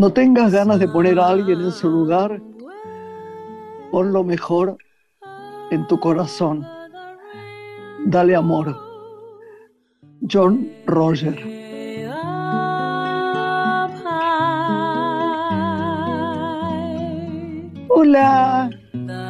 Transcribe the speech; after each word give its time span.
Cuando 0.00 0.14
tengas 0.14 0.50
ganas 0.50 0.78
de 0.78 0.88
poner 0.88 1.20
a 1.20 1.28
alguien 1.28 1.60
en 1.60 1.72
su 1.72 1.90
lugar, 1.90 2.40
pon 3.90 4.14
lo 4.14 4.24
mejor 4.24 4.78
en 5.70 5.86
tu 5.88 6.00
corazón. 6.00 6.66
Dale 8.06 8.34
amor. 8.34 8.74
John 10.26 10.72
Roger. 10.86 11.36
Hola. 17.90 18.70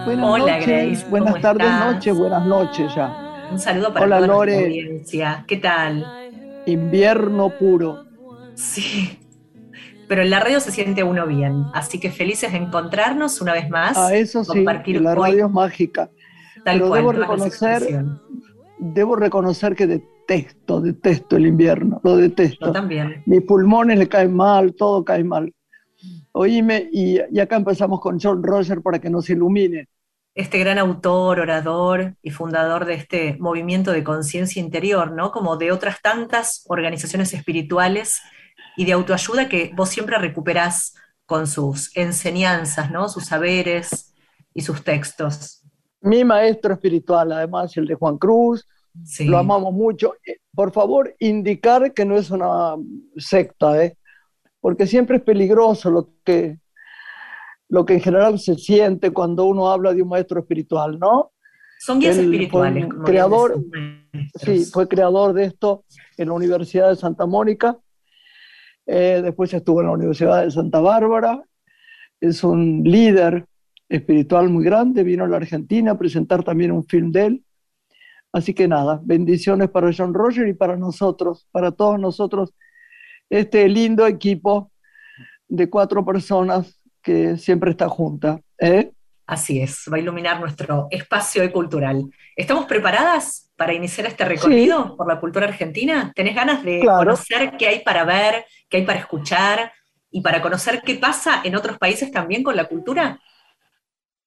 Buenas 0.05 0.25
Hola, 0.25 0.39
noches. 0.39 0.66
Grace, 0.69 1.07
Buenas 1.11 1.33
¿cómo 1.33 1.43
tardes, 1.43 1.80
noches, 1.80 2.16
buenas 2.16 2.47
noches 2.47 2.95
ya. 2.95 3.49
Un 3.51 3.59
saludo 3.59 3.93
para 3.93 4.05
Hola, 4.07 4.16
toda 4.19 4.29
Lore. 4.29 4.52
nuestra 4.52 4.69
audiencia. 4.69 5.45
¿Qué 5.49 5.57
tal? 5.57 6.07
Invierno 6.66 7.51
puro. 7.59 8.05
Sí. 8.55 9.16
Pero 10.11 10.23
en 10.23 10.31
la 10.31 10.41
radio 10.41 10.59
se 10.59 10.73
siente 10.73 11.05
uno 11.05 11.25
bien, 11.25 11.67
así 11.73 12.01
que 12.01 12.11
felices 12.11 12.51
de 12.51 12.59
encontrarnos 12.59 13.41
una 13.41 13.53
vez 13.53 13.71
más. 13.71 13.97
A 13.97 14.13
eso 14.17 14.43
sí, 14.43 14.49
compartir 14.49 15.01
la 15.01 15.13
hoy 15.13 15.31
radio 15.31 15.47
es 15.47 15.53
mágica. 15.53 16.11
tal 16.65 16.79
pero 16.79 16.89
cual, 16.89 17.01
debo 17.01 17.13
reconocer-. 17.13 18.05
Debo 18.81 19.15
reconocer 19.15 19.77
que 19.77 19.87
detesto, 19.87 20.81
detesto 20.81 21.37
el 21.37 21.47
invierno, 21.47 22.01
lo 22.03 22.17
detesto. 22.17 22.67
Yo 22.67 22.73
también. 22.73 23.23
Mis 23.25 23.43
pulmones 23.43 24.01
le 24.01 24.09
caen 24.09 24.35
mal, 24.35 24.75
todo 24.75 25.05
cae 25.05 25.23
mal. 25.23 25.55
Oíme, 26.33 26.89
y, 26.91 27.21
y 27.30 27.39
acá 27.39 27.55
empezamos 27.55 28.01
con 28.01 28.19
John 28.19 28.43
Roger 28.43 28.83
para 28.83 28.99
que 28.99 29.11
nos 29.11 29.30
ilumine. 29.30 29.87
Este 30.35 30.59
gran 30.59 30.79
autor, 30.79 31.39
orador 31.39 32.17
y 32.21 32.30
fundador 32.30 32.85
de 32.85 32.95
este 32.95 33.37
movimiento 33.39 33.93
de 33.93 34.02
conciencia 34.02 34.61
interior, 34.61 35.13
¿no? 35.13 35.30
Como 35.30 35.57
de 35.57 35.71
otras 35.71 36.02
tantas 36.02 36.65
organizaciones 36.67 37.33
espirituales 37.33 38.23
y 38.81 38.87
de 38.87 38.93
autoayuda 38.93 39.47
que 39.47 39.73
vos 39.77 39.91
siempre 39.91 40.17
recuperás 40.17 40.95
con 41.27 41.47
sus 41.47 41.95
enseñanzas, 41.95 42.91
¿no? 42.91 43.11
Sus 43.11 43.27
saberes 43.27 44.15
y 44.55 44.63
sus 44.63 44.83
textos. 44.83 45.63
Mi 46.01 46.25
maestro 46.25 46.73
espiritual, 46.73 47.31
además, 47.31 47.77
el 47.77 47.85
de 47.87 47.95
Juan 47.95 48.17
Cruz, 48.17 48.67
Sí. 49.05 49.27
lo 49.27 49.37
amamos 49.37 49.75
mucho. 49.75 50.15
Eh, 50.27 50.39
Por 50.55 50.73
favor, 50.73 51.15
indicar 51.19 51.93
que 51.93 52.07
no 52.07 52.17
es 52.17 52.31
una 52.31 52.75
secta, 53.19 53.85
¿eh? 53.85 53.99
porque 54.63 54.87
siempre 54.87 55.19
es 55.19 55.23
peligroso 55.23 55.91
lo 55.91 56.09
que, 56.25 56.59
lo 57.69 57.85
que 57.85 57.95
en 57.95 58.01
general 58.01 58.39
se 58.39 58.55
siente 58.55 59.11
cuando 59.11 59.45
uno 59.45 59.71
habla 59.71 59.93
de 59.93 60.01
un 60.01 60.09
maestro 60.09 60.41
espiritual, 60.41 60.99
¿no? 60.99 61.33
Son 61.81 61.99
guías 62.01 62.17
Él 62.17 62.25
fue 62.25 62.33
espirituales, 62.35 62.87
como 62.89 63.05
creador, 63.05 63.63
Sí, 64.43 64.65
fue 64.65 64.89
creador 64.89 65.34
de 65.34 65.45
esto 65.45 65.84
en 66.17 66.28
la 66.28 66.34
Universidad 66.34 66.89
de 66.89 66.97
Santa 66.97 67.27
Mónica, 67.27 67.77
eh, 68.93 69.22
después 69.22 69.55
estuvo 69.55 69.81
en 69.81 69.87
la 69.87 69.93
Universidad 69.93 70.43
de 70.43 70.50
Santa 70.50 70.81
Bárbara, 70.81 71.44
es 72.21 72.43
un 72.43 72.83
líder 72.83 73.47
espiritual 73.88 74.49
muy 74.49 74.65
grande, 74.65 75.05
vino 75.05 75.25
a 75.25 75.28
la 75.28 75.37
Argentina 75.37 75.93
a 75.93 75.99
presentar 75.99 76.43
también 76.43 76.72
un 76.72 76.84
film 76.84 77.12
de 77.12 77.27
él. 77.27 77.44
Así 78.33 78.53
que 78.53 78.66
nada, 78.66 79.00
bendiciones 79.05 79.71
para 79.71 79.91
John 79.97 80.12
Roger 80.12 80.49
y 80.49 80.55
para 80.55 80.77
nosotros, 80.77 81.47
para 81.53 81.71
todos 81.71 82.00
nosotros, 82.00 82.53
este 83.28 83.69
lindo 83.69 84.09
equipo 84.09 84.72
de 85.49 85.71
cuatro 85.71 86.05
personas 86.05 86.83
que 87.00 87.37
siempre 87.37 87.71
está 87.71 87.88
junta. 87.88 88.41
¿eh? 88.59 88.91
Así 89.31 89.61
es, 89.63 89.85
va 89.93 89.97
a 89.97 90.01
iluminar 90.01 90.41
nuestro 90.41 90.89
espacio 90.91 91.49
cultural. 91.53 92.03
¿Estamos 92.35 92.65
preparadas 92.65 93.49
para 93.55 93.73
iniciar 93.73 94.09
este 94.09 94.25
recorrido 94.25 94.97
por 94.97 95.07
la 95.07 95.21
cultura 95.21 95.47
argentina? 95.47 96.11
¿Tenés 96.17 96.35
ganas 96.35 96.65
de 96.65 96.81
Claro. 96.81 96.99
conocer 96.99 97.57
qué 97.57 97.69
hay 97.69 97.79
para 97.85 98.03
ver, 98.03 98.45
qué 98.69 98.79
hay 98.79 98.85
para 98.85 98.99
escuchar 98.99 99.73
y 100.11 100.21
para 100.21 100.43
conocer 100.43 100.83
qué 100.83 100.97
pasa 100.97 101.43
en 101.45 101.55
otros 101.55 101.79
países 101.79 102.11
también 102.11 102.43
con 102.43 102.57
la 102.57 102.65
cultura? 102.65 103.21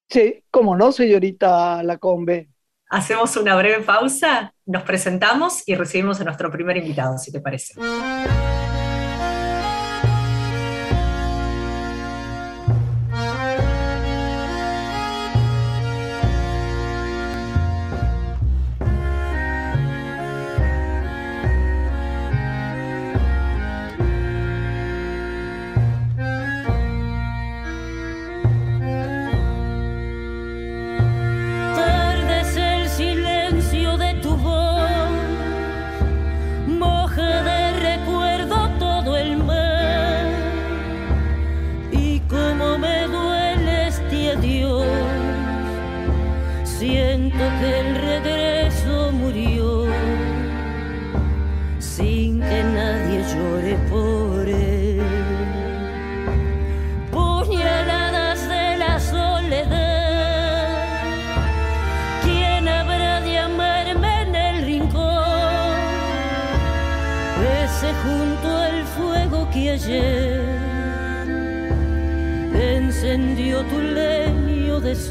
Sí, 0.09 0.41
cómo 0.49 0.73
no, 0.73 0.93
señorita 0.93 1.83
Lacombe. 1.83 2.47
Hacemos 2.89 3.35
una 3.35 3.57
breve 3.57 3.83
pausa, 3.83 4.53
nos 4.65 4.83
presentamos 4.83 5.67
y 5.67 5.75
recibimos 5.75 6.21
a 6.21 6.23
nuestro 6.23 6.49
primer 6.49 6.77
invitado, 6.77 7.17
si 7.17 7.29
te 7.29 7.41
parece. 7.41 7.73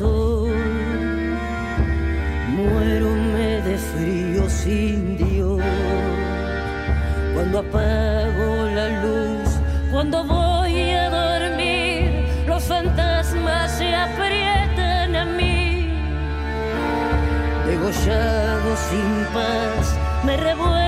Sol. 0.02 0.50
Muérome 2.56 3.48
de 3.68 3.76
frío 3.90 4.42
sin 4.48 5.16
Dios 5.16 5.62
cuando 7.34 7.58
apago 7.60 8.48
la 8.78 8.88
luz, 9.04 9.48
cuando 9.90 10.24
voy 10.24 10.90
a 10.90 11.06
dormir, 11.20 12.26
los 12.46 12.62
fantasmas 12.64 13.70
se 13.78 13.94
aprietan 13.94 15.16
a 15.16 15.24
mí. 15.24 15.94
Degollado 17.66 18.70
sin 18.88 19.10
paz, 19.34 19.84
me 20.24 20.36
revuelco 20.36 20.81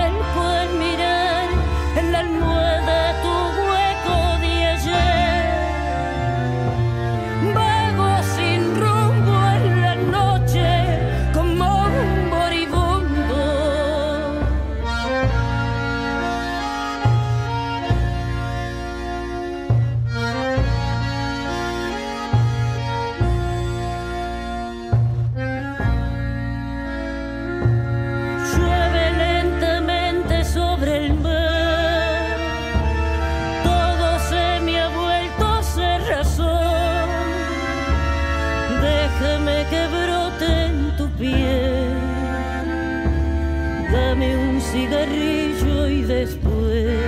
cigarrillo 44.74 45.88
y 45.88 46.02
después 46.02 46.98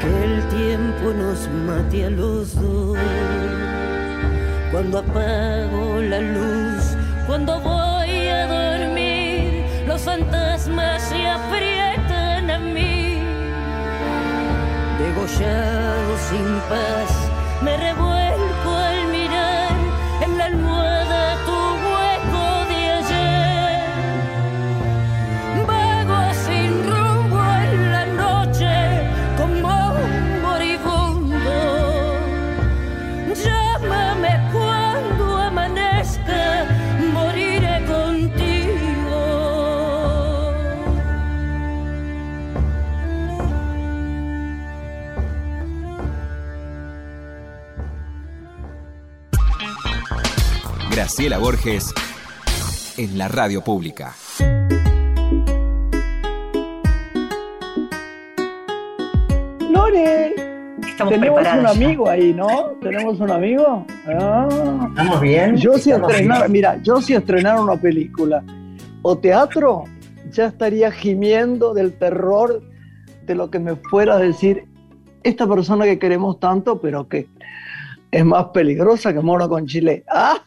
que 0.00 0.12
el 0.24 0.48
tiempo 0.48 1.12
nos 1.12 1.48
mate 1.66 2.04
a 2.04 2.10
los 2.10 2.54
dos. 2.54 2.96
Cuando 4.70 4.98
apago 4.98 6.00
la 6.12 6.20
luz, 6.20 6.84
cuando 7.26 7.60
voy 7.60 8.28
a 8.28 8.42
dormir, 8.46 9.64
los 9.88 10.00
fantasmas 10.02 11.02
se 11.02 11.26
aprietan 11.26 12.50
a 12.50 12.58
mí. 12.60 13.18
Degollado 15.00 16.12
sin 16.30 16.48
paz, 16.70 17.10
me 17.62 17.76
revuelco 17.76 18.33
Graciela 51.04 51.36
Borges 51.36 51.92
en 52.96 53.18
la 53.18 53.28
radio 53.28 53.60
pública. 53.60 54.14
Lore, 59.70 60.34
tenemos 61.06 61.42
un 61.42 61.66
amigo 61.66 62.08
ahí, 62.08 62.32
¿no? 62.32 62.78
Tenemos 62.80 63.20
un 63.20 63.30
amigo. 63.30 63.84
Ah. 64.06 64.86
¿Estamos 64.88 65.20
bien? 65.20 65.58
Yo 65.58 65.76
si 65.76 65.90
estrenar, 65.90 66.48
mira, 66.48 66.80
yo 66.82 67.02
si 67.02 67.12
estrenar 67.12 67.60
una 67.60 67.76
película 67.76 68.42
o 69.02 69.18
teatro, 69.18 69.84
ya 70.30 70.46
estaría 70.46 70.90
gimiendo 70.90 71.74
del 71.74 71.92
terror 71.98 72.62
de 73.26 73.34
lo 73.34 73.50
que 73.50 73.58
me 73.58 73.76
fuera 73.76 74.14
a 74.14 74.18
decir 74.18 74.64
esta 75.22 75.46
persona 75.46 75.84
que 75.84 75.98
queremos 75.98 76.40
tanto, 76.40 76.80
pero 76.80 77.06
que 77.06 77.28
es 78.10 78.24
más 78.24 78.46
peligrosa 78.54 79.12
que 79.12 79.20
mono 79.20 79.50
con 79.50 79.66
chile. 79.66 80.02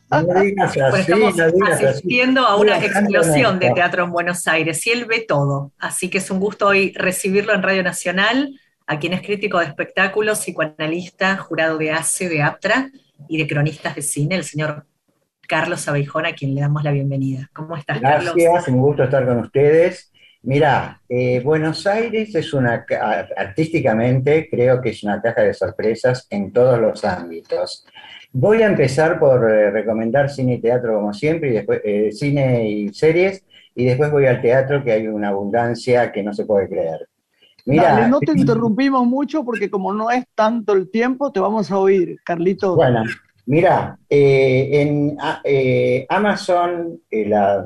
Estamos 0.10 1.40
asistiendo 1.40 2.46
a 2.46 2.56
una 2.56 2.78
explosión 2.78 3.60
de 3.60 3.72
teatro 3.72 4.06
en 4.06 4.12
Buenos 4.12 4.48
Aires 4.48 4.86
y 4.88 4.92
él 4.92 5.06
ve 5.06 5.26
todo. 5.28 5.72
Así 5.78 6.10
que 6.10 6.20
es 6.20 6.32
un 6.32 6.40
gusto 6.40 6.68
hoy 6.68 6.94
recibirlo 6.96 7.54
en 7.54 7.64
Radio 7.64 7.84
Nacional, 7.84 8.60
a 8.86 9.00
quien 9.00 9.14
es 9.14 9.22
crítico 9.22 9.60
de 9.60 9.66
espectáculos, 9.66 10.40
psicoanalista, 10.40 11.38
jurado 11.38 11.78
de 11.78 11.92
ACE, 11.92 12.30
de 12.30 12.42
APTRA 12.42 12.90
y 13.28 13.38
de 13.38 13.48
cronistas 13.48 13.96
de 13.96 14.02
cine, 14.02 14.36
el 14.36 14.44
señor 14.44 14.86
Carlos 15.48 15.88
Abeijón, 15.88 16.26
a 16.26 16.34
quien 16.34 16.56
le 16.56 16.62
damos 16.62 16.84
la 16.84 16.92
bienvenida. 16.92 17.50
¿Cómo 17.54 17.76
estás, 17.76 18.00
Carlos? 18.00 18.34
Gracias, 18.36 18.68
un 18.70 18.82
gusto 18.82 19.04
estar 19.04 19.26
con 19.26 19.40
ustedes. 19.40 20.12
Mira, 20.44 21.02
eh, 21.10 21.42
Buenos 21.44 21.86
Aires 21.88 22.34
es 22.36 22.54
una, 22.54 22.86
artísticamente 23.36 24.48
creo 24.50 24.80
que 24.82 24.90
es 24.90 25.04
una 25.04 25.22
caja 25.22 25.42
de 25.42 25.54
sorpresas 25.54 26.28
en 26.30 26.54
todos 26.54 26.80
los 26.80 27.04
ámbitos. 27.04 27.86
Voy 28.40 28.62
a 28.62 28.68
empezar 28.68 29.20
por 29.20 29.50
eh, 29.50 29.72
recomendar 29.72 30.30
cine 30.30 30.56
y 30.56 30.62
teatro 30.62 30.96
como 30.96 31.14
siempre, 31.14 31.50
y 31.50 31.54
después 31.54 31.82
eh, 31.84 32.12
cine 32.12 32.70
y 32.70 32.94
series, 32.94 33.44
y 33.74 33.86
después 33.86 34.12
voy 34.12 34.26
al 34.26 34.42
teatro 34.42 34.84
que 34.84 34.92
hay 34.92 35.08
una 35.08 35.30
abundancia 35.30 36.12
que 36.12 36.24
no 36.24 36.34
se 36.34 36.46
puede 36.46 36.68
creer. 36.68 37.08
Mira, 37.66 38.08
no 38.08 38.20
te 38.20 38.32
interrumpimos 38.32 39.06
mucho 39.06 39.44
porque 39.44 39.70
como 39.70 39.94
no 39.94 40.10
es 40.10 40.26
tanto 40.36 40.74
el 40.74 40.90
tiempo, 40.90 41.32
te 41.32 41.40
vamos 41.40 41.70
a 41.70 41.78
oír, 41.78 42.18
Carlito. 42.24 42.76
Bueno, 42.76 43.04
mira, 43.46 44.00
en 44.10 45.18
Amazon, 46.10 47.02
la 47.12 47.66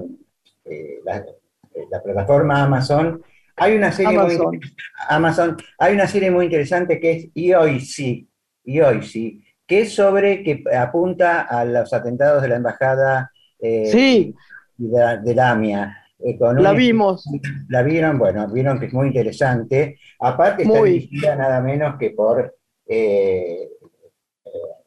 eh, 1.75 1.85
la 1.89 2.01
plataforma 2.01 2.63
Amazon, 2.63 3.21
hay 3.56 3.75
una 3.75 3.91
serie 3.91 4.17
Muy, 4.17 4.59
Amazon, 5.07 5.57
hay 5.77 5.94
una 5.94 6.07
serie 6.07 6.31
muy 6.31 6.45
interesante 6.45 7.00
que 7.00 7.12
es 7.12 7.29
Y 7.33 7.53
hoy 7.53 7.79
sí, 7.79 8.27
y 8.63 8.79
hoy 8.81 9.01
sí, 9.03 9.44
que 9.71 9.79
es 9.83 9.95
sobre, 9.95 10.44
que 10.44 10.65
apunta 10.77 11.44
a 11.44 11.63
los 11.63 11.94
atentados 11.94 12.41
de 12.41 12.50
la 12.50 12.57
embajada 12.57 13.31
eh, 13.57 14.33
de, 14.75 15.33
la 15.33 15.51
AMIA. 15.51 15.97
Eh, 16.19 16.38
la 16.59 16.73
vimos. 16.73 17.23
La 17.69 17.81
vieron, 17.81 18.19
bueno, 18.19 18.50
vieron 18.50 18.81
que 18.81 18.88
es 18.88 18.94
muy 18.94 19.07
interesante. 19.07 19.97
Aparte 20.19 20.63
está 20.63 20.83
dirigida 20.83 21.38
nada 21.38 21.62
menos 21.62 21.97
que 21.97 22.09
por 22.09 22.53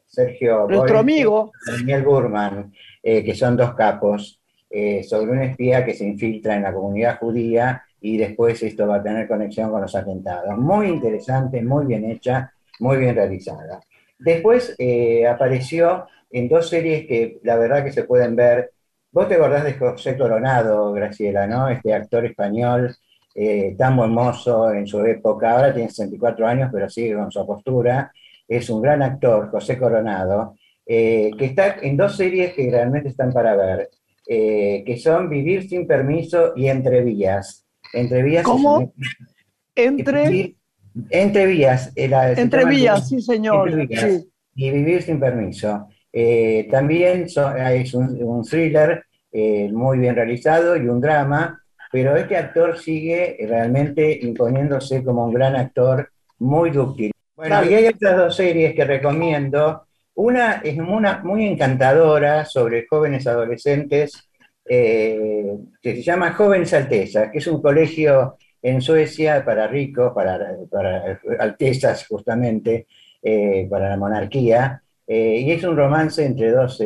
Sergio 0.05 0.67
Nuestro 0.69 0.99
amigo. 0.99 1.51
Daniel 1.65 2.03
Burman, 2.03 2.71
que 3.01 3.33
son 3.33 3.57
dos 3.57 3.73
capos. 3.73 4.39
Eh, 4.69 5.03
sobre 5.03 5.31
un 5.31 5.41
espía 5.41 5.85
que 5.85 5.93
se 5.93 6.05
infiltra 6.05 6.55
en 6.55 6.63
la 6.63 6.73
comunidad 6.73 7.17
judía 7.17 7.81
y 8.01 8.17
después 8.17 8.61
esto 8.61 8.85
va 8.85 8.97
a 8.97 9.03
tener 9.03 9.27
conexión 9.27 9.71
con 9.71 9.81
los 9.81 9.95
atentados. 9.95 10.57
Muy 10.57 10.89
interesante, 10.89 11.61
muy 11.63 11.85
bien 11.85 12.03
hecha, 12.03 12.51
muy 12.81 12.97
bien 12.97 13.15
realizada. 13.15 13.79
Después 14.25 14.75
eh, 14.77 15.25
apareció 15.25 16.07
en 16.31 16.49
dos 16.49 16.67
series 16.67 17.07
que 17.07 17.39
la 17.43 17.55
verdad 17.55 17.83
que 17.83 17.93
se 17.93 18.03
pueden 18.03 18.35
ver. 18.35 18.71
Vos 19.11 19.29
te 19.29 19.35
acordás 19.35 19.63
de 19.63 19.75
José 19.75 20.17
Coronado, 20.17 20.91
Graciela, 20.91 21.47
¿no? 21.47 21.69
Este 21.69 21.93
actor 21.93 22.25
español 22.25 22.93
eh, 23.33 23.75
tan 23.77 23.97
hermoso 23.99 24.71
en 24.73 24.85
su 24.87 25.05
época, 25.05 25.51
ahora 25.51 25.73
tiene 25.73 25.89
64 25.89 26.47
años, 26.47 26.69
pero 26.73 26.89
sigue 26.89 27.15
con 27.15 27.31
su 27.31 27.45
postura. 27.45 28.11
Es 28.47 28.69
un 28.69 28.81
gran 28.81 29.01
actor, 29.01 29.49
José 29.49 29.77
Coronado, 29.77 30.55
que 30.85 31.33
está 31.39 31.77
en 31.81 31.97
dos 31.97 32.15
series 32.15 32.53
que 32.53 32.69
realmente 32.69 33.09
están 33.09 33.31
para 33.31 33.55
ver. 33.55 33.89
Eh, 34.27 34.83
que 34.87 34.97
son 34.97 35.29
vivir 35.29 35.69
sin 35.69 35.85
permiso 35.85 36.53
y 36.55 36.67
entre 36.67 37.03
vías. 37.03 37.63
Entre 37.93 38.23
vías 38.23 38.43
¿Cómo? 38.43 38.91
Entre... 39.75 40.55
Entre 41.09 41.45
vías. 41.45 41.91
entre 41.95 42.65
vías, 42.65 43.09
sí 43.09 43.21
señor. 43.21 43.71
Y 44.57 44.71
vivir 44.71 45.01
sin 45.01 45.19
permiso. 45.19 45.87
Eh, 46.11 46.67
también 46.71 47.25
es 47.25 47.93
un, 47.93 48.43
thriller 48.49 49.03
eh, 49.31 49.69
muy 49.71 49.99
bien 49.99 50.15
realizado 50.15 50.77
y 50.77 50.87
un 50.87 51.01
drama, 51.01 51.61
pero 51.91 52.15
este 52.15 52.37
actor 52.37 52.77
sigue 52.77 53.37
realmente 53.47 54.19
imponiéndose 54.21 55.03
como 55.03 55.25
un 55.25 55.33
gran 55.33 55.57
actor 55.57 56.09
muy 56.39 56.69
dúctil. 56.69 57.11
Bueno, 57.35 57.65
y 57.65 57.73
hay 57.73 57.87
otras 57.87 58.15
dos 58.15 58.35
series 58.35 58.73
que 58.73 58.85
recomiendo. 58.85 59.85
Una 60.13 60.61
es 60.63 60.77
una 60.77 61.19
muy 61.21 61.45
encantadora 61.45 62.45
sobre 62.45 62.87
jóvenes 62.89 63.27
adolescentes 63.27 64.29
eh, 64.67 65.57
que 65.81 65.95
se 65.95 66.01
llama 66.01 66.31
Jóvenes 66.31 66.73
Altezas, 66.73 67.29
que 67.29 67.39
es 67.39 67.47
un 67.47 67.61
colegio 67.61 68.37
en 68.69 68.81
Suecia 68.81 69.43
para 69.45 69.67
ricos, 69.67 70.11
para, 70.13 70.39
para 70.69 71.19
altezas 71.39 72.07
justamente, 72.07 72.87
eh, 73.21 73.67
para 73.69 73.89
la 73.89 73.97
monarquía, 73.97 74.81
eh, 75.07 75.39
y 75.45 75.51
es 75.51 75.63
un 75.63 75.77
romance 75.77 76.25
entre 76.25 76.51
dos, 76.51 76.81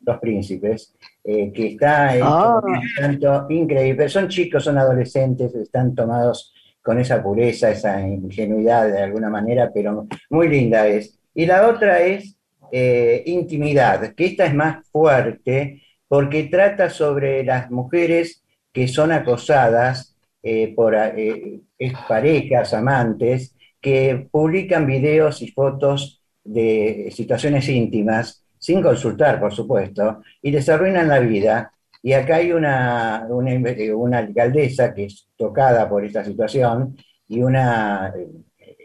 dos 0.00 0.18
príncipes, 0.18 0.94
que 1.24 1.66
está 1.66 2.16
hecho 2.16 2.26
ah. 2.26 2.62
tanto 2.98 3.46
increíble. 3.50 4.08
Son 4.08 4.28
chicos, 4.28 4.64
son 4.64 4.78
adolescentes, 4.78 5.54
están 5.54 5.94
tomados 5.94 6.54
con 6.82 6.98
esa 6.98 7.22
pureza, 7.22 7.70
esa 7.70 8.00
ingenuidad 8.00 8.90
de 8.90 9.02
alguna 9.02 9.28
manera, 9.28 9.70
pero 9.72 10.06
muy 10.30 10.48
linda 10.48 10.86
es. 10.86 11.18
Y 11.34 11.44
la 11.44 11.68
otra 11.68 12.00
es 12.00 12.38
eh, 12.72 13.22
intimidad, 13.26 14.14
que 14.14 14.26
esta 14.26 14.46
es 14.46 14.54
más 14.54 14.86
fuerte 14.90 15.82
porque 16.06 16.44
trata 16.44 16.90
sobre 16.90 17.44
las 17.44 17.70
mujeres 17.70 18.42
que 18.72 18.88
son 18.88 19.12
acosadas 19.12 20.16
eh, 20.50 20.72
por 20.74 20.94
eh, 20.94 21.60
parejas, 22.08 22.72
amantes, 22.72 23.54
que 23.78 24.28
publican 24.30 24.86
videos 24.86 25.42
y 25.42 25.48
fotos 25.48 26.22
de 26.42 27.10
situaciones 27.12 27.68
íntimas, 27.68 28.42
sin 28.58 28.80
consultar, 28.80 29.38
por 29.40 29.52
supuesto, 29.52 30.22
y 30.40 30.50
les 30.50 30.66
arruinan 30.70 31.06
la 31.06 31.18
vida. 31.18 31.70
Y 32.02 32.14
acá 32.14 32.36
hay 32.36 32.52
una, 32.52 33.26
una, 33.28 34.18
alcaldesa 34.18 34.94
que 34.94 35.04
es 35.04 35.28
tocada 35.36 35.86
por 35.86 36.02
esta 36.06 36.24
situación 36.24 36.96
y 37.28 37.42
una 37.42 38.14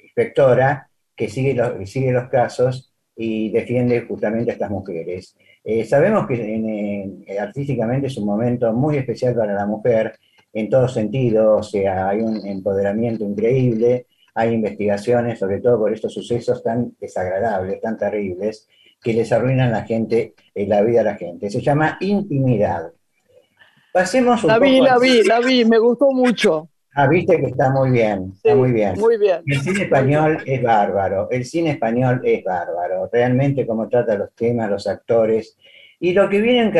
inspectora 0.03 0.89
que 1.15 1.29
sigue, 1.29 1.55
que 1.79 1.85
sigue 1.85 2.11
los 2.11 2.27
casos 2.27 2.93
y 3.15 3.51
defiende 3.51 4.01
justamente 4.01 4.51
a 4.51 4.55
estas 4.55 4.69
mujeres. 4.69 5.37
Eh, 5.63 5.85
sabemos 5.85 6.27
que 6.27 7.37
artísticamente 7.39 8.07
es 8.07 8.17
un 8.17 8.25
momento 8.25 8.73
muy 8.73 8.97
especial 8.97 9.33
para 9.33 9.53
la 9.53 9.65
mujer 9.65 10.19
en 10.53 10.69
todos 10.69 10.93
sentidos, 10.93 11.67
o 11.67 11.69
sea, 11.69 12.09
hay 12.09 12.21
un 12.21 12.45
empoderamiento 12.45 13.23
increíble, 13.23 14.05
hay 14.35 14.53
investigaciones, 14.53 15.39
sobre 15.39 15.59
todo 15.59 15.79
por 15.79 15.93
estos 15.93 16.13
sucesos 16.13 16.63
tan 16.63 16.95
desagradables, 16.99 17.81
tan 17.81 17.97
terribles, 17.97 18.67
que 19.01 19.13
les 19.13 19.31
arruinan 19.31 19.71
la 19.71 19.83
gente, 19.83 20.33
eh, 20.55 20.67
la 20.67 20.81
vida 20.81 21.01
a 21.01 21.03
la 21.03 21.15
gente. 21.15 21.49
Se 21.49 21.61
llama 21.61 21.97
intimidad. 21.99 22.91
Pasemos 23.91 24.43
un 24.43 24.47
la 24.47 24.59
vi, 24.59 24.79
la 24.79 24.97
vi, 24.97 25.23
la 25.23 25.39
vi, 25.39 25.65
me 25.65 25.77
gustó 25.77 26.11
mucho. 26.11 26.69
Ah, 26.95 27.07
viste 27.07 27.39
que 27.39 27.47
está 27.47 27.71
muy 27.71 27.89
bien, 27.89 28.31
está 28.35 28.55
muy 28.55 28.71
bien. 28.71 28.99
Muy 28.99 29.17
bien. 29.17 29.41
El 29.47 29.61
cine 29.61 29.83
español 29.83 30.37
es 30.45 30.61
bárbaro, 30.61 31.27
el 31.31 31.43
cine 31.43 31.71
español 31.71 32.21
es 32.23 32.43
bárbaro, 32.43 33.09
realmente 33.11 33.65
como 33.65 33.89
trata 33.89 34.15
los 34.15 34.33
temas, 34.35 34.69
los 34.69 34.87
actores. 34.87 35.57
Y 35.99 36.13
lo 36.13 36.29
que 36.29 36.39
viene 36.39 36.71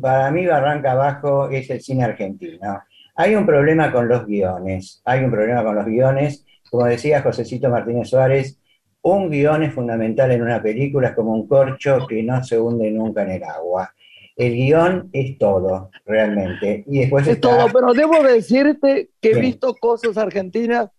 para 0.00 0.30
mí 0.30 0.46
barranca 0.46 0.92
abajo 0.92 1.48
es 1.48 1.70
el 1.70 1.80
cine 1.80 2.04
argentino. 2.04 2.82
Hay 3.16 3.34
un 3.34 3.46
problema 3.46 3.90
con 3.90 4.08
los 4.08 4.26
guiones, 4.26 5.02
hay 5.04 5.24
un 5.24 5.30
problema 5.30 5.64
con 5.64 5.74
los 5.74 5.86
guiones. 5.86 6.44
Como 6.70 6.86
decía 6.86 7.22
Josecito 7.22 7.70
Martínez 7.70 8.08
Suárez, 8.08 8.58
un 9.02 9.30
guion 9.30 9.62
es 9.62 9.72
fundamental 9.72 10.32
en 10.32 10.42
una 10.42 10.60
película, 10.62 11.08
es 11.08 11.14
como 11.14 11.32
un 11.32 11.46
corcho 11.46 12.06
que 12.06 12.22
no 12.22 12.42
se 12.44 12.58
hunde 12.58 12.90
nunca 12.90 13.22
en 13.22 13.30
el 13.30 13.44
agua 13.44 13.92
el 14.36 14.54
guion 14.54 15.08
es 15.12 15.38
todo, 15.38 15.90
realmente. 16.04 16.84
Y 16.86 17.00
después 17.00 17.26
es 17.26 17.40
todo, 17.40 17.68
pero 17.72 17.94
debo 17.94 18.22
decirte 18.22 19.10
que 19.20 19.30
he 19.30 19.40
visto 19.40 19.74
cosas 19.74 20.16
argentinas, 20.18 20.90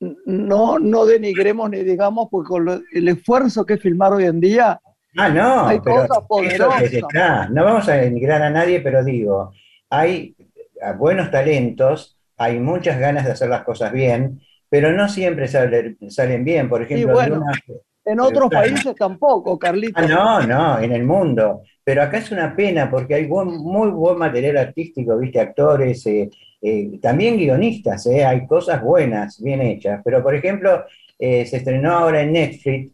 no, 0.00 0.78
no 0.78 1.06
denigremos 1.06 1.70
ni 1.70 1.78
digamos, 1.78 2.28
porque 2.30 2.48
con 2.48 2.84
el 2.92 3.08
esfuerzo 3.08 3.64
que 3.64 3.74
es 3.74 3.80
filmar 3.80 4.12
hoy 4.12 4.24
en 4.24 4.38
día, 4.38 4.80
ah, 5.16 5.28
no, 5.30 5.66
hay 5.66 5.78
cosas 5.80 6.18
poderosas. 6.28 6.92
No 7.50 7.64
vamos 7.64 7.88
a 7.88 7.94
denigrar 7.94 8.42
a 8.42 8.50
nadie, 8.50 8.80
pero 8.80 9.02
digo, 9.02 9.52
hay 9.88 10.36
buenos 10.96 11.30
talentos, 11.30 12.18
hay 12.36 12.58
muchas 12.60 12.98
ganas 12.98 13.24
de 13.24 13.32
hacer 13.32 13.48
las 13.48 13.64
cosas 13.64 13.92
bien, 13.92 14.40
pero 14.68 14.92
no 14.92 15.08
siempre 15.08 15.48
salen, 15.48 16.44
bien. 16.44 16.68
Por 16.68 16.82
ejemplo, 16.82 17.18
En 18.04 18.20
otros 18.20 18.50
países 18.50 18.94
tampoco, 18.94 19.58
Carlitos. 19.58 20.02
Ah, 20.02 20.06
no, 20.06 20.46
no, 20.46 20.80
en 20.80 20.92
el 20.92 21.04
mundo. 21.04 21.62
Pero 21.82 22.02
acá 22.02 22.18
es 22.18 22.30
una 22.30 22.54
pena 22.54 22.90
porque 22.90 23.14
hay 23.14 23.26
muy 23.26 23.88
buen 23.88 24.18
material 24.18 24.58
artístico, 24.58 25.18
viste, 25.18 25.40
actores, 25.40 26.06
eh, 26.06 26.28
eh, 26.60 26.98
también 27.00 27.38
guionistas, 27.38 28.06
eh, 28.06 28.24
hay 28.24 28.46
cosas 28.46 28.82
buenas, 28.82 29.42
bien 29.42 29.62
hechas. 29.62 30.00
Pero, 30.04 30.22
por 30.22 30.34
ejemplo, 30.34 30.84
se 31.18 31.56
estrenó 31.56 31.92
ahora 31.92 32.20
en 32.20 32.32
Netflix 32.32 32.92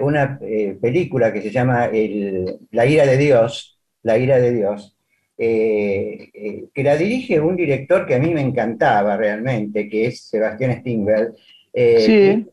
una 0.00 0.38
película 0.80 1.32
que 1.32 1.40
se 1.40 1.50
llama 1.50 1.88
La 2.72 2.86
ira 2.86 3.06
de 3.06 3.16
Dios, 3.16 3.78
La 4.02 4.18
ira 4.18 4.38
de 4.38 4.52
Dios, 4.52 4.93
que 5.36 6.82
la 6.82 6.96
dirige 6.96 7.40
un 7.40 7.56
director 7.56 8.06
que 8.06 8.14
a 8.14 8.18
mí 8.18 8.32
me 8.32 8.40
encantaba 8.40 9.16
realmente, 9.16 9.88
que 9.88 10.06
es 10.06 10.28
Sebastián 10.28 10.78
Stingberg. 10.80 11.34
sí. 11.72 12.46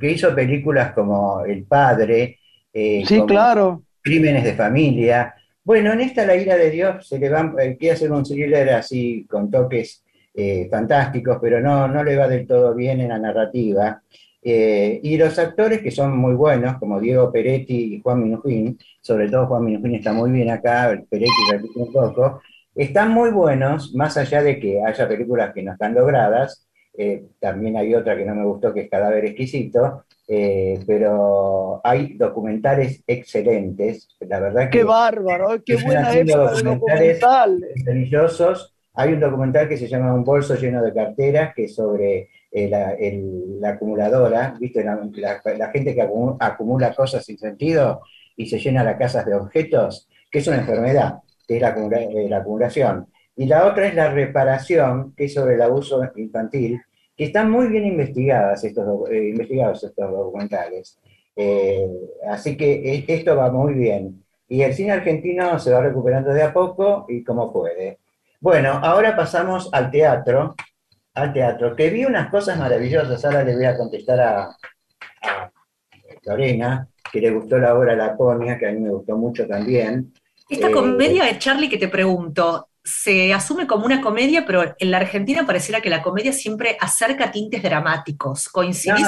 Que, 0.00 0.10
hizo 0.10 0.34
películas 0.34 0.92
como 0.92 1.44
El 1.44 1.64
Padre. 1.64 2.38
sí, 2.72 3.22
claro 3.26 3.84
crímenes 4.04 4.44
de 4.44 4.52
familia. 4.52 5.34
Bueno, 5.64 5.94
en 5.94 6.02
esta 6.02 6.26
La 6.26 6.36
ira 6.36 6.56
de 6.56 6.70
Dios 6.70 7.08
se 7.08 7.18
le 7.18 7.30
va, 7.30 7.54
eh, 7.58 7.76
quiere 7.78 7.94
hacer 7.94 8.12
un 8.12 8.22
thriller 8.22 8.68
así 8.70 9.26
con 9.28 9.50
toques 9.50 10.04
eh, 10.34 10.68
fantásticos, 10.70 11.38
pero 11.40 11.58
no, 11.60 11.88
no 11.88 12.04
le 12.04 12.16
va 12.16 12.28
del 12.28 12.46
todo 12.46 12.74
bien 12.74 13.00
en 13.00 13.08
la 13.08 13.18
narrativa. 13.18 14.02
Eh, 14.46 15.00
y 15.02 15.16
los 15.16 15.38
actores 15.38 15.80
que 15.80 15.90
son 15.90 16.16
muy 16.18 16.34
buenos, 16.34 16.76
como 16.78 17.00
Diego 17.00 17.32
Peretti 17.32 17.94
y 17.94 18.00
Juan 18.02 18.22
Minujín, 18.22 18.78
sobre 19.00 19.30
todo 19.30 19.46
Juan 19.46 19.64
Minujín 19.64 19.94
está 19.94 20.12
muy 20.12 20.30
bien 20.30 20.50
acá, 20.50 21.02
Peretti 21.08 21.32
repite 21.50 21.78
un 21.78 21.90
poco, 21.90 22.42
están 22.74 23.10
muy 23.10 23.30
buenos, 23.30 23.94
más 23.94 24.18
allá 24.18 24.42
de 24.42 24.60
que 24.60 24.82
haya 24.84 25.08
películas 25.08 25.54
que 25.54 25.62
no 25.62 25.72
están 25.72 25.94
logradas, 25.94 26.68
también 27.40 27.76
hay 27.76 27.94
otra 27.94 28.16
que 28.16 28.24
no 28.24 28.34
me 28.34 28.44
gustó, 28.44 28.72
que 28.72 28.82
es 28.82 28.90
Cadáver 28.90 29.24
Exquisito, 29.24 30.04
eh, 30.26 30.78
pero 30.86 31.80
hay 31.84 32.14
documentales 32.14 33.02
excelentes, 33.06 34.08
la 34.20 34.40
verdad 34.40 34.70
que... 34.70 34.78
¡Qué 34.78 34.84
bárbaro! 34.84 35.62
¡Qué 35.64 35.76
buena 35.76 36.14
documentales 36.22 37.20
maravillosos. 37.22 38.74
Hay 38.94 39.12
un 39.12 39.20
documental 39.20 39.68
que 39.68 39.76
se 39.76 39.88
llama 39.88 40.14
Un 40.14 40.24
bolso 40.24 40.54
lleno 40.54 40.82
de 40.82 40.94
carteras, 40.94 41.52
que 41.54 41.64
es 41.64 41.74
sobre 41.74 42.28
eh, 42.54 42.68
la, 43.60 43.68
acumuladora, 43.68 44.54
¿viste? 44.60 44.84
La, 44.84 45.70
gente 45.72 45.94
que 45.94 46.02
acumula, 46.02 46.94
cosas 46.94 47.24
sin 47.24 47.36
sentido 47.36 48.02
y 48.36 48.46
se 48.46 48.58
llena 48.58 48.84
las 48.84 48.96
casas 48.96 49.26
de 49.26 49.34
objetos, 49.34 50.08
que 50.30 50.38
es 50.38 50.46
una 50.46 50.58
enfermedad, 50.58 51.18
que 51.46 51.56
es 51.56 51.62
la, 51.62 51.70
eh, 51.70 52.28
la 52.28 52.38
acumulación. 52.38 53.08
Y 53.36 53.46
la 53.46 53.66
otra 53.66 53.88
es 53.88 53.94
la 53.94 54.10
reparación, 54.10 55.14
que 55.16 55.24
es 55.24 55.34
sobre 55.34 55.54
el 55.54 55.62
abuso 55.62 56.00
infantil, 56.16 56.80
que 57.16 57.24
están 57.24 57.50
muy 57.50 57.66
bien 57.66 57.86
investigadas 57.86 58.62
estos, 58.62 59.10
eh, 59.10 59.30
investigados 59.30 59.82
estos 59.82 60.10
documentales. 60.10 60.98
Eh, 61.34 61.88
así 62.28 62.56
que 62.56 63.04
esto 63.08 63.36
va 63.36 63.50
muy 63.50 63.74
bien. 63.74 64.24
Y 64.48 64.62
el 64.62 64.74
cine 64.74 64.92
argentino 64.92 65.58
se 65.58 65.72
va 65.72 65.82
recuperando 65.82 66.32
de 66.32 66.42
a 66.42 66.52
poco 66.52 67.06
y 67.08 67.24
como 67.24 67.52
puede. 67.52 67.98
Bueno, 68.40 68.72
ahora 68.82 69.16
pasamos 69.16 69.68
al 69.72 69.90
teatro, 69.90 70.54
al 71.14 71.32
teatro, 71.32 71.76
que 71.76 71.90
vi 71.90 72.04
unas 72.04 72.28
cosas 72.28 72.58
maravillosas. 72.58 73.24
Ahora 73.24 73.44
le 73.44 73.54
voy 73.54 73.64
a 73.64 73.76
contestar 73.76 74.20
a, 74.20 74.56
a 75.22 75.50
Lorena, 76.24 76.88
que 77.12 77.20
le 77.20 77.30
gustó 77.30 77.58
la 77.58 77.74
obra 77.74 77.94
Laconia, 77.94 78.58
que 78.58 78.66
a 78.66 78.72
mí 78.72 78.80
me 78.80 78.90
gustó 78.90 79.16
mucho 79.16 79.46
también. 79.46 80.12
Esta 80.48 80.70
comedia 80.70 81.24
de 81.24 81.38
Charlie 81.38 81.68
que 81.68 81.78
te 81.78 81.88
pregunto, 81.88 82.68
se 82.82 83.32
asume 83.32 83.66
como 83.66 83.86
una 83.86 84.02
comedia, 84.02 84.44
pero 84.46 84.62
en 84.78 84.90
la 84.90 84.98
Argentina 84.98 85.46
pareciera 85.46 85.80
que 85.80 85.88
la 85.88 86.02
comedia 86.02 86.32
siempre 86.32 86.76
acerca 86.78 87.30
tintes 87.30 87.62
dramáticos. 87.62 88.48
¿Coincidís 88.48 89.06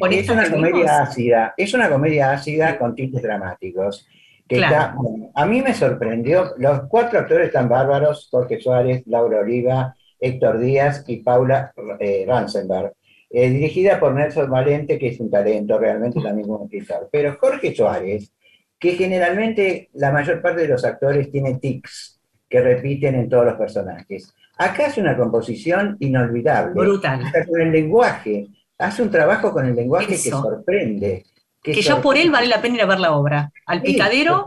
con 0.00 0.12
es, 0.12 0.24
es 0.24 0.28
una 0.28 0.50
comedia 0.50 1.02
ácida, 1.02 1.54
es 1.56 1.74
una 1.74 1.88
comedia 1.88 2.32
ácida 2.32 2.78
con 2.78 2.94
tintes 2.96 3.22
dramáticos. 3.22 4.08
Que 4.48 4.62
a 4.64 5.46
mí 5.46 5.62
me 5.62 5.72
sorprendió, 5.72 6.52
los 6.58 6.82
cuatro 6.88 7.20
actores 7.20 7.46
están 7.46 7.68
bárbaros, 7.68 8.28
Jorge 8.30 8.60
Suárez, 8.60 9.02
Laura 9.06 9.38
Oliva, 9.38 9.94
Héctor 10.22 10.60
Díaz 10.60 11.04
y 11.08 11.18
Paula 11.18 11.72
eh, 11.98 12.24
Ransenberg. 12.26 12.92
Eh, 13.28 13.50
dirigida 13.50 13.98
por 13.98 14.14
Nelson 14.14 14.50
Valente, 14.50 14.98
que 14.98 15.08
es 15.08 15.20
un 15.20 15.30
talento 15.30 15.78
realmente 15.78 16.20
también 16.20 16.46
como 16.46 16.64
escritor. 16.64 17.08
Pero 17.10 17.36
Jorge 17.40 17.74
Suárez, 17.74 18.30
que 18.78 18.92
generalmente 18.92 19.88
la 19.94 20.12
mayor 20.12 20.40
parte 20.40 20.62
de 20.62 20.68
los 20.68 20.84
actores 20.84 21.30
tiene 21.30 21.54
tics, 21.54 22.20
que 22.48 22.60
repiten 22.60 23.14
en 23.14 23.28
todos 23.28 23.46
los 23.46 23.54
personajes. 23.54 24.34
Acá 24.58 24.86
hace 24.86 25.00
una 25.00 25.16
composición 25.16 25.96
inolvidable. 26.00 26.74
Brutal. 26.74 27.22
con 27.48 27.60
el 27.60 27.72
lenguaje. 27.72 28.48
Hace 28.78 29.02
un 29.02 29.10
trabajo 29.10 29.52
con 29.52 29.66
el 29.66 29.74
lenguaje 29.74 30.08
que 30.08 30.16
sorprende. 30.16 31.24
Que, 31.62 31.80
ya 31.80 32.02
por 32.02 32.16
él 32.16 32.30
vale 32.30 32.48
la 32.48 32.60
pena 32.60 32.74
ir 32.74 32.82
a 32.82 32.86
ver 32.86 33.00
la 33.00 33.16
obra. 33.16 33.50
Al 33.66 33.80
picadero. 33.80 34.44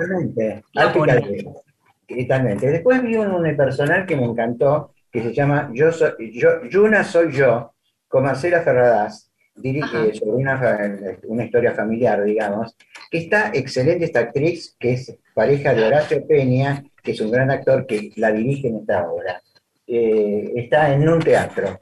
al 0.75 0.94
picadero. 0.94 1.63
Totalmente. 2.08 2.70
Después 2.70 3.01
vi 3.01 3.15
un 3.15 3.32
unipersonal 3.32 4.05
que 4.05 4.15
me 4.15 4.25
encantó, 4.25 4.94
que 5.15 5.24
se 5.24 5.34
llama 5.34 5.72
Yo 5.74 5.93
soy, 5.93 6.12
yo, 6.34 6.65
Yuna 6.69 7.05
soy 7.05 7.31
yo, 7.31 7.74
con 8.10 8.24
Marcela 8.24 8.62
Ferradas, 8.62 9.31
dirige 9.55 10.13
sobre 10.13 10.43
una, 10.43 11.19
una, 11.24 11.45
historia 11.45 11.72
familiar, 11.74 12.22
digamos, 12.22 12.75
que 13.10 13.19
está 13.19 13.51
excelente 13.53 14.03
esta 14.03 14.19
actriz, 14.19 14.75
que 14.77 14.91
es 14.91 15.17
pareja 15.34 15.74
de 15.74 15.86
Horacio 15.86 16.27
Peña, 16.27 16.84
que 17.01 17.12
es 17.12 17.22
un 17.22 17.31
gran 17.31 17.50
actor 17.50 17.86
que 17.88 18.12
la 18.17 18.34
dirige 18.34 18.67
en 18.67 18.79
esta 18.79 19.10
obra. 19.10 19.41
Eh, 19.88 20.51
está 20.57 20.93
en 20.93 21.07
un 21.07 21.22
teatro. 21.22 21.79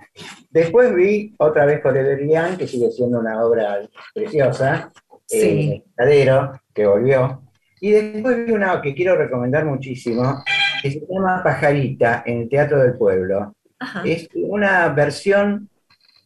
Después 0.51 0.93
vi 0.93 1.33
otra 1.39 1.65
vez 1.65 1.81
Coleberian, 1.81 2.55
que 2.55 2.67
sigue 2.67 2.91
siendo 2.91 3.19
una 3.19 3.43
obra 3.43 3.79
preciosa, 4.13 4.91
sí. 5.25 5.83
eh, 5.97 6.49
que 6.71 6.85
volvió. 6.85 7.41
Y 7.81 7.91
después 7.91 8.45
vi 8.45 8.51
una 8.51 8.79
que 8.79 8.93
quiero 8.93 9.15
recomendar 9.15 9.65
muchísimo, 9.65 10.43
que 10.83 10.91
se 10.91 11.07
llama 11.09 11.41
Pajarita, 11.41 12.23
en 12.25 12.41
el 12.41 12.49
Teatro 12.49 12.83
del 12.83 12.97
Pueblo. 12.97 13.55
Es 14.03 14.27
una 14.35 14.89
versión 14.89 15.69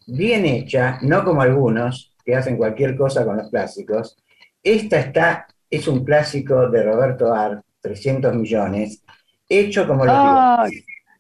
bien 0.08 0.46
hecha, 0.46 0.98
no 1.04 1.24
como 1.24 1.44
algunos 1.44 2.12
que 2.26 2.36
hacen 2.36 2.58
cualquier 2.58 2.98
cosa 2.98 3.24
con 3.24 3.38
los 3.38 3.52
clásicos. 3.52 4.18
Esta 4.64 5.00
está, 5.00 5.48
es 5.70 5.88
un 5.88 6.04
clásico 6.04 6.70
de 6.70 6.84
Roberto 6.84 7.32
Art, 7.32 7.64
300 7.82 8.36
millones, 8.36 9.04
hecho 9.48 9.88
como 9.88 10.06
lo 10.06 10.14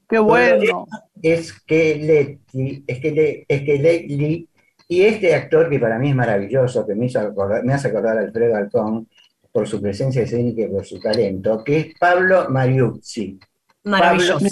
¡Qué 0.09 0.17
bueno! 0.17 0.87
Es 1.21 1.61
que 1.61 1.95
Letty, 1.95 2.85
es 2.87 2.99
que, 2.99 3.45
es 3.47 3.61
que 3.61 4.47
y 4.89 5.01
este 5.01 5.35
actor 5.35 5.69
que 5.69 5.79
para 5.79 5.99
mí 5.99 6.09
es 6.09 6.15
maravilloso, 6.15 6.87
que 6.87 6.95
me, 6.95 7.05
hizo 7.05 7.19
me 7.63 7.73
hace 7.73 7.89
acordar 7.89 8.17
a 8.17 8.21
Alfredo 8.21 8.55
Alcón 8.55 9.07
por 9.57 9.67
su 9.67 9.81
presencia 9.81 10.21
escénica 10.21 10.61
y 10.61 10.67
por 10.67 10.85
su 10.85 10.99
talento, 10.99 11.63
que 11.63 11.79
es 11.79 11.87
Pablo 11.99 12.47
Mariuzzi. 12.47 13.39
Maravilloso. 13.85 14.45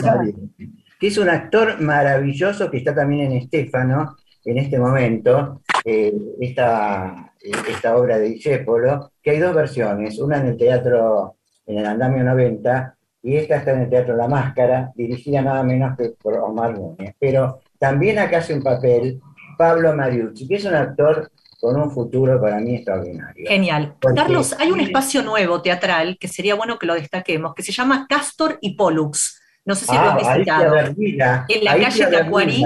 que 1.00 1.07
es 1.07 1.17
un 1.19 1.29
actor 1.29 1.79
maravilloso 1.79 2.71
que 2.71 2.77
está 2.77 2.95
también 2.95 3.31
en 3.31 3.38
Estefano 3.38 4.15
en 4.43 4.57
este 4.57 4.79
momento, 4.79 5.62
eh, 5.83 6.12
esta, 6.39 7.33
esta 7.39 7.95
obra 7.95 8.17
de 8.17 8.29
Discépolo, 8.29 9.12
que 9.21 9.29
hay 9.29 9.39
dos 9.39 9.53
versiones, 9.53 10.17
una 10.17 10.39
en 10.39 10.47
el 10.47 10.57
teatro 10.57 11.35
en 11.67 11.77
el 11.77 11.85
andamio 11.85 12.24
90, 12.24 12.97
y 13.21 13.35
esta 13.35 13.57
está 13.57 13.74
en 13.74 13.81
el 13.81 13.89
Teatro 13.91 14.17
La 14.17 14.27
Máscara, 14.27 14.91
dirigida 14.95 15.43
nada 15.43 15.62
menos 15.62 15.95
que 15.95 16.15
por 16.19 16.33
Omar 16.39 16.79
Núñez. 16.79 17.13
Pero 17.19 17.59
también 17.77 18.17
acá 18.17 18.39
hace 18.39 18.55
un 18.55 18.63
papel 18.63 19.21
Pablo 19.55 19.95
Mariucci, 19.95 20.47
que 20.47 20.55
es 20.55 20.65
un 20.65 20.74
actor 20.74 21.29
con 21.65 21.81
un 21.81 21.89
futuro 21.89 22.39
para 22.39 22.60
mí 22.60 22.75
extraordinario. 22.75 23.48
Genial. 23.48 23.95
Carlos, 24.15 24.55
hay 24.60 24.69
un 24.69 24.79
espacio 24.79 25.24
nuevo 25.24 25.63
teatral 25.63 26.17
que 26.19 26.27
sería 26.27 26.53
bueno 26.53 26.77
que 26.77 26.86
lo 26.86 26.93
destaquemos, 26.93 27.55
que 27.55 27.63
se 27.63 27.72
llama 27.72 28.05
Castor 28.07 28.60
y 28.62 28.75
Pollux. 28.75 29.41
No 29.65 29.74
sé 29.74 29.86
si 29.88 29.93
lo 29.93 30.01
has 30.01 30.24
ah, 30.24 30.34
visitado. 30.36 30.75
En 30.77 31.63
la 31.63 31.79
calle 31.79 32.05
Tacuarí, 32.05 32.63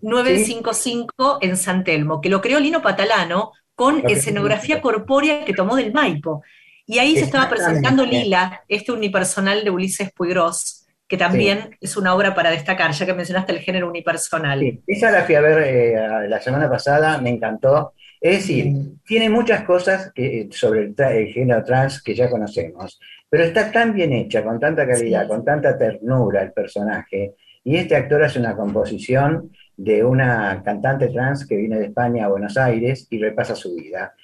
955 0.00 1.38
en 1.42 1.56
San 1.58 1.84
Telmo, 1.84 2.22
que 2.22 2.30
lo 2.30 2.40
creó 2.40 2.58
Lino 2.58 2.80
Patalano 2.80 3.52
con 3.74 4.08
escenografía 4.08 4.80
corpórea 4.80 5.44
que 5.44 5.52
tomó 5.52 5.76
del 5.76 5.92
Maipo. 5.92 6.42
Y 6.86 7.00
ahí 7.00 7.16
se 7.16 7.24
estaba 7.24 7.50
presentando 7.50 8.06
Lila, 8.06 8.62
este 8.66 8.92
unipersonal 8.92 9.62
de 9.62 9.68
Ulises 9.68 10.10
Puigros, 10.10 10.86
que 11.06 11.18
también 11.18 11.76
es 11.82 11.98
una 11.98 12.14
obra 12.14 12.34
para 12.34 12.50
destacar, 12.50 12.92
ya 12.92 13.04
que 13.04 13.12
mencionaste 13.12 13.52
el 13.52 13.60
género 13.60 13.88
unipersonal. 13.88 14.60
Sí. 14.60 14.82
Esa 14.86 15.10
la 15.10 15.24
fui 15.24 15.34
a 15.34 15.42
ver 15.42 15.58
eh, 15.66 16.28
la 16.28 16.40
semana 16.40 16.70
pasada, 16.70 17.18
me 17.18 17.28
encantó. 17.28 17.92
Es 18.20 18.38
decir, 18.38 18.74
tiene 19.06 19.30
muchas 19.30 19.62
cosas 19.62 20.12
que, 20.12 20.48
sobre 20.50 20.92
el, 20.96 21.28
género 21.28 21.62
trans 21.62 22.02
que 22.02 22.14
ya 22.14 22.28
conocemos, 22.28 22.98
pero 23.28 23.44
está 23.44 23.70
tan 23.70 23.94
bien 23.94 24.12
hecha, 24.12 24.42
con 24.42 24.58
tanta 24.58 24.86
calidad, 24.86 25.28
con 25.28 25.44
tanta 25.44 25.78
ternura 25.78 26.42
el 26.42 26.52
personaje, 26.52 27.34
y 27.62 27.76
este 27.76 27.96
actor 27.96 28.24
hace 28.24 28.38
una 28.38 28.56
composición 28.56 29.52
de 29.76 30.02
una 30.02 30.62
cantante 30.64 31.08
trans 31.08 31.46
que 31.46 31.56
viene 31.56 31.78
de 31.78 31.86
España 31.86 32.24
a 32.24 32.28
Buenos 32.28 32.56
Aires 32.56 33.06
y 33.10 33.18
repasa 33.18 33.54
su 33.54 33.74
vida. 33.74 34.14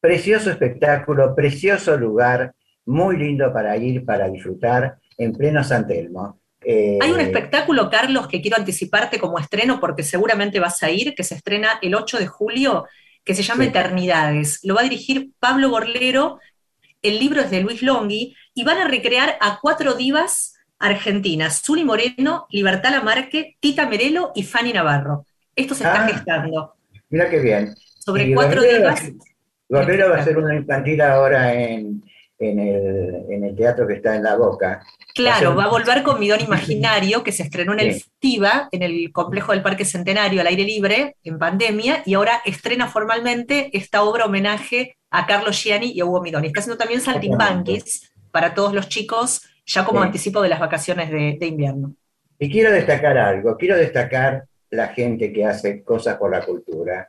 Precioso 0.00 0.50
espectáculo, 0.50 1.34
precioso 1.34 1.96
lugar, 1.96 2.52
muy 2.86 3.16
lindo 3.16 3.52
para 3.52 3.76
ir, 3.76 4.04
para 4.04 4.28
disfrutar 4.28 4.96
en 5.16 5.32
pleno 5.32 5.64
San 5.64 5.86
Telmo. 5.86 6.40
Eh, 6.62 6.98
Hay 7.00 7.10
un 7.10 7.20
espectáculo, 7.20 7.88
Carlos, 7.90 8.28
que 8.28 8.40
quiero 8.40 8.58
anticiparte 8.58 9.18
como 9.18 9.38
estreno 9.38 9.80
porque 9.80 10.02
seguramente 10.02 10.60
vas 10.60 10.82
a 10.82 10.90
ir, 10.90 11.14
que 11.14 11.24
se 11.24 11.34
estrena 11.34 11.78
el 11.80 11.94
8 11.94 12.18
de 12.18 12.26
julio 12.26 12.84
que 13.24 13.34
se 13.34 13.42
llama 13.42 13.64
Sí. 13.64 13.68
Eternidades. 13.70 14.60
Lo 14.64 14.74
va 14.74 14.80
a 14.80 14.84
dirigir 14.84 15.30
Pablo 15.38 15.70
Borlero, 15.70 16.38
el 17.02 17.18
libro 17.18 17.40
es 17.42 17.50
de 17.50 17.60
Luis 17.60 17.82
Longhi, 17.82 18.34
y 18.54 18.64
van 18.64 18.78
a 18.78 18.88
recrear 18.88 19.36
a 19.40 19.58
cuatro 19.60 19.94
divas 19.94 20.54
argentinas, 20.78 21.62
Zuli 21.62 21.84
Moreno, 21.84 22.46
Libertad 22.50 22.90
Lamarque, 22.92 23.56
Tita 23.60 23.86
Merelo 23.86 24.32
y 24.34 24.42
Fanny 24.42 24.72
Navarro. 24.72 25.26
Esto 25.54 25.74
se 25.74 25.84
está 25.84 26.04
Ah. 26.04 26.08
gestando. 26.08 26.74
Mira 27.10 27.28
qué 27.28 27.38
bien. 27.40 27.74
Sobre 27.98 28.28
Y 28.28 28.34
cuatro 28.34 28.62
Borrero- 28.62 28.78
divas. 28.78 29.02
Borrero 29.68 30.10
va 30.10 30.16
a 30.16 30.20
hacer 30.20 30.36
una 30.38 30.54
infantil 30.56 31.00
ahora 31.02 31.52
en, 31.54 32.02
en 32.40 32.58
el, 32.58 33.26
en 33.30 33.44
el 33.44 33.54
teatro 33.54 33.86
que 33.86 33.94
está 33.94 34.16
en 34.16 34.22
La 34.24 34.34
Boca. 34.36 34.82
Claro, 35.14 35.54
Va 35.54 35.64
a 35.64 35.68
volver 35.68 36.02
con 36.02 36.18
Mi 36.18 36.28
Don 36.28 36.40
Imaginario, 36.48 37.22
que 37.22 37.32
se 37.32 37.42
estrenó 37.42 37.72
en 37.74 37.80
el 37.80 37.94
Sí. 37.94 38.04
FIBA, 38.20 38.68
en 38.72 38.82
el 38.82 39.12
complejo 39.12 39.52
del 39.52 39.62
Parque 39.62 39.84
Centenario, 39.84 40.40
al 40.40 40.46
aire 40.46 40.64
libre, 40.64 41.16
en 41.22 41.38
pandemia, 41.38 42.02
y 42.06 42.14
ahora 42.14 42.40
estrena 42.44 42.88
formalmente 42.88 43.70
esta 43.76 44.02
obra 44.02 44.24
homenaje 44.24 44.96
a 45.10 45.26
Carlos 45.26 45.62
Gianni 45.62 45.92
y 45.92 46.00
a 46.00 46.04
Hugo 46.06 46.20
Midoni. 46.22 46.46
Está 46.48 46.60
haciendo 46.60 46.78
también 46.78 47.00
saltimbanquis 47.00 48.12
para 48.30 48.54
todos 48.54 48.72
los 48.74 48.88
chicos, 48.88 49.42
ya 49.66 49.84
como 49.84 50.00
Sí. 50.00 50.06
anticipo 50.06 50.40
de 50.42 50.48
las 50.48 50.60
vacaciones 50.60 51.10
de, 51.10 51.36
de 51.38 51.46
invierno. 51.46 51.94
Y 52.38 52.50
quiero 52.50 52.70
destacar 52.72 53.18
algo, 53.18 53.56
quiero 53.56 53.76
destacar 53.76 54.44
la 54.70 54.88
gente 54.88 55.32
que 55.32 55.44
hace 55.44 55.82
cosas 55.82 56.16
por 56.16 56.30
la 56.30 56.42
cultura, 56.42 57.08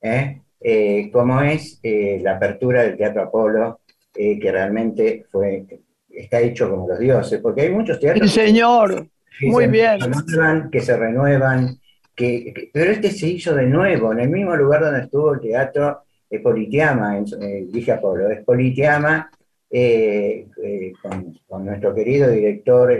¿eh? 0.00 0.40
Eh, 0.64 1.10
como 1.12 1.40
es 1.42 1.78
eh, 1.82 2.20
la 2.22 2.36
apertura 2.36 2.82
del 2.82 2.96
Teatro 2.96 3.22
Apolo, 3.22 3.80
eh, 4.14 4.38
que 4.38 4.52
realmente 4.52 5.24
fue, 5.30 5.64
está 6.08 6.40
hecho 6.40 6.68
como 6.70 6.88
los 6.88 6.98
dioses, 6.98 7.40
porque 7.40 7.62
hay 7.62 7.70
muchos 7.70 7.98
teatros 7.98 8.32
que- 8.32 8.40
señor. 8.46 9.06
que 9.38 9.46
Muy 9.46 9.64
se 9.64 9.70
bien. 9.70 9.98
renuevan, 10.00 10.70
que 10.70 10.80
se 10.80 10.96
renuevan, 10.96 11.78
que, 12.14 12.52
que- 12.54 12.70
pero 12.72 12.90
este 12.92 13.10
se 13.10 13.26
hizo 13.28 13.54
de 13.54 13.66
nuevo, 13.66 14.12
en 14.12 14.20
el 14.20 14.28
mismo 14.28 14.54
lugar 14.54 14.82
donde 14.82 15.00
estuvo 15.00 15.32
el 15.34 15.40
teatro 15.40 16.02
eh, 16.30 16.38
Politeama, 16.40 17.18
eh, 17.18 17.66
dije 17.70 17.92
Apolo, 17.92 18.30
es 18.30 18.44
Politeama, 18.44 19.30
eh, 19.70 20.46
eh, 20.62 20.92
con, 21.00 21.38
con 21.48 21.64
nuestro 21.64 21.94
querido 21.94 22.30
director, 22.30 22.94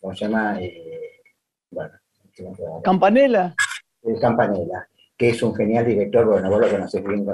¿cómo 0.00 0.14
se 0.14 0.24
llama? 0.24 0.58
Bueno, 1.70 1.90
se 2.32 2.42
me 2.42 2.54
fue 2.54 2.66
ahora. 2.66 2.82
Eh, 5.14 5.24
que 5.24 5.28
es 5.30 5.42
un 5.42 5.54
genial 5.54 5.86
director, 5.86 6.26
bueno, 6.26 6.50
vos 6.50 6.60
lo 6.60 6.70
conocés 6.70 7.02
bien, 7.04 7.26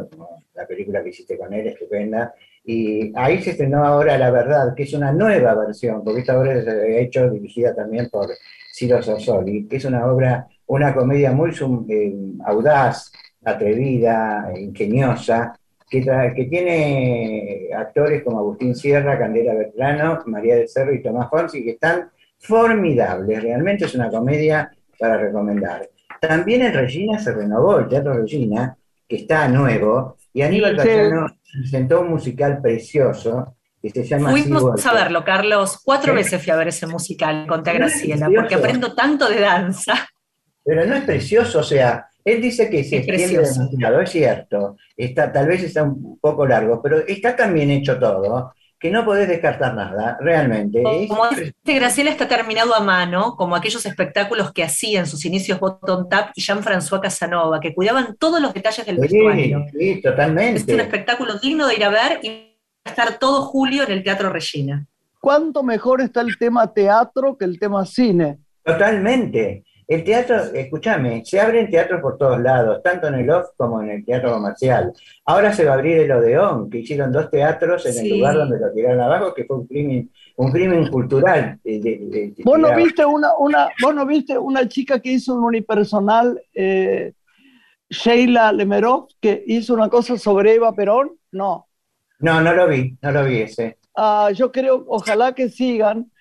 la 0.54 0.66
película 0.66 1.02
que 1.02 1.08
hiciste 1.10 1.38
con 1.38 1.52
él, 1.52 1.68
estupenda, 1.68 2.34
y 2.64 3.12
ahí 3.16 3.42
se 3.42 3.50
estrenó 3.50 3.84
ahora 3.84 4.18
La 4.18 4.30
Verdad, 4.30 4.74
que 4.74 4.82
es 4.82 4.92
una 4.92 5.12
nueva 5.12 5.54
versión, 5.54 6.04
porque 6.04 6.20
esta 6.20 6.38
obra 6.38 6.62
se 6.62 6.70
había 6.70 7.00
hecho 7.00 7.30
dirigida 7.30 7.74
también 7.74 8.08
por 8.10 8.28
Ciro 8.72 9.02
Sorsoli, 9.02 9.66
que 9.66 9.76
es 9.76 9.84
una 9.84 10.06
obra, 10.06 10.46
una 10.66 10.94
comedia 10.94 11.32
muy 11.32 11.50
eh, 11.88 12.14
audaz, 12.44 13.12
atrevida, 13.44 14.52
eh, 14.54 14.60
ingeniosa, 14.60 15.54
que, 15.88 16.02
que 16.36 16.44
tiene 16.44 17.70
actores 17.74 18.22
como 18.22 18.38
Agustín 18.38 18.76
Sierra, 18.76 19.18
Candela 19.18 19.54
Bertrano, 19.54 20.22
María 20.26 20.56
del 20.56 20.68
Cerro 20.68 20.94
y 20.94 21.02
Tomás 21.02 21.28
Fonsi, 21.28 21.64
que 21.64 21.72
están 21.72 22.10
formidables, 22.38 23.42
realmente 23.42 23.86
es 23.86 23.94
una 23.94 24.08
comedia 24.08 24.70
para 24.98 25.16
recomendar. 25.16 25.88
También 26.20 26.62
en 26.62 26.74
Regina 26.74 27.18
se 27.18 27.32
renovó 27.32 27.78
el 27.78 27.88
Teatro 27.88 28.14
Regina, 28.14 28.76
que 29.08 29.16
está 29.16 29.48
nuevo, 29.48 30.16
y 30.32 30.42
Aníbal 30.42 30.78
Sí. 30.80 30.86
Cayano 30.86 31.26
presentó 31.52 32.00
un 32.02 32.10
musical 32.10 32.60
precioso 32.60 33.56
que 33.82 33.90
se 33.90 34.04
llama 34.04 34.30
Fuimos 34.30 34.86
a 34.86 34.92
verlo, 34.92 35.24
Carlos. 35.24 35.80
Cuatro 35.82 36.12
Sí. 36.12 36.16
veces 36.18 36.42
fui 36.42 36.52
a 36.52 36.56
ver 36.56 36.68
ese 36.68 36.86
musical, 36.86 37.46
conté 37.46 37.70
a 37.70 37.74
Graciela, 37.74 38.28
porque 38.34 38.54
aprendo 38.54 38.94
tanto 38.94 39.28
de 39.28 39.40
danza. 39.40 39.94
Pero 40.62 40.84
no 40.84 40.94
es 40.94 41.04
precioso, 41.04 41.60
o 41.60 41.62
sea, 41.62 42.06
él 42.22 42.42
dice 42.42 42.68
que 42.68 42.84
se 42.84 42.98
Es 42.98 43.08
extiende 43.08 43.36
precioso. 43.38 43.60
demasiado, 43.70 44.00
es 44.02 44.10
cierto, 44.10 44.76
está, 44.94 45.32
tal 45.32 45.46
vez 45.48 45.62
está 45.62 45.82
un 45.84 46.18
poco 46.20 46.46
largo, 46.46 46.82
pero 46.82 46.98
está 46.98 47.34
tan 47.34 47.54
bien 47.54 47.70
hecho 47.70 47.98
todo 47.98 48.52
que 48.80 48.90
no 48.90 49.04
podés 49.04 49.28
descartar 49.28 49.74
nada, 49.74 50.16
realmente. 50.20 50.82
Como 51.06 51.28
dice 51.28 51.52
Graciela, 51.64 52.10
está 52.10 52.26
terminado 52.26 52.74
a 52.74 52.80
mano, 52.80 53.36
como 53.36 53.54
aquellos 53.54 53.84
espectáculos 53.84 54.52
que 54.52 54.64
hacía 54.64 55.00
en 55.00 55.06
sus 55.06 55.22
inicios 55.26 55.60
Bottom 55.60 56.08
Tap 56.08 56.30
y 56.34 56.40
Jean-François 56.40 57.00
Casanova, 57.00 57.60
que 57.60 57.74
cuidaban 57.74 58.16
todos 58.18 58.40
los 58.40 58.54
detalles 58.54 58.86
del 58.86 58.96
sí, 58.96 59.02
vestuario. 59.02 59.66
sí, 59.70 59.90
Es 59.90 59.96
un 59.96 60.02
totalmente. 60.02 60.76
espectáculo 60.76 61.34
digno 61.38 61.66
de 61.66 61.74
ir 61.74 61.84
a 61.84 61.90
ver 61.90 62.20
y 62.22 62.28
va 62.30 62.86
a 62.86 62.88
estar 62.88 63.18
todo 63.18 63.42
julio 63.42 63.82
en 63.84 63.90
el 63.92 64.02
Teatro 64.02 64.30
Regina. 64.30 64.86
¿Cuánto 65.20 65.62
mejor 65.62 66.00
está 66.00 66.22
el 66.22 66.38
tema 66.38 66.72
teatro 66.72 67.36
que 67.36 67.44
el 67.44 67.60
tema 67.60 67.84
cine? 67.84 68.38
Totalmente. 68.64 69.62
El 69.90 70.04
teatro, 70.04 70.36
escúchame, 70.54 71.24
se 71.24 71.40
abren 71.40 71.68
teatros 71.68 72.00
por 72.00 72.16
todos 72.16 72.40
lados, 72.40 72.80
tanto 72.80 73.08
en 73.08 73.14
el 73.16 73.28
off 73.28 73.48
como 73.56 73.82
en 73.82 73.90
el 73.90 74.04
teatro 74.04 74.32
comercial. 74.32 74.92
Ahora 75.24 75.52
se 75.52 75.64
va 75.64 75.72
a 75.72 75.74
abrir 75.74 75.98
el 75.98 76.12
Odeón, 76.12 76.70
que 76.70 76.78
hicieron 76.78 77.10
dos 77.10 77.28
teatros 77.28 77.84
en 77.86 77.98
el 77.98 78.08
lugar 78.18 78.34
donde 78.36 78.60
lo 78.60 78.72
tiraron 78.72 79.00
abajo, 79.00 79.34
que 79.34 79.44
fue 79.46 79.56
un 79.56 79.66
crimen, 79.66 80.08
un 80.36 80.52
crimen 80.52 80.86
cultural. 80.90 81.58
de- 81.64 81.80
de- 81.80 81.98
de- 82.08 82.34
¿Vos 82.44 82.58
no 82.60 82.68
viste 82.76 83.04
una, 83.04 83.36
una, 83.36 83.68
vos 83.82 83.92
no 83.92 84.06
viste 84.06 84.38
una 84.38 84.68
chica 84.68 85.00
que 85.00 85.10
hizo 85.10 85.34
un 85.34 85.42
unipersonal, 85.42 86.40
eh, 86.54 87.12
Sheila 87.88 88.52
Lemerov, 88.52 89.08
que 89.20 89.42
hizo 89.44 89.74
una 89.74 89.88
cosa 89.88 90.16
sobre 90.16 90.54
Eva 90.54 90.72
Perón? 90.72 91.10
No. 91.32 91.66
No, 92.20 92.40
no 92.40 92.52
lo 92.54 92.68
vi, 92.68 92.96
no 93.02 93.10
lo 93.10 93.24
vi 93.24 93.38
ese. 93.42 93.78
Ah, 93.96 94.30
yo 94.32 94.52
creo, 94.52 94.84
ojalá 94.86 95.34
que 95.34 95.48
sigan, 95.48 96.12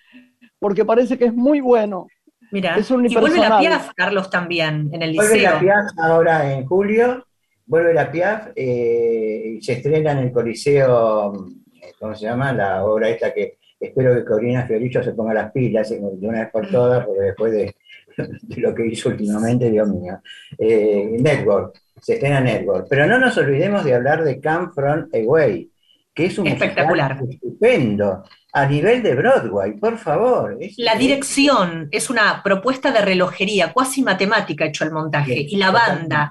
porque 0.58 0.84
parece 0.84 1.16
que 1.16 1.26
es 1.26 1.34
muy 1.34 1.60
bueno. 1.60 2.08
Mira, 2.52 2.76
Es 2.76 2.90
y 2.90 2.94
vuelve 2.94 3.38
la. 3.38 3.58
Piaf, 3.58 3.90
Carlos, 3.94 4.30
también, 4.30 4.90
en 4.92 5.02
el 5.02 5.14
Vuelve 5.14 5.40
la 5.42 5.52
liceo. 5.54 5.60
Piaf 5.60 5.86
ahora 5.98 6.52
en 6.52 6.66
julio, 6.66 7.26
vuelve 7.66 7.94
la 7.94 8.10
Piaf 8.10 8.48
eh, 8.56 9.56
y 9.56 9.62
se 9.62 9.74
estrena 9.74 10.12
en 10.12 10.18
el 10.18 10.32
Coliseo, 10.32 11.48
eh, 11.80 11.92
¿cómo 11.98 12.14
se 12.14 12.26
llama? 12.26 12.52
La 12.52 12.84
obra 12.84 13.08
esta 13.08 13.32
que 13.32 13.58
espero 13.78 14.14
que 14.14 14.24
Corina 14.24 14.66
Fiorillo 14.66 15.02
se 15.02 15.12
ponga 15.12 15.32
las 15.32 15.52
pilas 15.52 15.90
eh, 15.90 16.00
de 16.00 16.28
una 16.28 16.40
vez 16.40 16.50
por 16.50 16.68
todas, 16.68 17.04
porque 17.06 17.22
después 17.22 17.52
de, 17.52 17.74
de 18.16 18.60
lo 18.60 18.74
que 18.74 18.86
hizo 18.86 19.08
últimamente, 19.08 19.70
Dios 19.70 19.88
mío. 19.88 20.20
Eh, 20.58 21.16
Network, 21.18 21.80
se 22.00 22.14
estrena 22.14 22.40
Network. 22.40 22.86
Pero 22.90 23.06
no 23.06 23.18
nos 23.18 23.36
olvidemos 23.38 23.84
de 23.84 23.94
hablar 23.94 24.24
de 24.24 24.40
Come 24.40 24.68
From 24.74 25.08
Away, 25.12 25.70
que 26.14 26.26
es 26.26 26.38
un 26.38 26.46
Espectacular. 26.46 27.18
estupendo, 27.28 28.24
a 28.52 28.66
nivel 28.66 29.02
de 29.02 29.14
Broadway, 29.14 29.72
por 29.78 29.96
favor. 29.98 30.56
Es- 30.60 30.74
La 30.78 30.94
dirección 30.96 31.88
es 31.92 32.10
una 32.10 32.42
propuesta 32.42 32.90
de 32.90 33.00
relojería, 33.00 33.72
cuasi 33.72 34.02
matemática 34.02 34.64
hecho 34.66 34.84
el 34.84 34.90
montaje, 34.92 35.40
y 35.40 35.56
la 35.56 35.70
banda 35.70 36.30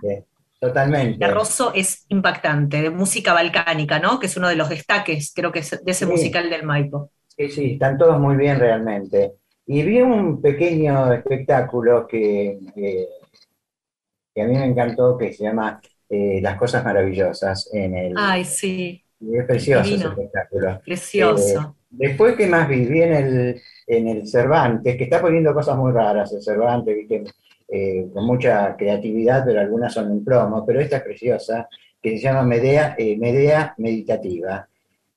Totalmente. 0.59 1.25
Rosso 1.27 1.71
es 1.73 2.05
impactante, 2.09 2.81
de 2.81 2.89
música 2.89 3.31
balcánica, 3.33 3.97
¿no? 3.99 4.19
Que 4.19 4.25
es 4.27 4.35
uno 4.35 4.49
de 4.49 4.57
los 4.57 4.67
destaques, 4.67 5.31
creo 5.33 5.53
que 5.53 5.59
es 5.59 5.69
de 5.69 5.91
ese 5.91 6.05
Sí. 6.05 6.11
musical 6.11 6.49
del 6.49 6.63
Maipo. 6.63 7.11
Sí, 7.27 7.49
sí, 7.49 7.71
están 7.73 7.97
todos 7.97 8.19
muy 8.19 8.35
bien 8.35 8.59
realmente. 8.59 9.35
Y 9.65 9.83
vi 9.83 10.01
un 10.01 10.41
pequeño 10.41 11.13
espectáculo 11.13 12.05
que, 12.05 12.59
que- 12.75 13.07
que 14.35 14.41
a 14.41 14.45
mí 14.47 14.53
me 14.57 14.65
encantó, 14.65 15.17
que 15.17 15.31
se 15.33 15.43
llama 15.43 15.79
eh, 16.09 16.39
Las 16.41 16.57
Cosas 16.57 16.83
Maravillosas. 16.83 17.69
En 17.73 17.95
el, 17.95 18.13
Ay, 18.17 18.43
sí, 18.43 19.03
es 19.21 19.45
precioso 19.45 19.95
ese 19.95 20.07
espectáculo. 20.07 20.81
precioso. 20.85 21.75
Después, 21.89 22.35
¿qué 22.35 22.47
más 22.47 22.67
vi? 22.69 22.85
Vi 22.85 23.01
en 23.01 23.13
el, 23.13 23.61
en 23.87 24.07
el 24.07 24.27
Cervantes, 24.27 24.95
que 24.95 25.03
está 25.05 25.19
poniendo 25.21 25.53
cosas 25.53 25.75
muy 25.77 25.91
raras 25.91 26.31
el 26.33 26.41
Cervantes, 26.41 26.95
¿viste? 26.95 27.23
Eh, 27.67 28.07
con 28.13 28.25
mucha 28.25 28.75
creatividad, 28.75 29.43
pero 29.45 29.59
algunas 29.59 29.93
son 29.93 30.11
en 30.11 30.23
plomo, 30.23 30.65
pero 30.65 30.79
esta 30.79 30.97
es 30.97 31.03
preciosa, 31.03 31.67
que 32.01 32.11
se 32.17 32.23
llama 32.23 32.43
Medea, 32.43 32.95
eh, 32.97 33.17
Medea 33.17 33.73
Meditativa, 33.77 34.67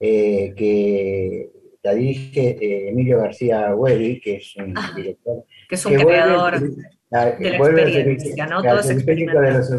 eh, 0.01 0.53
que 0.57 1.49
la 1.83 1.95
dirige 1.95 2.51
eh, 2.61 2.88
Emilio 2.91 3.19
García 3.19 3.75
Hueli, 3.75 4.21
que 4.21 4.37
es 4.37 4.55
un 4.57 4.75
Ah, 4.77 4.93
director 4.95 5.45
que 5.69 5.75
es 5.77 5.87
un 5.87 5.93
que 5.93 5.99
vuelve- 5.99 6.09
creador. 6.23 6.53
la- 7.11 7.31
de 7.33 7.51
la 7.51 7.59
vuelve 7.59 7.83
experiencia, 7.85 8.47
¿no? 8.47 8.62
Todo 8.62 8.83
de 9.41 9.51
los 9.53 9.71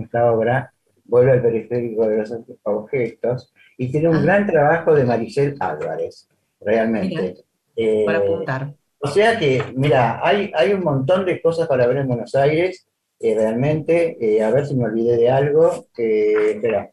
esta 0.00 0.32
obra, 0.32 0.72
vuelve 1.10 1.32
al 1.32 1.42
periférico 1.42 2.06
de 2.08 2.18
los 2.18 2.32
objetos, 2.62 3.52
y 3.76 3.90
tiene 3.90 4.08
un 4.08 4.16
Ah. 4.16 4.22
gran 4.22 4.46
trabajo 4.46 4.94
de 4.94 5.04
Maricel 5.04 5.56
Álvarez, 5.58 6.28
realmente. 6.60 7.36
Eh, 7.76 8.04
Para 8.06 8.18
apuntar. 8.18 8.72
o 9.00 9.08
sea 9.08 9.38
que, 9.38 9.62
mira, 9.74 10.20
hay, 10.26 10.50
hay 10.54 10.72
un 10.72 10.82
montón 10.84 11.24
de 11.24 11.40
cosas 11.42 11.66
para 11.66 11.86
ver 11.86 11.98
en 11.98 12.08
Buenos 12.08 12.34
Aires, 12.34 12.86
eh, 13.18 13.34
realmente, 13.34 14.16
eh, 14.20 14.42
a 14.42 14.50
ver 14.50 14.66
si 14.66 14.74
me 14.74 14.84
olvidé 14.84 15.16
de 15.16 15.30
algo. 15.30 15.86
eh, 15.98 16.52
espera, 16.54 16.90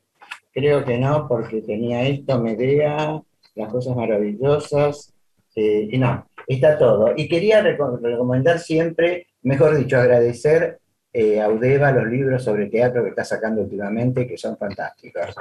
creo 0.54 0.84
que 0.84 0.98
no, 0.98 1.28
porque 1.28 1.62
tenía 1.62 2.04
esto, 2.08 2.42
Medea, 2.42 3.22
las 3.56 3.72
cosas 3.72 3.96
maravillosas, 3.96 5.14
eh, 5.56 5.88
y 5.92 5.98
no, 5.98 6.26
está 6.48 6.78
todo. 6.78 7.14
Y 7.16 7.28
quería 7.28 7.62
reco- 7.64 8.00
recomendar 8.02 8.60
siempre, 8.60 9.28
mejor 9.44 9.78
dicho, 9.78 9.98
agradecer 9.98 10.80
eh, 11.14 11.42
a 11.42 11.50
Udeva 11.50 11.92
los 11.92 12.06
libros 12.08 12.44
sobre 12.44 12.68
teatro 12.68 13.04
que 13.04 13.10
está 13.10 13.24
sacando 13.24 13.62
últimamente, 13.62 14.28
que 14.28 14.38
son 14.38 14.58
fantásticos. 14.58 15.36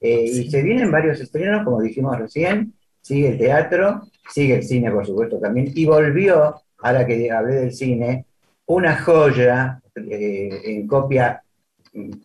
Eh, 0.00 0.24
Y 0.24 0.50
se 0.50 0.62
vienen 0.62 0.90
varios 0.90 1.20
estrenos, 1.20 1.62
como 1.64 1.80
dijimos 1.80 2.18
recién, 2.18 2.72
sigue 3.00 3.28
el 3.28 3.38
teatro, 3.38 4.02
sigue 4.28 4.56
el 4.56 4.62
cine, 4.62 4.90
por 4.90 5.06
supuesto, 5.06 5.38
también, 5.38 5.70
y 5.74 5.84
volvió, 5.84 6.62
ahora 6.78 7.06
que 7.06 7.30
hablé 7.30 7.54
del 7.56 7.72
cine, 7.72 8.26
una 8.66 8.96
joya 8.96 9.80
eh, 9.94 10.60
en 10.64 10.86
copia 10.86 11.42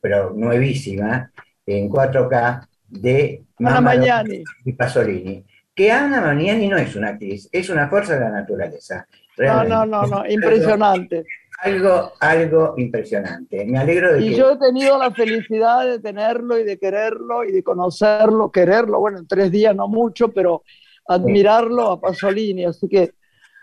pero 0.01 0.31
nuevísima, 0.31 1.31
en 1.65 1.89
4K, 1.89 2.67
de 2.87 3.43
Ana 3.59 3.81
Magnani. 3.81 4.43
y 4.63 4.73
Pasolini. 4.73 5.43
Que 5.73 5.91
Ana 5.91 6.21
Magnani 6.21 6.67
no 6.67 6.77
es 6.77 6.95
una 6.95 7.09
actriz, 7.09 7.49
es 7.51 7.69
una 7.69 7.89
fuerza 7.89 8.13
de 8.13 8.19
la 8.21 8.29
naturaleza. 8.29 9.07
No, 9.37 9.63
no, 9.63 9.85
no, 9.85 10.05
no, 10.05 10.25
impresionante. 10.29 11.25
Algo, 11.61 12.11
algo 12.19 12.73
impresionante. 12.77 13.65
Me 13.65 13.77
alegro 13.79 14.13
de 14.13 14.21
Y 14.25 14.29
que 14.31 14.35
yo 14.35 14.51
he 14.51 14.57
tenido 14.57 14.97
la 14.97 15.11
felicidad 15.11 15.85
de 15.85 15.99
tenerlo 15.99 16.57
y 16.59 16.63
de 16.63 16.77
quererlo 16.77 17.43
y 17.43 17.51
de 17.51 17.63
conocerlo, 17.63 18.51
quererlo, 18.51 18.99
bueno, 18.99 19.19
en 19.19 19.27
tres 19.27 19.51
días 19.51 19.75
no 19.75 19.87
mucho, 19.87 20.29
pero 20.29 20.63
admirarlo 21.07 21.91
a 21.91 22.01
Pasolini, 22.01 22.65
así 22.65 22.87
que 22.89 23.13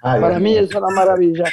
Ay, 0.03 0.21
para 0.21 0.39
Dios 0.39 0.41
mí 0.43 0.57
es 0.57 0.75
una 0.75 0.89
maravilla. 0.95 1.45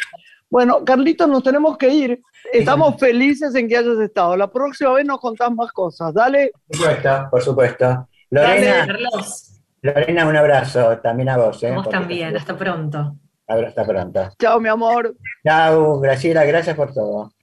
Bueno, 0.50 0.84
Carlitos, 0.84 1.28
nos 1.28 1.44
tenemos 1.44 1.78
que 1.78 1.90
ir. 1.90 2.22
Estamos 2.52 2.96
felices 3.00 3.54
en 3.54 3.68
que 3.68 3.78
hayas 3.78 4.00
estado. 4.00 4.36
La 4.36 4.50
próxima 4.50 4.94
vez 4.94 5.06
nos 5.06 5.20
contás 5.20 5.52
más 5.52 5.72
cosas. 5.72 6.14
Dale, 6.14 6.52
Por 6.68 6.78
supuesto, 6.78 7.28
por 7.30 7.42
supuesto. 7.44 8.08
Dale. 8.32 8.62
Lorena, 8.62 8.88
Carlos, 8.88 9.62
Lorena, 9.82 10.26
un 10.28 10.36
abrazo 10.36 10.98
también 11.00 11.30
a 11.30 11.38
vos. 11.38 11.62
¿eh? 11.64 11.68
vos 11.72 11.84
Porque- 11.86 11.92
también, 12.00 12.36
hasta 12.36 12.58
pronto. 12.58 13.16
Hasta 13.50 13.84
pronto. 13.84 14.30
chao, 14.38 14.60
mi 14.60 14.70
amor. 14.70 15.16
Chao, 15.44 16.00
Graciela, 16.00 16.46
gracias 16.46 16.76
por 16.76 16.94
todo. 16.94 17.34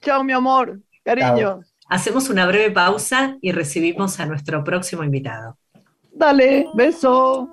Chao, 0.00 0.24
mi 0.24 0.32
amor. 0.32 0.80
Cariño. 1.04 1.60
Hacemos 1.88 2.30
una 2.30 2.46
breve 2.46 2.70
pausa 2.70 3.36
y 3.42 3.52
recibimos 3.52 4.18
a 4.20 4.26
nuestro 4.26 4.64
próximo 4.64 5.04
invitado. 5.04 5.58
Dale, 6.12 6.66
beso. 6.74 7.48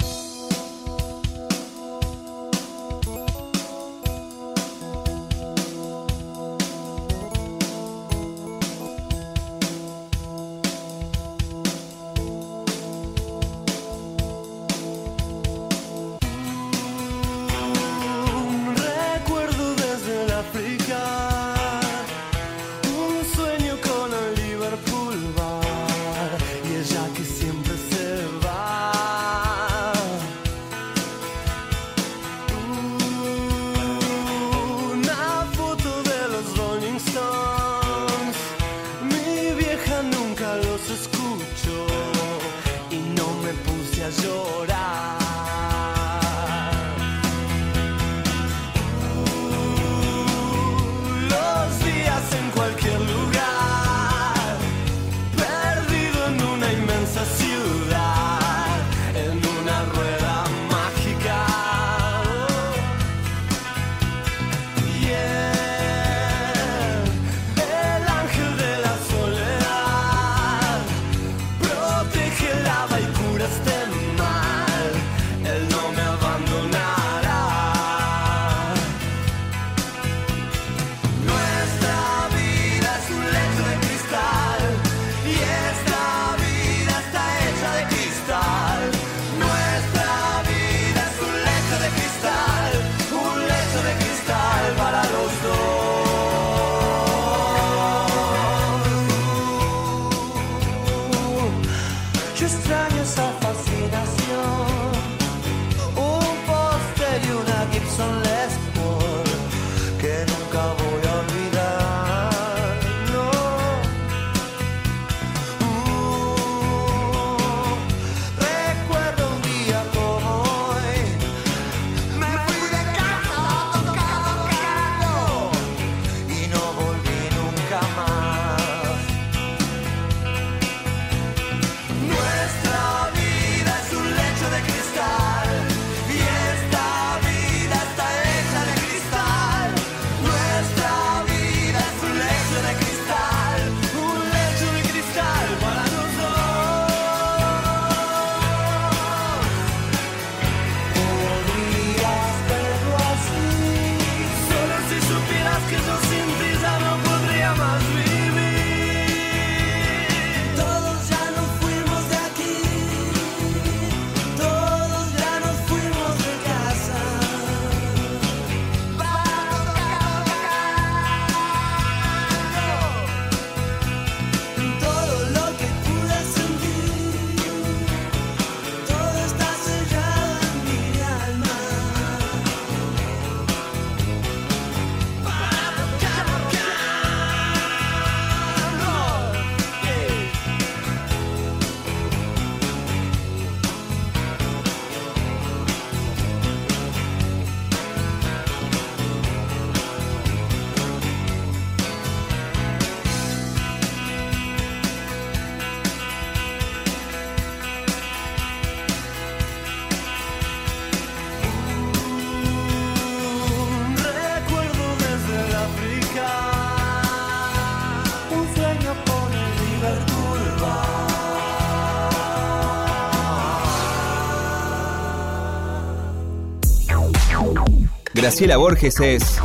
Graciela 228.17 228.57
Borges 228.57 228.99
es 228.99 229.39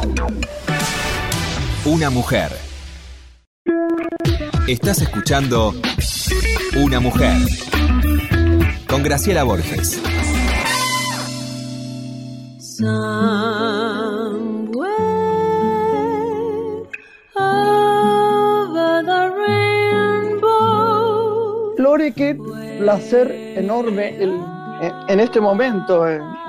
una 1.84 2.10
mujer. 2.10 2.50
Estás 4.66 5.02
escuchando 5.02 5.74
Una 6.76 7.00
mujer 7.00 7.36
con 8.88 9.02
Graciela 9.02 9.42
Borges. 9.44 10.00
Lore, 21.78 22.12
qué 22.12 22.36
placer 22.78 23.30
enorme 23.56 24.16
el- 24.22 24.38
en, 24.80 24.92
en 25.08 25.20
este 25.20 25.40
momento, 25.40 26.08
en, 26.08 26.20
en- 26.22 26.41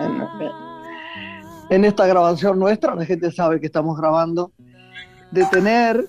en 1.74 1.86
esta 1.86 2.06
grabación 2.06 2.60
nuestra, 2.60 2.94
la 2.94 3.04
gente 3.04 3.32
sabe 3.32 3.60
que 3.60 3.66
estamos 3.66 3.98
grabando, 3.98 4.52
de 5.32 5.44
tener 5.46 6.08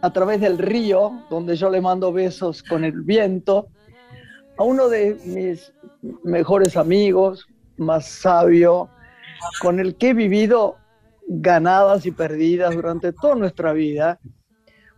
a 0.00 0.10
través 0.14 0.40
del 0.40 0.56
río, 0.56 1.12
donde 1.28 1.56
yo 1.56 1.68
le 1.68 1.82
mando 1.82 2.10
besos 2.10 2.62
con 2.62 2.82
el 2.82 3.02
viento, 3.02 3.68
a 4.56 4.62
uno 4.64 4.88
de 4.88 5.18
mis 5.26 5.74
mejores 6.24 6.78
amigos, 6.78 7.46
más 7.76 8.06
sabio, 8.06 8.88
con 9.60 9.78
el 9.78 9.94
que 9.96 10.10
he 10.10 10.14
vivido 10.14 10.76
ganadas 11.28 12.06
y 12.06 12.10
perdidas 12.10 12.74
durante 12.74 13.12
toda 13.12 13.34
nuestra 13.34 13.74
vida, 13.74 14.20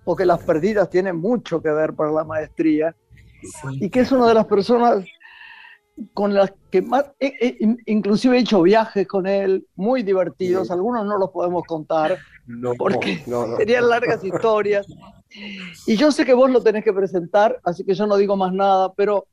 porque 0.05 0.25
las 0.25 0.41
perdidas 0.45 0.89
tienen 0.89 1.17
mucho 1.17 1.61
que 1.61 1.71
ver 1.71 1.95
para 1.95 2.13
la 2.13 2.23
maestría, 2.23 2.95
y 3.73 3.91
que 3.91 4.01
es 4.01 4.13
una 4.13 4.29
de 4.29 4.35
las 4.35 4.47
personas 4.47 5.05
con 6.13 6.35
las 6.35 6.53
que 6.71 6.83
más, 6.83 7.11
he- 7.21 7.57
in- 7.61 7.81
inclusive 7.87 8.37
he 8.37 8.41
hecho 8.41 8.63
viajes 8.63 9.07
con 9.07 9.27
él, 9.27 9.67
muy 9.77 10.03
divertidos, 10.03 10.71
algunos 10.71 11.07
no 11.07 11.19
los 11.19 11.31
podemos 11.31 11.65
contar, 11.65 12.19
No, 12.47 12.75
porque 12.75 13.23
no, 13.27 13.47
no. 13.47 13.57
serían 13.57 13.89
largas 13.89 14.23
historias. 14.25 14.87
Y 15.87 15.97
yo 15.97 16.11
sé 16.13 16.25
que 16.25 16.35
vos 16.35 16.51
lo 16.51 16.63
tenés 16.63 16.85
que 16.85 16.93
presentar, 16.93 17.61
así 17.65 17.85
que 17.85 17.95
yo 17.95 18.07
no 18.07 18.17
digo 18.17 18.37
más 18.37 18.53
nada, 18.53 18.93
pero 18.95 19.27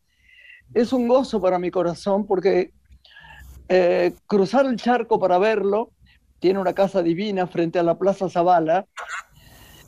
es 0.73 0.93
un 0.93 1.07
gozo 1.07 1.41
para 1.41 1.59
mi 1.59 1.69
corazón 1.71 2.25
porque 2.25 2.71
eh, 3.69 4.13
cruzar 4.27 4.65
el 4.65 4.75
charco 4.77 5.19
para 5.19 5.37
verlo, 5.37 5.91
tiene 6.39 6.59
una 6.59 6.73
casa 6.73 7.01
divina 7.03 7.45
frente 7.47 7.79
a 7.79 7.83
la 7.83 7.97
Plaza 7.97 8.29
Zavala, 8.29 8.85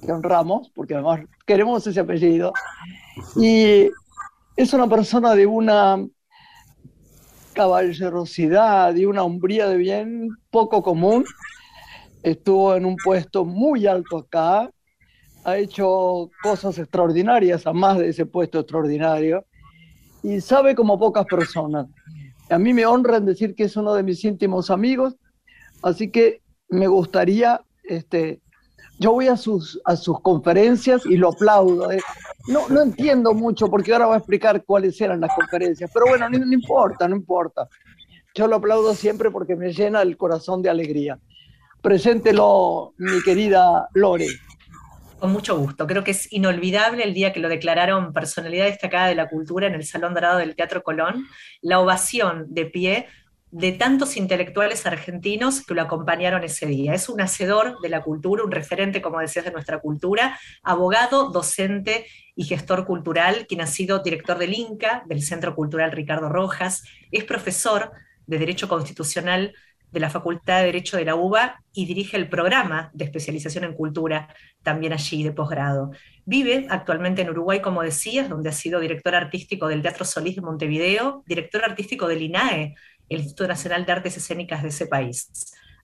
que 0.05 0.11
honramos, 0.11 0.69
porque 0.75 0.93
además 0.93 1.21
queremos 1.45 1.85
ese 1.87 1.99
apellido, 1.99 2.53
y 3.35 3.89
es 4.55 4.73
una 4.73 4.87
persona 4.87 5.33
de 5.33 5.45
una 5.45 6.05
caballerosidad 7.53 8.95
y 8.95 9.05
una 9.05 9.23
hombría 9.23 9.67
de 9.67 9.77
bien 9.77 10.29
poco 10.49 10.83
común. 10.83 11.25
Estuvo 12.23 12.75
en 12.75 12.85
un 12.85 12.95
puesto 12.97 13.45
muy 13.45 13.85
alto 13.85 14.17
acá, 14.17 14.71
ha 15.43 15.57
hecho 15.57 16.29
cosas 16.41 16.77
extraordinarias, 16.77 17.67
a 17.67 17.73
más 17.73 17.97
de 17.97 18.09
ese 18.09 18.25
puesto 18.25 18.59
extraordinario, 18.59 19.45
y 20.23 20.39
sabe 20.39 20.73
como 20.73 20.97
pocas 20.97 21.25
personas. 21.25 21.87
A 22.49 22.57
mí 22.57 22.73
me 22.73 22.85
honra 22.85 23.19
decir 23.19 23.55
que 23.55 23.65
es 23.65 23.75
uno 23.75 23.93
de 23.93 24.03
mis 24.03 24.23
íntimos 24.23 24.69
amigos, 24.69 25.15
así 25.81 26.09
que 26.09 26.41
me 26.69 26.87
gustaría, 26.87 27.61
este, 27.83 28.41
yo 29.03 29.11
voy 29.11 29.27
a 29.27 29.35
sus, 29.35 29.81
a 29.83 29.97
sus 29.97 30.21
conferencias 30.21 31.05
y 31.05 31.17
lo 31.17 31.29
aplaudo. 31.29 31.91
eh. 31.91 31.99
No, 32.47 32.69
no 32.69 32.81
entiendo 32.81 33.33
mucho 33.33 33.67
porque 33.67 33.91
ahora 33.91 34.05
va 34.05 34.15
a 34.15 34.17
explicar 34.19 34.63
cuáles 34.63 34.99
eran 35.01 35.19
las 35.19 35.35
conferencias, 35.35 35.91
pero 35.93 36.05
bueno, 36.07 36.29
no, 36.29 36.39
no 36.39 36.53
importa, 36.53 37.05
no 37.09 37.15
importa. 37.17 37.67
Yo 38.33 38.47
lo 38.47 38.55
aplaudo 38.55 38.93
siempre 38.95 39.29
porque 39.29 39.57
me 39.57 39.73
llena 39.73 40.01
el 40.01 40.15
corazón 40.15 40.61
de 40.61 40.69
alegría. 40.69 41.19
Preséntelo, 41.81 42.93
mi 42.97 43.21
querida 43.23 43.89
Lore. 43.93 44.27
Con 45.19 45.33
mucho 45.33 45.57
gusto. 45.57 45.85
Creo 45.85 46.05
que 46.05 46.11
es 46.11 46.31
inolvidable 46.31 47.03
el 47.03 47.13
día 47.13 47.33
que 47.33 47.41
lo 47.41 47.49
declararon 47.49 48.13
personalidad 48.13 48.65
destacada 48.65 49.07
de 49.07 49.15
la 49.15 49.27
cultura 49.27 49.67
en 49.67 49.73
el 49.73 49.83
Salón 49.83 50.13
Dorado 50.13 50.37
del 50.37 50.55
Teatro 50.55 50.81
Colón, 50.81 51.27
la 51.61 51.81
ovación 51.81 52.45
de 52.49 52.65
pie 52.67 53.07
de 53.53 53.71
tantos 53.71 54.17
intelectuales 54.17 54.87
argentinos 54.87 55.63
que 55.63 55.75
lo 55.75 55.83
acompañaron 55.83 56.43
ese 56.43 56.65
día. 56.65 56.95
Es 56.95 57.07
un 57.07 57.21
hacedor 57.21 57.79
de 57.81 57.89
la 57.89 58.01
cultura, 58.01 58.43
un 58.43 58.51
referente, 58.51 58.99
como 58.99 59.19
decías, 59.19 59.45
de 59.45 59.51
nuestra 59.51 59.79
cultura, 59.79 60.39
abogado, 60.63 61.29
docente 61.29 62.07
y 62.35 62.45
gestor 62.45 62.87
cultural, 62.87 63.45
quien 63.47 63.61
ha 63.61 63.67
sido 63.67 63.99
director 63.99 64.39
del 64.39 64.55
INCA, 64.55 65.03
del 65.05 65.21
Centro 65.21 65.55
Cultural 65.55 65.91
Ricardo 65.91 66.29
Rojas, 66.29 66.83
es 67.11 67.25
profesor 67.25 67.91
de 68.25 68.39
Derecho 68.39 68.67
Constitucional 68.67 69.53
de 69.93 69.99
la 69.99 70.09
Facultad 70.09 70.59
de 70.59 70.65
Derecho 70.65 70.97
de 70.97 71.05
la 71.05 71.13
UBA 71.13 71.61
y 71.71 71.85
dirige 71.85 72.17
el 72.17 72.27
programa 72.27 72.89
de 72.95 73.05
especialización 73.05 73.65
en 73.65 73.75
cultura 73.75 74.27
también 74.63 74.91
allí 74.91 75.21
de 75.23 75.31
posgrado. 75.31 75.91
Vive 76.25 76.65
actualmente 76.71 77.21
en 77.21 77.29
Uruguay, 77.29 77.61
como 77.61 77.83
decías, 77.83 78.27
donde 78.27 78.49
ha 78.49 78.53
sido 78.53 78.79
director 78.79 79.13
artístico 79.13 79.67
del 79.67 79.83
Teatro 79.83 80.05
Solís 80.05 80.35
de 80.35 80.41
Montevideo, 80.41 81.23
director 81.27 81.63
artístico 81.63 82.07
del 82.07 82.23
INAE, 82.23 82.73
el 83.09 83.19
Instituto 83.19 83.47
Nacional 83.47 83.85
de 83.85 83.91
Artes 83.91 84.17
Escénicas 84.17 84.63
de 84.63 84.69
ese 84.69 84.87
país. 84.87 85.29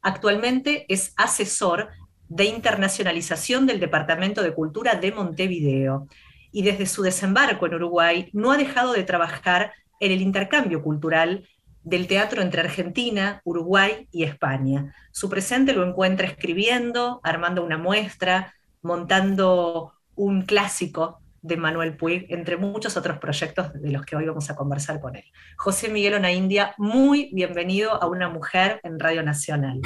Actualmente 0.02 0.86
es 0.88 1.14
asesor 1.18 1.90
de 2.28 2.46
internacionalización 2.46 3.66
del 3.66 3.80
Departamento 3.80 4.44
de 4.44 4.54
Cultura 4.54 4.96
de 4.96 5.12
Montevideo 5.12 6.08
y 6.52 6.64
desde 6.64 6.86
su 6.86 7.02
desembarco 7.02 7.66
en 7.66 7.76
Uruguay 7.76 8.30
no 8.34 8.52
ha 8.52 8.58
dejado 8.58 8.94
de 8.94 9.04
trabajar 9.04 9.74
en 10.00 10.12
el 10.12 10.22
intercambio 10.22 10.82
cultural 10.82 11.48
del 11.84 12.08
teatro 12.08 12.42
entre 12.42 12.62
Argentina, 12.62 13.42
Uruguay 13.44 14.08
y 14.12 14.24
España. 14.24 14.94
Su 15.12 15.30
presente 15.30 15.74
lo 15.74 15.88
encuentra 15.88 16.28
escribiendo, 16.28 17.20
armando 17.24 17.64
una 17.64 17.78
muestra, 17.78 18.54
montando 18.82 19.94
un 20.16 20.44
clásico 20.44 21.22
de 21.42 21.58
Manuel 21.58 21.96
Puig, 21.96 22.26
entre 22.30 22.58
muchos 22.58 22.98
otros 22.98 23.18
proyectos 23.18 23.74
de 23.74 23.92
los 23.92 24.06
que 24.06 24.16
hoy 24.16 24.26
vamos 24.26 24.50
a 24.50 24.56
conversar 24.56 25.00
con 25.00 25.16
él. 25.16 25.24
José 25.58 25.90
Miguel 25.90 26.16
Onaindia, 26.16 26.74
muy 26.78 27.30
bienvenido 27.34 27.92
a 28.02 28.08
Una 28.08 28.30
Mujer 28.30 28.80
en 28.84 29.00
Radio 29.00 29.24
Nacional. 29.24 29.82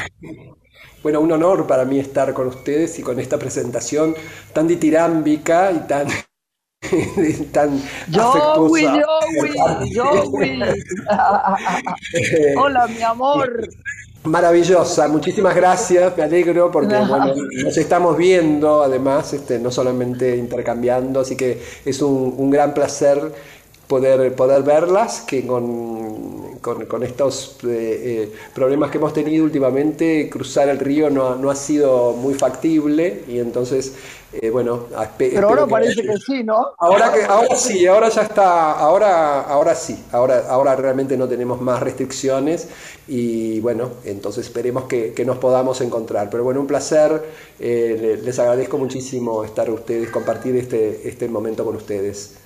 Bueno, 1.01 1.19
un 1.19 1.31
honor 1.31 1.67
para 1.67 1.85
mí 1.85 1.99
estar 1.99 2.33
con 2.33 2.47
ustedes 2.47 2.97
y 2.99 3.03
con 3.03 3.19
esta 3.19 3.37
presentación 3.37 4.15
tan 4.53 4.67
ditirámbica 4.67 5.71
y 5.71 5.79
tan, 5.87 6.07
tan 7.51 7.81
Joey, 8.11 8.85
afectuosa. 8.85 9.01
Joey, 9.95 9.95
Joey. 9.95 10.61
Hola, 12.57 12.87
mi 12.87 13.01
amor. 13.01 13.67
Maravillosa, 14.25 15.09
muchísimas 15.09 15.53
gracias, 15.53 16.15
me 16.15 16.23
alegro 16.23 16.71
porque 16.71 17.01
bueno, 17.03 17.33
nos 17.51 17.75
estamos 17.77 18.15
viendo 18.15 18.81
además, 18.81 19.33
este, 19.33 19.59
no 19.59 19.69
solamente 19.69 20.37
intercambiando, 20.37 21.19
así 21.19 21.35
que 21.35 21.61
es 21.83 22.01
un, 22.01 22.33
un 22.37 22.49
gran 22.49 22.73
placer 22.73 23.33
poder, 23.85 24.33
poder 24.33 24.63
verlas, 24.63 25.21
que 25.27 25.45
con, 25.45 26.57
con- 26.61 26.85
con 26.85 27.03
estos 27.03 27.57
eh, 27.65 28.29
eh, 28.31 28.33
problemas 28.53 28.91
que 28.91 28.97
hemos 28.97 29.11
tenido 29.13 29.43
últimamente, 29.43 30.29
cruzar 30.29 30.69
el 30.69 30.79
río 30.79 31.09
no, 31.09 31.35
no 31.35 31.49
ha 31.51 31.55
sido 31.55 32.13
muy 32.13 32.33
factible 32.33 33.23
y 33.27 33.39
entonces, 33.39 33.93
eh, 34.41 34.49
bueno, 34.49 34.87
Pero 35.31 35.47
ahora 35.49 35.67
parece 35.67 36.05
que 36.05 36.17
sí, 36.17 36.43
¿no? 36.43 36.75
Ahora 36.77 37.13
que 37.13 37.23
ahora 37.23 37.55
sí, 37.55 37.87
ahora 37.87 38.09
ya 38.09 38.23
está, 38.23 38.73
ahora 38.73 39.41
ahora 39.41 39.73
sí, 39.75 40.03
ahora 40.11 40.47
ahora 40.49 40.75
realmente 40.75 41.15
no 41.17 41.27
tenemos 41.29 41.61
más 41.61 41.81
restricciones 41.81 42.67
y 43.07 43.59
bueno, 43.61 43.91
entonces 44.03 44.45
esperemos 44.47 44.85
que, 44.85 45.13
que 45.13 45.23
nos 45.25 45.37
podamos 45.37 45.79
encontrar. 45.81 46.29
Pero 46.29 46.43
bueno, 46.43 46.59
un 46.61 46.67
placer, 46.67 47.23
eh, 47.59 47.97
le- 48.01 48.17
les 48.17 48.39
agradezco 48.39 48.77
muchísimo 48.77 49.43
estar 49.45 49.69
ustedes, 49.69 50.09
compartir 50.09 50.55
este 50.57 51.07
este 51.07 51.29
momento 51.29 51.63
con 51.65 51.75
ustedes. 51.77 52.37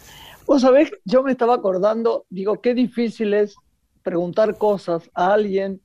Vos 0.45 0.61
sabés, 0.61 0.91
yo 1.03 1.23
me 1.23 1.31
estaba 1.31 1.55
acordando, 1.55 2.25
digo, 2.29 2.61
qué 2.61 2.73
difícil 2.73 3.33
es 3.33 3.61
preguntar 4.03 4.57
cosas 4.57 5.09
a 5.13 5.33
alguien. 5.33 5.81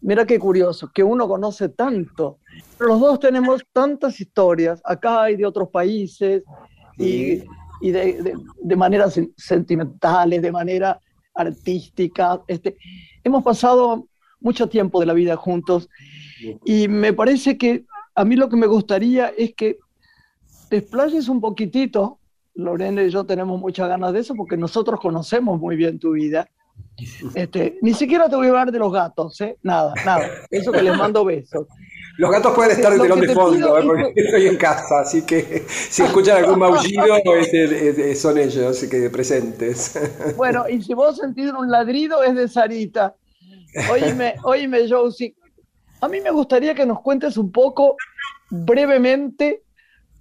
Mira 0.00 0.26
qué 0.26 0.38
curioso, 0.38 0.90
que 0.94 1.04
uno 1.04 1.28
conoce 1.28 1.68
tanto. 1.70 2.40
Los 2.78 3.00
dos 3.00 3.20
tenemos 3.20 3.62
tantas 3.72 4.20
historias, 4.20 4.80
acá 4.84 5.30
y 5.30 5.36
de 5.36 5.46
otros 5.46 5.68
países, 5.68 6.42
y, 6.98 7.42
y 7.80 7.90
de, 7.90 8.22
de, 8.22 8.34
de 8.62 8.76
maneras 8.76 9.16
sen- 9.16 9.32
sentimentales, 9.36 10.42
de 10.42 10.52
manera 10.52 11.00
artística. 11.34 12.40
Este, 12.46 12.76
hemos 13.24 13.42
pasado 13.42 14.06
mucho 14.40 14.68
tiempo 14.68 15.00
de 15.00 15.06
la 15.06 15.12
vida 15.12 15.36
juntos 15.36 15.88
y 16.64 16.88
me 16.88 17.12
parece 17.12 17.56
que 17.56 17.84
a 18.14 18.24
mí 18.24 18.36
lo 18.36 18.48
que 18.48 18.56
me 18.56 18.66
gustaría 18.66 19.28
es 19.36 19.54
que 19.54 19.78
te 20.68 20.78
explayes 20.78 21.28
un 21.28 21.40
poquitito. 21.40 22.18
Lorena 22.54 23.02
y 23.02 23.10
yo 23.10 23.24
tenemos 23.24 23.60
muchas 23.60 23.88
ganas 23.88 24.14
de 24.14 24.20
eso 24.20 24.34
porque 24.34 24.56
nosotros 24.56 24.98
conocemos 25.00 25.60
muy 25.60 25.76
bien 25.76 25.98
tu 25.98 26.12
vida. 26.12 26.48
Este, 27.34 27.78
ni 27.82 27.92
siquiera 27.92 28.28
te 28.28 28.36
voy 28.36 28.46
a 28.46 28.50
hablar 28.50 28.72
de 28.72 28.78
los 28.78 28.90
gatos, 28.92 29.38
¿eh? 29.42 29.58
Nada, 29.62 29.92
nada. 30.06 30.26
Eso 30.50 30.72
que 30.72 30.82
les 30.82 30.96
mando 30.96 31.24
besos. 31.24 31.66
Los 32.18 32.30
gatos 32.30 32.54
pueden 32.54 32.72
estar 32.72 32.92
de 32.92 32.98
telón 33.00 33.20
de 33.20 33.34
fondo, 33.34 33.78
¿eh? 33.78 33.82
porque 33.84 34.12
estoy 34.16 34.46
en 34.46 34.56
casa, 34.56 35.00
así 35.00 35.22
que 35.26 35.64
si 35.68 36.02
escuchan 36.02 36.38
algún 36.38 36.58
maullido, 36.58 37.04
es 37.36 37.52
es- 37.52 38.20
son 38.20 38.38
ellos, 38.38 38.64
así 38.76 38.88
que 38.88 39.10
presentes. 39.10 39.98
Bueno, 40.36 40.68
y 40.68 40.82
si 40.82 40.94
vos 40.94 41.16
sentís 41.16 41.50
un 41.52 41.70
ladrido, 41.70 42.22
es 42.22 42.34
de 42.34 42.48
Sarita. 42.48 43.14
Oíme, 43.90 44.36
oíme, 44.44 44.86
Josie. 44.90 45.34
A 46.00 46.08
mí 46.08 46.20
me 46.20 46.30
gustaría 46.30 46.74
que 46.74 46.86
nos 46.86 47.00
cuentes 47.00 47.36
un 47.36 47.50
poco, 47.52 47.96
brevemente, 48.50 49.62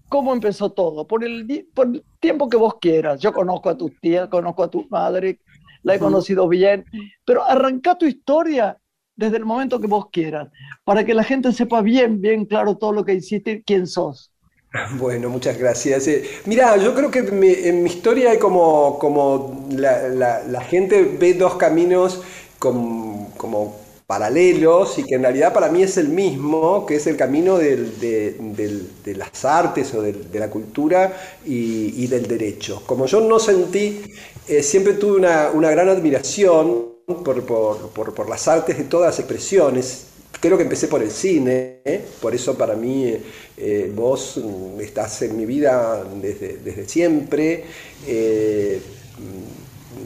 cómo 0.10 0.34
empezó 0.34 0.72
todo, 0.72 1.08
por 1.08 1.24
el, 1.24 1.68
por 1.74 1.88
el 1.88 2.04
tiempo 2.20 2.50
que 2.50 2.58
vos 2.58 2.76
quieras. 2.80 3.20
Yo 3.20 3.34
conozco 3.34 3.70
a 3.70 3.78
tu 3.78 3.90
tía, 3.90 4.30
conozco 4.30 4.64
a 4.64 4.70
tu 4.70 4.86
madre, 4.90 5.40
la 5.84 5.96
he 5.96 6.00
conocido 6.00 6.48
bien, 6.48 6.86
pero 7.26 7.44
arranca 7.44 7.98
tu 7.98 8.06
historia 8.06 8.78
desde 9.16 9.38
el 9.38 9.46
momento 9.46 9.80
que 9.80 9.88
vos 9.88 10.08
quieras, 10.12 10.50
para 10.84 11.06
que 11.06 11.14
la 11.14 11.24
gente 11.24 11.52
sepa 11.54 11.82
bien, 11.82 12.22
bien 12.22 12.46
claro 12.46 12.78
todo 12.78 12.92
lo 12.94 13.06
que 13.06 13.14
hiciste 13.16 13.52
y 13.52 13.64
quién 13.64 13.88
sos. 13.88 14.32
Bueno, 14.98 15.30
muchas 15.30 15.58
gracias. 15.58 16.08
Eh, 16.08 16.24
mira, 16.46 16.78
yo 16.78 16.94
creo 16.94 17.10
que 17.12 17.22
mi- 17.24 17.54
en 17.54 17.84
mi 17.84 17.90
historia 17.90 18.32
hay 18.32 18.40
como, 18.40 18.98
como 19.00 19.68
la, 19.72 20.08
la- 20.10 20.44
la 20.44 20.62
gente 20.62 21.04
ve 21.04 21.34
dos 21.34 21.56
caminos 21.56 22.22
com- 22.60 23.30
como 23.38 23.76
paralelos 24.08 25.00
y 25.00 25.04
que 25.04 25.16
en 25.16 25.24
realidad 25.24 25.52
para 25.54 25.70
mí 25.70 25.82
es 25.82 25.98
el 25.98 26.10
mismo, 26.10 26.86
que 26.86 26.96
es 26.98 27.08
el 27.08 27.18
camino 27.18 27.58
del- 27.58 28.00
de, 28.00 28.36
del- 28.40 28.90
de 29.04 29.16
las 29.16 29.46
artes 29.46 29.94
o 29.96 30.02
del- 30.02 30.30
de, 30.32 30.40
la 30.40 30.50
cultura 30.50 31.14
y, 31.46 32.04
y 32.04 32.08
del 32.08 32.28
derecho. 32.28 32.84
Como 32.86 33.06
yo 33.08 33.22
no 33.22 33.40
sentí, 33.40 34.02
eh, 34.48 34.62
siempre 34.62 34.94
tuve 34.94 35.18
una, 35.18 35.50
una 35.54 35.72
gran 35.72 35.90
admiración 35.90 36.95
por, 37.06 37.44
por- 37.46 37.90
por- 37.90 38.14
por 38.14 38.30
las 38.30 38.48
artes 38.48 38.78
de 38.78 38.86
todas 38.86 39.08
las 39.12 39.20
expresiones. 39.20 40.08
Creo 40.40 40.58
que 40.58 40.64
empecé 40.64 40.88
por 40.88 41.02
el 41.02 41.12
cine, 41.12 41.80
¿eh? 41.86 42.06
por 42.22 42.36
eso 42.36 42.58
para 42.58 42.76
mí 42.76 43.16
eh, 43.58 43.92
vos 43.96 44.38
mm, 44.44 44.82
estás 44.82 45.22
en 45.22 45.38
mi 45.38 45.46
vida 45.46 46.04
desde, 46.22 46.58
desde 46.58 46.88
siempre. 46.88 47.64
eh, 48.06 48.82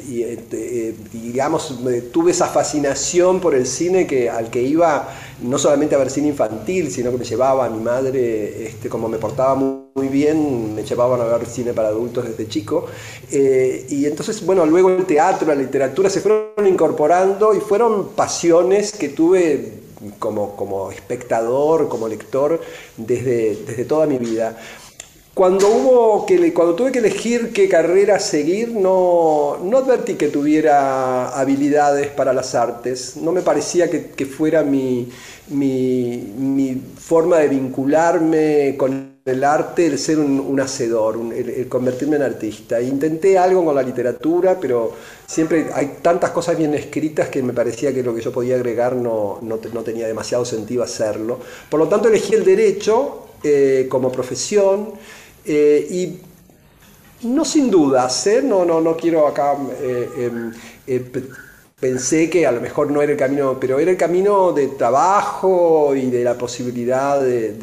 y, 0.07 0.21
eh, 0.23 0.39
eh, 0.51 0.95
digamos, 1.11 1.79
tuve 2.11 2.31
esa 2.31 2.47
fascinación 2.47 3.39
por 3.39 3.55
el 3.55 3.65
cine 3.65 4.05
que, 4.07 4.29
al 4.29 4.49
que 4.49 4.61
iba 4.61 5.09
no 5.41 5.57
solamente 5.57 5.95
a 5.95 5.97
ver 5.97 6.09
cine 6.09 6.27
infantil, 6.29 6.91
sino 6.91 7.11
que 7.11 7.17
me 7.17 7.25
llevaba 7.25 7.65
a 7.65 7.69
mi 7.69 7.79
madre, 7.81 8.67
este, 8.67 8.87
como 8.89 9.07
me 9.09 9.17
portaba 9.17 9.55
muy, 9.55 9.88
muy 9.99 10.07
bien, 10.07 10.75
me 10.75 10.83
llevaban 10.83 11.19
a 11.19 11.25
ver 11.25 11.45
cine 11.45 11.73
para 11.73 11.89
adultos 11.89 12.25
desde 12.25 12.47
chico. 12.47 12.85
Eh, 13.29 13.85
y 13.89 14.05
entonces, 14.05 14.45
bueno, 14.45 14.65
luego 14.65 14.89
el 14.89 15.05
teatro, 15.05 15.45
la 15.45 15.55
literatura 15.55 16.09
se 16.09 16.21
fueron 16.21 16.65
incorporando 16.65 17.53
y 17.53 17.59
fueron 17.59 18.09
pasiones 18.15 18.93
que 18.93 19.09
tuve 19.09 19.73
como, 20.17 20.55
como 20.55 20.89
espectador, 20.89 21.89
como 21.89 22.07
lector, 22.07 22.61
desde, 22.95 23.57
desde 23.67 23.83
toda 23.83 24.07
mi 24.07 24.17
vida. 24.17 24.57
Cuando, 25.33 25.67
hubo 25.67 26.25
que, 26.25 26.53
cuando 26.53 26.75
tuve 26.75 26.93
que 26.93 26.99
elegir 26.99 27.51
qué 27.51 27.67
carrera 27.67 28.19
seguir, 28.19 28.69
no, 28.69 29.57
no 29.61 29.77
advertí 29.79 30.15
que 30.15 30.29
tuviera 30.29 31.29
habilidades 31.37 32.07
para 32.07 32.31
las 32.31 32.55
artes. 32.55 33.17
No 33.17 33.33
me 33.33 33.41
parecía 33.41 33.89
que, 33.89 34.11
que 34.11 34.25
fuera 34.25 34.63
mi, 34.63 35.09
mi, 35.49 36.33
mi 36.37 36.81
forma 36.97 37.39
de 37.39 37.49
vincularme 37.49 38.75
con 38.77 39.08
el 39.29 39.43
arte 39.43 39.85
el 39.87 39.97
ser 39.97 40.19
un, 40.19 40.39
un 40.39 40.59
hacedor, 40.59 41.17
el, 41.33 41.67
convertirme 41.69 42.17
en 42.17 42.23
artista. 42.23 42.81
Intenté 42.81 43.37
algo 43.37 43.63
con 43.65 43.75
la 43.75 43.83
literatura, 43.83 44.57
pero 44.59 44.93
siempre 45.25 45.67
hay 45.73 45.97
tantas 46.01 46.31
cosas 46.31 46.57
bien 46.57 46.73
escritas 46.73 47.29
que 47.29 47.41
me 47.43 47.53
parecía 47.53 47.93
que 47.93 48.03
lo 48.03 48.13
que 48.15 48.21
yo 48.21 48.31
podía 48.31 48.55
agregar 48.55 48.95
no, 48.95 49.39
no, 49.41 49.59
no 49.73 49.81
tenía 49.83 50.07
demasiado 50.07 50.45
sentido 50.45 50.83
hacerlo. 50.83 51.39
Por 51.69 51.79
lo 51.79 51.87
tanto, 51.87 52.07
elegí 52.09 52.35
el 52.35 52.43
derecho 52.45 53.27
eh, 53.43 53.87
como 53.89 54.11
profesión 54.11 54.91
eh, 55.45 55.87
y 55.89 56.19
no 57.27 57.43
sin 57.45 57.69
dudas, 57.69 58.27
¿eh? 58.27 58.41
no, 58.41 58.65
no, 58.65 58.79
no 58.81 58.95
quiero 58.95 59.27
acá... 59.27 59.55
eh, 59.81 60.09
em, 60.17 60.51
pe- 61.11 61.23
pensé 61.79 62.29
que 62.29 62.45
a 62.45 62.51
lo 62.51 62.59
mejor 62.59 62.91
no 62.91 63.01
era 63.01 63.13
el 63.13 63.17
camino, 63.17 63.57
pero 63.59 63.79
era 63.79 63.89
el 63.91 63.95
camino 63.97 64.51
de 64.51 64.67
trabajo 64.69 65.95
y 65.95 66.09
de 66.09 66.23
la 66.25 66.37
posibilidad 66.37 67.21
de- 67.21 67.53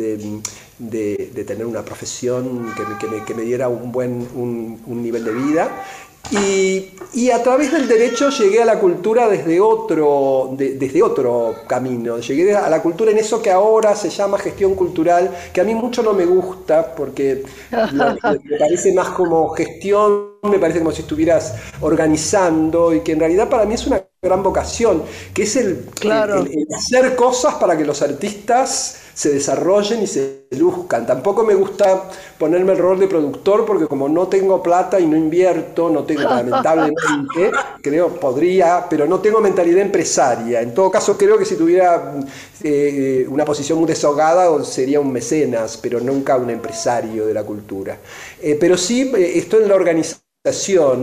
de- 0.79 1.31
tener 1.45 1.67
una 1.67 1.83
profesión 1.85 2.73
que 2.77 2.83
me, 2.85 2.99
que 2.99 3.07
me- 3.09 3.25
que 3.25 3.35
me 3.35 3.43
diera 3.43 3.69
un 3.69 3.93
buen 3.93 4.29
un, 4.35 4.81
nivel 5.03 5.25
de 5.25 5.33
vida. 5.33 5.85
Y, 6.29 6.91
y 7.15 7.31
a 7.31 7.41
través 7.41 7.71
del 7.71 7.87
derecho 7.87 8.31
llegué 8.31 8.61
a 8.61 8.65
la 8.65 8.81
cultura 8.81 9.29
desde 9.29 9.61
otro, 9.61 10.51
de- 10.57 10.75
desde 10.75 11.01
otro 11.03 11.55
camino. 11.69 12.19
Llegué 12.19 12.55
a 12.57 12.69
la 12.69 12.83
cultura 12.83 13.13
en 13.13 13.19
eso 13.19 13.41
que 13.41 13.51
ahora 13.53 13.95
se 13.95 14.11
llama 14.11 14.37
gestión 14.39 14.75
cultural, 14.75 15.31
que 15.53 15.61
a 15.61 15.65
mí 15.65 15.75
mucho 15.75 16.03
no 16.03 16.15
me 16.15 16.27
gusta 16.27 16.95
porque 16.97 17.45
me 17.91 18.57
parece 18.59 18.93
más 18.93 19.11
como 19.11 19.49
gestión, 19.51 20.37
me 20.43 20.59
parece 20.59 20.81
como 20.81 20.93
si 20.93 21.03
estuvieras 21.03 21.55
organizando 21.81 22.93
y 22.95 23.01
que 23.01 23.13
en 23.13 23.21
realidad 23.21 23.49
para 23.49 23.65
mí 23.65 23.75
es 23.75 23.87
una 23.87 24.03
gran 24.23 24.43
vocación, 24.43 25.03
que 25.35 25.43
es 25.45 25.57
el, 25.57 25.87
Claro. 25.95 26.41
el- 26.41 26.47
el 26.49 26.67
hacer 26.77 27.15
cosas 27.17 27.55
para 27.57 27.77
que 27.77 27.85
los 27.85 28.03
artistas 28.03 28.99
se 29.15 29.31
desarrollen 29.33 30.03
y 30.03 30.07
se 30.07 30.47
luzcan. 30.51 31.07
Tampoco 31.07 31.43
me 31.45 31.55
gusta 31.55 32.11
ponerme 32.39 32.73
el 32.73 32.79
rol 32.79 32.99
de 32.99 33.09
productor 33.09 33.65
porque 33.65 33.87
como 33.87 34.09
no 34.09 34.29
tengo 34.29 34.63
plata 34.63 35.01
y 35.01 35.07
no 35.07 35.17
invierto, 35.17 35.89
no 35.91 36.05
tengo 36.05 36.29
lamentablemente, 36.35 37.51
creo 37.83 38.09
podría, 38.21 38.87
pero 38.91 39.07
no 39.07 39.21
tengo 39.21 39.41
mentalidad 39.41 39.81
empresaria. 39.81 40.61
En 40.61 40.75
todo 40.75 40.91
caso 40.91 41.17
creo 41.17 41.39
que 41.39 41.45
si 41.45 41.57
tuviera 41.57 42.15
eh, 42.63 43.27
una 43.29 43.45
posición 43.45 43.79
muy 43.79 43.87
deshogada 43.87 44.51
o 44.51 44.63
sería 44.65 45.01
un 45.01 45.13
mecenas, 45.13 45.77
pero 45.79 46.01
nunca 46.01 46.37
un 46.37 46.51
empresario 46.51 47.27
de 47.27 47.35
la 47.35 47.45
cultura. 47.45 47.99
Eh, 48.43 48.57
pero 48.61 48.77
sí 48.77 49.13
eh, 49.17 49.39
estoy 49.39 49.63
en 49.63 49.69
la 49.69 49.75
organización 49.77 50.26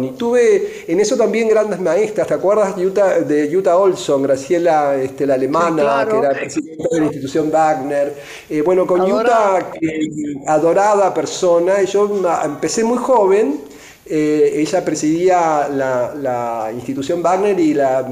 y 0.04 0.12
tuve 0.12 0.86
en 0.88 1.00
eso 1.00 1.16
también 1.18 1.48
grandes 1.48 1.80
maestras. 1.80 2.28
¿Te 2.28 2.34
acuerdas 2.34 2.76
Utah- 2.78 3.20
de 3.20 3.56
Utah 3.56 3.78
Olson, 3.78 4.24
Graciela, 4.24 4.96
este, 4.96 5.26
la 5.26 5.34
alemana, 5.36 5.70
Sí, 5.76 5.82
claro. 5.82 6.12
que 6.12 6.18
era 6.28 6.30
presidenta 6.40 6.84
de 6.92 7.00
la 7.00 7.06
institución 7.06 7.52
Wagner? 7.52 8.14
Eh, 8.50 8.62
bueno, 8.62 8.86
con 8.88 9.02
Adorada. 9.02 9.72
Que- 9.72 10.00
adorada 10.48 11.14
persona, 11.14 11.82
y 11.82 11.86
yo 11.86 12.10
empecé 12.46 12.84
muy 12.84 12.98
joven. 12.98 13.60
Eh, 14.06 14.52
ella 14.56 14.84
presidía 14.84 15.68
la, 15.70 16.14
la 16.14 16.72
institución 16.74 17.22
Wagner 17.24 17.58
y, 17.60 17.74
la, 17.74 18.06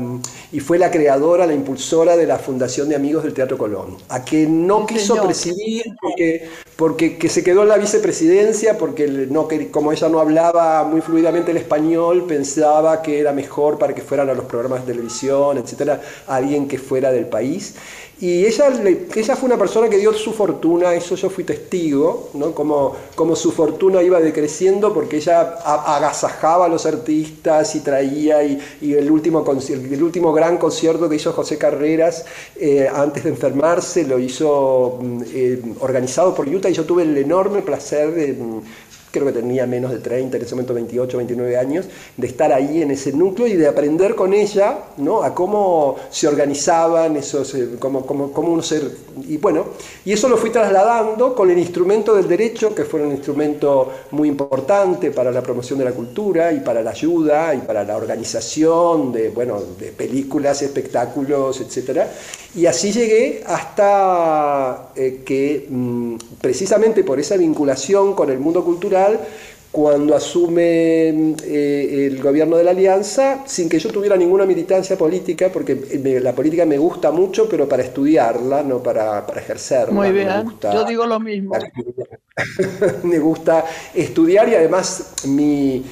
y 0.51 0.59
fue 0.59 0.77
la 0.79 0.89
creadora, 0.89 1.45
la 1.45 1.53
impulsora 1.53 2.15
de 2.15 2.25
la 2.25 2.39
Fundación 2.39 2.87
de 2.89 2.95
Amigos 2.95 3.23
del 3.23 3.33
Teatro 3.33 3.57
Colón, 3.57 3.97
a 4.09 4.23
que 4.23 4.47
no 4.47 4.85
quiso 4.85 5.17
señor. 5.17 5.25
presidir 5.25 5.83
porque, 5.99 6.49
porque 6.77 7.17
que 7.17 7.27
se 7.29 7.43
quedó 7.43 7.63
en 7.63 7.69
la 7.69 7.77
vicepresidencia, 7.77 8.77
porque 8.77 9.07
no, 9.07 9.47
que, 9.47 9.69
como 9.69 9.91
ella 9.91 10.07
no 10.09 10.19
hablaba 10.19 10.83
muy 10.85 11.01
fluidamente 11.01 11.51
el 11.51 11.57
español, 11.57 12.25
pensaba 12.25 13.01
que 13.01 13.19
era 13.19 13.33
mejor 13.33 13.77
para 13.77 13.93
que 13.93 14.01
fueran 14.01 14.29
a 14.29 14.33
los 14.33 14.45
programas 14.45 14.85
de 14.85 14.93
televisión, 14.93 15.57
etcétera, 15.57 16.01
alguien 16.27 16.67
que 16.67 16.77
fuera 16.77 17.11
del 17.11 17.27
país. 17.27 17.75
Y 18.19 18.45
ella, 18.45 18.67
ella 19.15 19.35
fue 19.35 19.47
una 19.47 19.57
persona 19.57 19.89
que 19.89 19.97
dio 19.97 20.13
su 20.13 20.31
fortuna, 20.31 20.93
eso 20.93 21.15
yo 21.15 21.29
fui 21.31 21.43
testigo, 21.43 22.29
¿no? 22.35 22.53
como, 22.53 22.95
como 23.15 23.35
su 23.35 23.51
fortuna 23.51 24.03
iba 24.03 24.19
decreciendo 24.19 24.93
porque 24.93 25.17
ella 25.17 25.57
agasajaba 25.85 26.65
a 26.65 26.69
los 26.69 26.85
artistas 26.85 27.75
y 27.75 27.79
traía, 27.81 28.43
y, 28.43 28.59
el, 28.93 29.09
último, 29.11 29.45
el 29.69 30.03
último 30.03 30.33
gran 30.33 30.57
concierto 30.57 31.09
que 31.09 31.15
hizo 31.15 31.33
José 31.33 31.57
Carreras 31.57 32.25
eh, 32.55 32.89
antes 32.93 33.23
de 33.23 33.29
enfermarse 33.29 34.03
lo 34.05 34.19
hizo 34.19 34.99
mm, 35.01 35.21
eh, 35.33 35.61
organizado 35.79 36.33
por 36.33 36.47
Utah 36.47 36.69
y 36.69 36.73
yo 36.73 36.85
tuve 36.85 37.03
el 37.03 37.17
enorme 37.17 37.61
placer 37.61 38.13
de... 38.13 38.37
creo 39.11 39.25
que 39.25 39.33
tenía 39.33 39.67
menos 39.67 39.91
de 39.91 39.99
30, 39.99 40.37
en 40.37 40.43
ese 40.43 40.55
momento 40.55 40.73
28, 40.73 41.17
29 41.17 41.57
años, 41.57 41.85
de 42.15 42.27
estar 42.27 42.51
ahí 42.53 42.81
en 42.81 42.91
ese 42.91 43.11
núcleo 43.11 43.47
y 43.47 43.53
de 43.53 43.67
aprender 43.67 44.15
con 44.15 44.33
ella, 44.33 44.79
¿no? 44.97 45.23
A 45.23 45.35
cómo 45.35 45.97
se 46.09 46.27
organizaban 46.27 47.17
esos, 47.17 47.53
eh, 47.55 47.69
cómo, 47.79 48.05
cómo, 48.05 48.31
cómo 48.31 48.53
uno 48.53 48.61
se... 48.61 48.81
Y 49.27 49.37
bueno, 49.37 49.65
y 50.05 50.13
eso 50.13 50.29
lo 50.29 50.37
fui 50.37 50.49
trasladando 50.49 51.35
con 51.35 51.51
el 51.51 51.59
instrumento 51.59 52.15
del 52.15 52.27
derecho, 52.27 52.73
que 52.73 52.85
fue 52.85 53.01
un 53.01 53.11
instrumento 53.11 53.91
muy 54.11 54.29
importante 54.29 55.11
para 55.11 55.31
la 55.31 55.41
promoción 55.41 55.77
de 55.79 55.85
la 55.85 55.91
cultura 55.91 56.53
y 56.53 56.61
para 56.61 56.81
la 56.81 56.91
ayuda 56.91 57.53
y 57.53 57.59
para 57.59 57.83
la 57.83 57.97
organización 57.97 59.11
de, 59.11 59.29
bueno, 59.29 59.61
de 59.79 59.91
películas, 59.91 60.61
espectáculos, 60.61 61.59
etcétera. 61.61 62.09
Y 62.53 62.65
así 62.65 62.91
llegué 62.91 63.43
hasta 63.45 64.91
eh, 64.95 65.21
que, 65.25 65.67
mm, 65.69 66.15
precisamente 66.41 67.03
por 67.03 67.19
esa 67.19 67.37
vinculación 67.37 68.13
con 68.13 68.29
el 68.29 68.39
mundo 68.39 68.63
cultural, 68.65 69.19
cuando 69.71 70.15
asume 70.15 71.13
mm, 71.13 71.33
eh, 71.45 72.07
el 72.11 72.21
gobierno 72.21 72.57
de 72.57 72.65
la 72.65 72.71
Alianza, 72.71 73.43
sin 73.47 73.69
que 73.69 73.79
yo 73.79 73.89
tuviera 73.89 74.17
ninguna 74.17 74.45
militancia 74.45 74.97
política, 74.97 75.49
porque 75.51 75.75
me- 76.03 76.19
la 76.19 76.33
política 76.35 76.65
me 76.65 76.77
gusta 76.77 77.11
mucho, 77.11 77.47
pero 77.47 77.69
para 77.69 77.83
estudiarla, 77.83 78.63
no 78.63 78.83
para, 78.83 79.25
para 79.25 79.39
ejercerla. 79.41 79.93
Muy 79.95 80.07
me 80.11 80.11
bien, 80.13 80.43
gusta- 80.43 80.71
yo 80.71 80.83
digo 80.85 81.05
lo 81.05 81.19
mismo. 81.19 81.71
me 83.03 83.19
gusta 83.19 83.65
estudiar 83.93 84.49
y 84.49 84.55
además 84.55 85.13
mi 85.25 85.83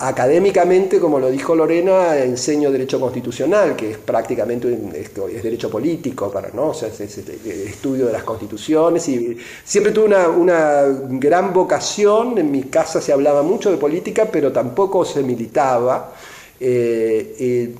académicamente, 0.00 1.00
como 1.00 1.18
lo 1.18 1.30
dijo 1.30 1.54
Lorena, 1.54 2.16
enseño 2.16 2.70
derecho 2.70 3.00
constitucional, 3.00 3.74
que 3.74 3.92
es 3.92 3.98
prácticamente 3.98 4.72
es, 4.94 5.10
es 5.34 5.42
derecho 5.42 5.70
político 5.70 6.30
para 6.30 6.50
no, 6.50 6.72
sea, 6.72 6.88
es, 6.88 7.00
estudio 7.00 8.06
de 8.06 8.12
las 8.12 8.22
constituciones 8.22 9.08
y 9.08 9.36
siempre 9.64 9.92
tuve 9.92 10.06
una, 10.06 10.28
una 10.28 10.82
gran 11.08 11.52
vocación. 11.52 12.38
En 12.38 12.50
mi 12.50 12.64
casa 12.64 13.00
se 13.00 13.12
hablaba 13.12 13.42
mucho 13.42 13.70
de 13.70 13.76
política, 13.76 14.28
pero 14.30 14.52
tampoco 14.52 15.04
se 15.04 15.22
militaba. 15.22 16.12
Eh, 16.60 17.36
eh, 17.40 17.74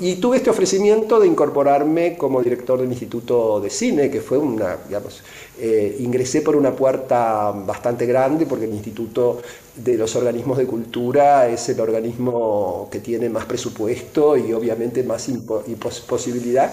y 0.00 0.14
tuve 0.16 0.38
este 0.38 0.48
ofrecimiento 0.48 1.20
de 1.20 1.26
incorporarme 1.26 2.16
como 2.16 2.42
director 2.42 2.80
del 2.80 2.90
Instituto 2.90 3.60
de 3.60 3.68
Cine, 3.68 4.10
que 4.10 4.20
fue 4.22 4.38
una, 4.38 4.78
digamos, 4.86 5.22
eh, 5.58 5.96
ingresé 6.00 6.40
por 6.40 6.56
una 6.56 6.74
puerta 6.74 7.50
bastante 7.52 8.06
grande, 8.06 8.46
porque 8.46 8.64
el 8.64 8.72
Instituto 8.72 9.42
de 9.74 9.96
los 9.98 10.16
Organismos 10.16 10.56
de 10.56 10.66
Cultura 10.66 11.46
es 11.48 11.68
el 11.68 11.78
organismo 11.80 12.88
que 12.90 13.00
tiene 13.00 13.28
más 13.28 13.44
presupuesto 13.44 14.36
y 14.38 14.52
obviamente 14.54 15.02
más 15.02 15.28
y 15.28 15.34
pos- 15.74 16.00
posibilidad. 16.00 16.72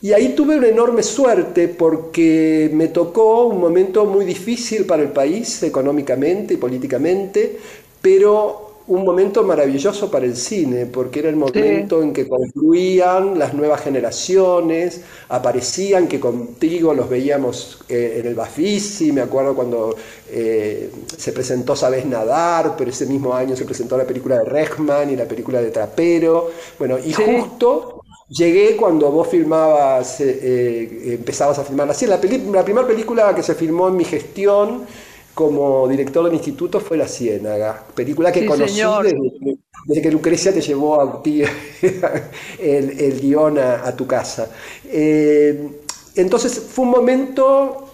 Y 0.00 0.12
ahí 0.12 0.30
tuve 0.34 0.56
una 0.56 0.66
enorme 0.66 1.04
suerte 1.04 1.68
porque 1.68 2.68
me 2.72 2.88
tocó 2.88 3.44
un 3.44 3.60
momento 3.60 4.04
muy 4.04 4.24
difícil 4.24 4.84
para 4.84 5.02
el 5.04 5.10
país 5.12 5.62
económicamente 5.62 6.54
y 6.54 6.56
políticamente, 6.56 7.56
pero 8.00 8.71
un 8.92 9.04
momento 9.04 9.42
maravilloso 9.42 10.10
para 10.10 10.26
el 10.26 10.36
cine, 10.36 10.86
porque 10.86 11.20
era 11.20 11.28
el 11.28 11.36
momento 11.36 12.02
en 12.02 12.12
que 12.12 12.28
confluían 12.28 13.38
las 13.38 13.54
nuevas 13.54 13.80
generaciones, 13.80 15.02
aparecían 15.28 16.08
que 16.08 16.20
contigo 16.20 16.92
los 16.92 17.08
veíamos 17.08 17.80
eh, 17.88 18.18
en 18.20 18.26
el 18.26 18.34
Bafisi, 18.34 19.10
me 19.12 19.22
acuerdo 19.22 19.54
cuando 19.54 19.96
eh, 20.30 20.90
se 21.16 21.32
presentó 21.32 21.74
Sabes 21.74 22.04
Nadar, 22.04 22.74
pero 22.76 22.90
ese 22.90 23.06
mismo 23.06 23.34
año 23.34 23.56
se 23.56 23.64
presentó 23.64 23.96
la 23.96 24.04
película 24.04 24.38
de 24.38 24.44
Rechman 24.44 25.10
y 25.10 25.16
la 25.16 25.24
película 25.24 25.60
de 25.62 25.70
Trapero, 25.70 26.50
bueno, 26.78 26.98
y 26.98 27.12
justo 27.12 28.02
Llegué 28.32 28.76
cuando 28.76 29.10
vos 29.10 29.28
filmabas, 29.28 30.22
eh, 30.22 30.38
eh, 30.40 31.14
empezabas 31.18 31.58
a 31.58 31.64
filmar. 31.64 31.90
Así, 31.90 32.06
la, 32.06 32.16
la 32.16 32.64
primera 32.64 32.86
película 32.86 33.34
que 33.34 33.42
se 33.42 33.54
filmó 33.54 33.88
en 33.88 33.96
mi 33.96 34.04
gestión 34.04 34.86
como 35.34 35.88
director 35.88 36.24
del 36.24 36.34
instituto 36.34 36.80
fue 36.80 36.96
La 36.96 37.08
Ciénaga, 37.08 37.84
película 37.94 38.32
que 38.32 38.44
Sí, 38.44 38.44
conocí 38.44 38.88
desde, 39.00 39.58
desde 39.86 40.02
que 40.02 40.10
Lucrecia 40.10 40.52
te 40.52 40.60
llevó 40.60 41.00
a 41.00 41.22
ti 41.22 41.42
el, 42.58 43.00
el 43.00 43.20
guion 43.20 43.58
a, 43.58 43.86
a 43.86 43.96
tu 43.96 44.06
casa. 44.06 44.50
Eh, 44.84 45.80
entonces 46.16 46.58
fue 46.60 46.84
un 46.84 46.90
momento 46.90 47.88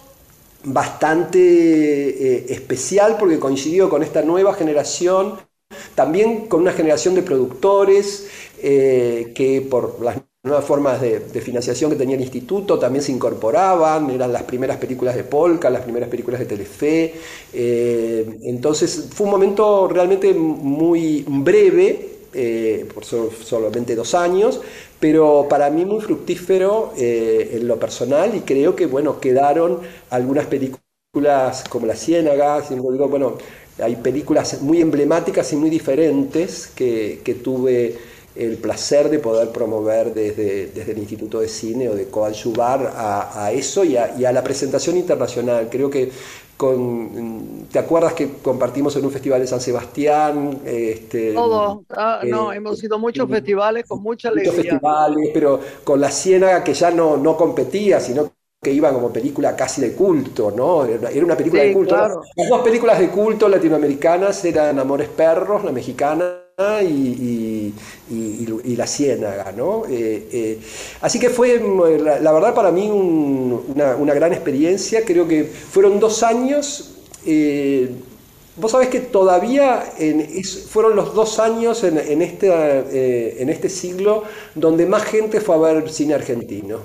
bastante 0.63 1.39
eh, 1.39 2.45
especial 2.49 3.17
porque 3.19 3.39
coincidió 3.39 3.89
con 3.89 4.03
esta 4.03 4.21
nueva 4.21 4.53
generación, 4.53 5.39
también 5.95 6.47
con 6.47 6.61
una 6.61 6.73
generación 6.73 7.15
de 7.15 7.23
productores 7.23 8.29
eh, 8.61 9.31
que 9.35 9.61
por 9.61 10.01
las 10.03 10.17
nuevas 10.49 10.65
formas 10.65 11.01
de, 11.01 11.19
financiación 11.41 11.91
que 11.91 11.97
tenía 11.97 12.15
el 12.15 12.21
instituto 12.21 12.77
también 12.79 13.03
se 13.03 13.11
incorporaban, 13.11 14.09
eran 14.11 14.33
las 14.33 14.43
primeras 14.43 14.77
películas 14.77 15.15
de 15.15 15.23
Polka, 15.23 15.69
las 15.69 15.81
primeras 15.83 16.09
películas 16.09 16.39
de 16.39 16.45
Telefe, 16.47 17.13
eh, 17.53 18.37
entonces 18.43 19.07
fue 19.13 19.25
un 19.25 19.31
momento 19.31 19.87
realmente 19.87 20.33
muy 20.33 21.25
breve, 21.27 22.09
eh, 22.33 22.87
por 22.93 23.05
so- 23.05 23.31
solamente 23.31 23.95
dos 23.95 24.13
años, 24.13 24.61
pero 24.99 25.47
para 25.49 25.69
mí 25.69 25.85
muy 25.85 26.01
fructífero 26.01 26.93
eh, 26.97 27.51
en 27.53 27.67
lo 27.67 27.79
personal 27.79 28.35
y 28.35 28.41
creo 28.41 28.75
que 28.75 28.85
bueno, 28.85 29.19
quedaron 29.19 29.79
algunas 30.09 30.45
películas 30.47 30.83
como 31.69 31.85
La 31.87 31.95
Ciénaga, 31.95 32.61
digo, 32.69 33.07
bueno, 33.07 33.37
hay 33.81 33.95
películas 33.95 34.61
muy 34.61 34.81
emblemáticas 34.81 35.51
y 35.53 35.55
muy 35.55 35.69
diferentes 35.69 36.67
que, 36.67 37.21
que 37.23 37.33
tuve 37.35 37.95
el 38.39 38.57
placer 38.57 39.09
de 39.09 39.19
poder 39.19 39.49
promover 39.51 40.13
desde, 40.13 40.67
desde 40.67 40.91
el 40.93 40.97
Instituto 40.99 41.39
de 41.41 41.47
Cine 41.47 41.89
o 41.89 41.95
de 41.95 42.07
coadyuvar 42.09 42.93
a, 42.95 43.45
a 43.45 43.51
eso 43.51 43.83
y 43.83 43.97
a, 43.97 44.15
y 44.17 44.25
a 44.25 44.31
la 44.31 44.43
presentación 44.43 44.97
internacional. 44.97 45.67
Creo 45.69 45.89
que 45.89 46.11
con, 46.57 47.67
¿te 47.71 47.79
acuerdas 47.79 48.13
que 48.13 48.33
compartimos 48.41 48.95
en 48.95 49.05
un 49.05 49.11
festival 49.11 49.41
de 49.41 49.47
San 49.47 49.61
Sebastián? 49.61 50.59
Este, 50.65 51.33
Todo. 51.33 51.85
Ah, 51.89 52.23
no, 52.25 52.51
eh, 52.51 52.53
hemos 52.53 52.83
ido 52.83 52.95
a 52.95 52.99
muchos 52.99 53.29
eh, 53.29 53.29
festivales 53.29 53.85
con 53.87 54.01
mucha 54.03 54.29
muchos 54.33 54.53
alegría. 54.53 54.53
festivales, 54.55 55.29
pero 55.33 55.59
con 55.83 55.99
La 56.01 56.11
Ciénaga 56.11 56.63
que 56.63 56.73
ya 56.73 56.91
no, 56.91 57.17
no 57.17 57.35
competía, 57.37 57.99
sino 57.99 58.31
que 58.61 58.71
iba 58.73 58.93
como 58.93 59.11
película 59.11 59.55
casi 59.55 59.81
de 59.81 59.93
culto, 59.95 60.51
¿no? 60.51 60.85
Era 60.85 61.09
era 61.11 61.25
una 61.25 61.37
película 61.37 61.61
Sí, 61.61 61.63
de 61.63 61.71
culto. 61.71 61.95
claro. 61.95 62.31
Las 62.35 62.49
dos 62.49 62.61
películas 62.61 62.99
de 62.99 63.09
culto 63.09 63.47
latinoamericanas 63.49 64.43
eran 64.45 64.79
Amores 64.79 65.09
Perros, 65.09 65.63
la 65.63 65.71
mexicana, 65.71 66.43
y, 66.83 66.85
y- 66.85 67.73
y- 68.11 68.47
y 68.65 68.75
La 68.75 68.85
Ciénaga, 68.85 69.51
¿no? 69.53 69.83
Eh, 69.89 70.27
eh, 70.31 70.59
así 71.01 71.17
que 71.19 71.29
fue, 71.29 71.59
la, 72.03 72.19
la 72.19 72.31
verdad, 72.33 72.53
para 72.53 72.71
mí 72.71 72.89
un- 72.89 73.63
una, 73.73 73.95
una 73.95 74.13
gran 74.13 74.33
experiencia. 74.33 75.05
Creo 75.05 75.27
que 75.27 75.43
fueron 75.45 75.99
dos 75.99 76.23
años. 76.23 76.95
eh, 77.25 77.89
Vos 78.57 78.71
sabés 78.71 78.89
que 78.89 78.99
todavía 78.99 79.85
en- 79.99 80.19
es- 80.19 80.67
fueron 80.69 80.93
los 80.97 81.13
dos 81.13 81.39
años 81.39 81.81
en, 81.85 81.97
en 81.97 82.21
este, 82.21 82.49
eh, 82.49 83.37
en 83.39 83.47
este 83.47 83.69
siglo 83.69 84.23
donde 84.53 84.85
más 84.85 85.03
gente 85.05 85.39
fue 85.39 85.55
a 85.55 85.59
ver 85.59 85.89
cine 85.89 86.13
argentino. 86.13 86.79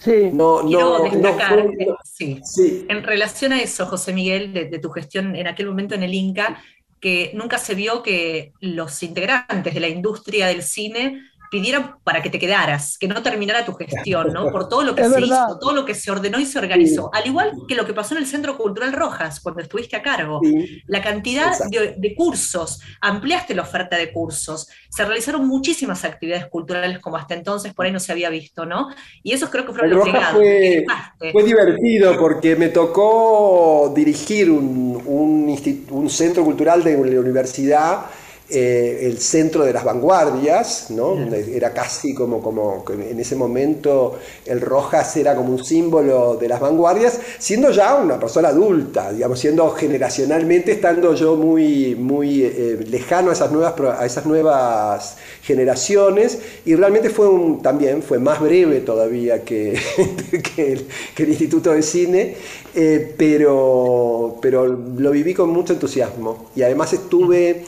Sí. 0.00 0.30
No, 0.32 0.62
Quiero 0.66 0.98
no, 0.98 1.04
no 1.04 1.04
destacar, 1.04 1.62
fue- 1.62 1.84
eh, 1.84 1.94
sí, 2.02 2.40
sí, 2.44 2.84
en 2.88 3.04
relación 3.04 3.52
a 3.52 3.62
eso, 3.62 3.86
José 3.86 4.12
Miguel, 4.12 4.52
de, 4.52 4.64
de 4.64 4.78
tu 4.80 4.90
gestión 4.90 5.36
en 5.36 5.46
aquel 5.46 5.66
momento 5.68 5.94
en 5.94 6.02
el 6.02 6.12
Inca, 6.12 6.60
que 7.04 7.32
nunca 7.34 7.58
se 7.58 7.74
vio 7.74 8.02
que 8.02 8.54
los 8.60 9.02
integrantes 9.02 9.74
de 9.74 9.80
la 9.80 9.88
industria 9.88 10.46
del 10.46 10.62
cine 10.62 11.20
pidieran 11.54 11.96
para 12.02 12.20
que 12.20 12.30
te 12.30 12.38
quedaras, 12.40 12.98
que 12.98 13.06
no 13.06 13.22
terminara 13.22 13.64
tu 13.64 13.72
gestión, 13.74 14.32
¿no? 14.32 14.50
Por 14.50 14.68
todo 14.68 14.82
lo 14.82 14.94
que 14.94 15.02
Es 15.02 15.08
se 15.08 15.14
verdad. 15.20 15.46
hizo, 15.48 15.58
todo 15.60 15.72
lo 15.72 15.84
que 15.84 15.94
se 15.94 16.10
ordenó 16.10 16.40
y 16.40 16.46
se 16.46 16.58
organizó. 16.58 17.10
Al 17.14 17.26
igual 17.26 17.52
que 17.68 17.76
lo 17.76 17.86
que 17.86 17.94
pasó 17.94 18.14
en 18.14 18.22
el 18.22 18.26
Centro 18.26 18.56
Cultural 18.58 18.92
Rojas, 18.92 19.38
cuando 19.40 19.62
estuviste 19.62 19.94
a 19.96 20.02
cargo. 20.02 20.40
sí. 20.42 20.82
La 20.86 21.00
cantidad 21.00 21.52
de, 21.70 21.94
de 21.96 22.14
cursos, 22.16 22.80
ampliaste 23.00 23.54
la 23.54 23.62
oferta 23.62 23.96
de 23.96 24.12
cursos, 24.12 24.68
se 24.88 25.04
realizaron 25.04 25.46
muchísimas 25.46 26.04
actividades 26.04 26.46
culturales 26.46 26.98
como 26.98 27.16
hasta 27.16 27.34
entonces 27.34 27.72
por 27.72 27.86
ahí 27.86 27.92
no 27.92 28.00
se 28.00 28.10
había 28.12 28.30
visto, 28.30 28.66
¿no? 28.66 28.88
Y 29.22 29.32
esos 29.32 29.48
creo 29.50 29.64
que 29.64 29.72
fueron 29.72 29.90
El 29.92 29.96
los 29.96 30.06
Rojas 30.06 30.34
legados 30.34 30.42
que 30.42 30.84
fue, 31.18 31.32
fue 31.32 31.42
divertido 31.44 32.18
porque 32.18 32.56
me 32.56 32.68
tocó 32.70 33.92
dirigir 33.94 34.50
un, 34.50 35.00
un 35.06 35.54
un 35.90 36.10
centro 36.10 36.44
cultural 36.44 36.82
de 36.82 36.92
la 37.12 37.20
universidad, 37.20 38.06
eh, 38.50 39.00
el 39.04 39.18
centro 39.20 39.64
de 39.64 39.72
las 39.72 39.84
vanguardias, 39.84 40.90
¿no? 40.90 41.16
Era 41.32 41.72
casi 41.72 42.14
como, 42.14 42.42
como 42.42 42.84
en 42.88 43.18
ese 43.18 43.36
momento 43.36 44.18
el 44.44 44.60
Rojas 44.60 45.16
era 45.16 45.34
como 45.34 45.50
un 45.50 45.64
símbolo 45.64 46.36
de 46.36 46.48
las 46.48 46.60
vanguardias, 46.60 47.18
siendo 47.38 47.70
ya 47.70 47.94
una 47.94 48.20
persona 48.20 48.48
adulta, 48.48 49.12
digamos, 49.12 49.40
siendo 49.40 49.70
generacionalmente, 49.70 50.72
estando 50.72 51.14
yo 51.14 51.36
muy, 51.36 51.94
muy 51.94 52.42
eh, 52.42 52.84
lejano 52.86 53.30
a 53.30 53.32
esas 53.32 53.50
nuevas, 53.50 53.74
a 53.98 54.04
esas 54.04 54.26
nuevas 54.26 55.16
generaciones 55.42 56.38
y 56.66 56.74
realmente 56.74 57.08
fue 57.08 57.28
un, 57.28 57.62
también 57.62 58.02
fue 58.02 58.18
más 58.18 58.40
breve 58.40 58.80
todavía 58.80 59.42
que, 59.42 59.78
que, 60.54 60.72
el, 60.72 60.86
que 61.14 61.22
el 61.22 61.28
Instituto 61.30 61.72
de 61.72 61.82
Cine, 61.82 62.36
eh, 62.74 63.14
pero, 63.16 64.36
pero 64.42 64.66
lo 64.66 65.10
viví 65.10 65.32
con 65.32 65.48
mucho 65.48 65.72
entusiasmo 65.72 66.50
y 66.54 66.60
además 66.60 66.92
estuve 66.92 67.64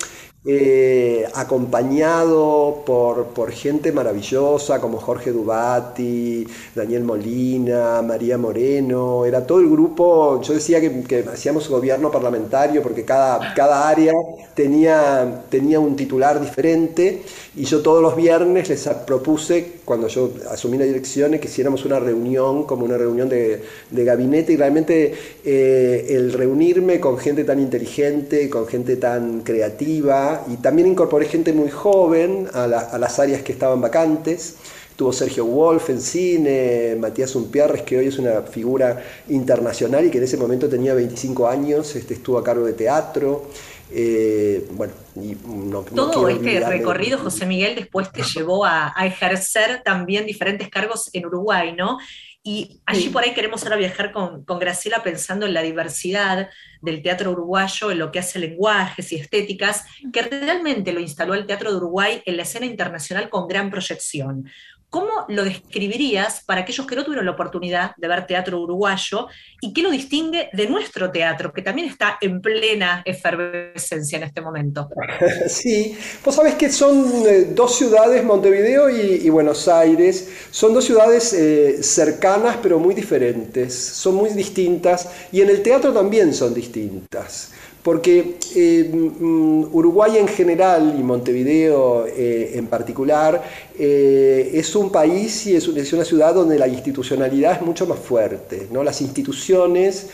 eh, 0.49 1.27
acompañado 1.35 2.85
por, 2.87 3.27
por 3.29 3.51
gente 3.51 3.91
maravillosa 3.91 4.81
como 4.81 4.99
Jorge 4.99 5.33
Dubati, 5.33 6.47
Daniel 6.73 7.03
Molina, 7.03 8.01
María 8.03 8.39
Moreno, 8.39 9.25
era 9.25 9.45
todo 9.45 9.59
el 9.59 9.69
grupo, 9.69 10.41
yo 10.43 10.55
decía 10.55 10.81
que, 10.81 11.25
hacíamos 11.33 11.69
gobierno 11.69 12.13
parlamentario 12.13 12.81
porque 12.81 13.05
cada, 13.05 13.55
cada 13.55 13.89
área 13.89 14.13
tenía, 14.55 15.43
tenía 15.49 15.81
un 15.81 15.97
titular 15.97 16.41
diferente. 16.41 17.23
Y 17.57 17.65
yo 17.65 17.81
todos 17.81 18.03
los 18.03 18.15
viernes 18.15 18.69
les 18.69 18.87
propuse, 19.07 19.79
cuando 19.85 20.09
yo 20.09 20.31
asumí 20.51 20.77
la 20.77 20.85
dirección, 20.85 21.39
que 21.39 21.49
hiciéramos 21.49 21.85
una 21.87 21.99
reunión, 21.99 22.65
como 22.65 22.85
una 22.85 22.99
reunión 22.99 23.29
de, 23.29 23.63
de 23.91 24.05
gabinete. 24.05 24.53
Y 24.53 24.57
realmente 24.57 25.15
eh, 25.45 26.07
el 26.11 26.35
reunirme 26.35 27.01
con 27.01 27.17
gente 27.17 27.45
tan 27.45 27.59
inteligente, 27.59 28.51
con 28.51 28.67
gente 28.67 28.97
tan 28.97 29.41
creativa 29.41 30.36
y 30.49 30.57
también 30.57 30.89
incorporé 30.89 31.27
gente 31.27 31.53
muy 31.53 31.71
joven 31.71 32.49
a, 32.55 32.67
la- 32.67 32.81
a 32.81 32.99
las 32.99 33.19
áreas 33.19 33.43
que 33.43 33.53
estaban 33.53 33.81
vacantes. 33.81 34.57
Estuvo 34.91 35.13
Sergio 35.13 35.45
Wolf 35.45 35.91
en 35.91 36.01
cine, 36.01 36.97
Matías 36.99 37.35
Umpierres, 37.37 37.83
que 37.83 37.99
hoy 37.99 38.07
es 38.07 38.19
una 38.19 38.41
figura 38.43 39.03
internacional 39.29 40.07
y 40.07 40.11
que 40.11 40.19
en 40.19 40.25
ese 40.25 40.39
momento 40.39 40.69
tenía 40.71 40.95
25 40.95 41.47
años, 41.49 41.95
este, 41.97 42.15
estuvo 42.15 42.39
a 42.39 42.45
cargo 42.45 42.65
de 42.67 42.73
teatro. 42.73 43.45
Eh, 43.91 44.67
bueno, 44.73 44.95
y 45.17 45.37
no, 45.47 45.83
Todo 45.83 46.29
este 46.29 46.61
recorrido, 46.61 47.19
José 47.19 47.47
Miguel, 47.47 47.75
después 47.77 48.11
te 48.11 48.23
llevó 48.23 48.65
a, 48.65 48.93
a 48.97 49.07
ejercer 49.07 49.83
también 49.85 50.27
diferentes 50.27 50.69
cargos 50.71 51.09
en 51.13 51.27
Uruguay, 51.27 51.75
¿no? 51.77 51.99
Y 52.47 52.81
allí 52.87 53.09
por 53.09 53.25
ahí 53.25 53.35
queremos 53.35 53.65
ahora 53.65 53.75
viajar 53.75 54.13
con, 54.13 54.45
con 54.45 54.61
Graciela 54.61 55.03
pensando 55.03 55.47
en 55.47 55.53
la 55.53 55.63
diversidad 55.63 56.49
del 56.81 57.03
teatro 57.03 57.33
uruguayo, 57.33 57.91
en 57.91 57.99
lo 57.99 58.13
que 58.13 58.21
hace 58.21 58.39
lenguajes 58.39 59.11
y 59.11 59.17
estéticas, 59.17 59.85
que 60.13 60.23
realmente 60.23 60.93
lo 60.93 61.01
instaló 61.01 61.35
el 61.35 61.45
Teatro 61.45 61.73
de 61.73 61.79
Uruguay 61.79 62.23
en 62.25 62.37
la 62.37 62.45
escena 62.45 62.67
internacional 62.67 63.29
con 63.31 63.49
gran 63.49 63.69
proyección. 63.69 64.49
¿Cómo 64.97 65.27
lo 65.29 65.45
describirías 65.45 66.43
para 66.47 66.63
aquellos 66.63 66.87
que 66.87 66.97
no 66.97 67.05
tuvieron 67.05 67.27
la 67.27 67.33
oportunidad 67.33 67.91
de 67.99 68.09
ver 68.09 68.27
teatro 68.27 68.63
uruguayo 68.63 69.27
y 69.61 69.75
qué 69.75 69.83
lo 69.83 69.91
distingue 69.91 70.49
de 70.55 70.67
nuestro 70.69 71.11
teatro, 71.11 71.53
que 71.53 71.61
también 71.61 71.91
está 71.91 72.17
en 72.19 72.41
plena 72.41 73.03
efervescencia 73.05 74.17
en 74.17 74.25
este 74.25 74.41
momento? 74.41 74.89
Sí, 75.49 75.99
vos 76.25 76.35
sabés 76.35 76.55
que 76.55 76.71
son 76.71 77.27
eh, 77.27 77.49
dos 77.55 77.77
ciudades, 77.77 78.25
Montevideo 78.25 78.89
y, 78.89 79.29
Buenos 79.29 79.69
Aires, 79.69 80.31
son 80.51 80.73
dos 80.73 80.87
ciudades 80.87 81.35
eh, 81.35 81.83
cercanas 81.83 82.57
pero 82.63 82.79
muy 82.79 82.95
diferentes, 82.95 83.75
son 83.75 84.15
muy 84.15 84.31
distintas. 84.31 85.11
Y 85.31 85.43
en 85.43 85.51
el 85.51 85.63
teatro 85.63 85.93
también 85.93 86.33
son 86.33 86.55
distintas, 86.55 87.53
porque 87.87 88.35
eh, 88.57 88.91
mm, 88.93 89.67
Uruguay 89.73 90.17
en 90.19 90.27
general 90.27 90.97
y 90.99 91.03
Montevideo 91.05 92.05
eh, 92.09 92.51
en 92.59 92.67
particular 92.67 93.41
eh, 93.79 94.51
es 94.55 94.75
un 94.75 94.91
país 94.91 95.47
y 95.47 95.55
es, 95.55 95.69
un- 95.69 95.77
es 95.79 95.93
una 95.93 96.05
ciudad 96.05 96.35
donde 96.35 96.59
la 96.59 96.67
institucionalidad 96.67 97.53
es 97.53 97.63
mucho 97.63 97.87
más 97.87 98.01
fuerte. 98.01 98.67
¿no? 98.73 98.83
Las 98.83 99.01
instituciones, 99.01 100.09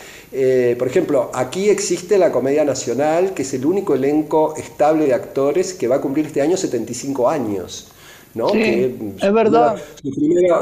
por 0.77 0.87
ejemplo, 0.87 1.31
aquí 1.33 1.69
existe 1.69 2.17
la 2.19 2.31
Comedia 2.31 2.63
Nacional, 2.63 3.33
que 3.33 3.41
es 3.41 3.51
el 3.55 3.65
único 3.65 3.95
elenco 3.95 4.53
estable 4.55 5.07
de 5.07 5.13
actores 5.15 5.73
que 5.73 5.87
va 5.87 5.95
a 5.95 6.01
cumplir 6.01 6.27
este 6.27 6.41
año 6.41 6.55
75 6.57 7.27
años. 7.27 7.87
¿no? 8.35 8.49
Sí, 8.49 8.59
Que, 8.59 8.95
es 9.21 9.33
verdad. 9.33 9.75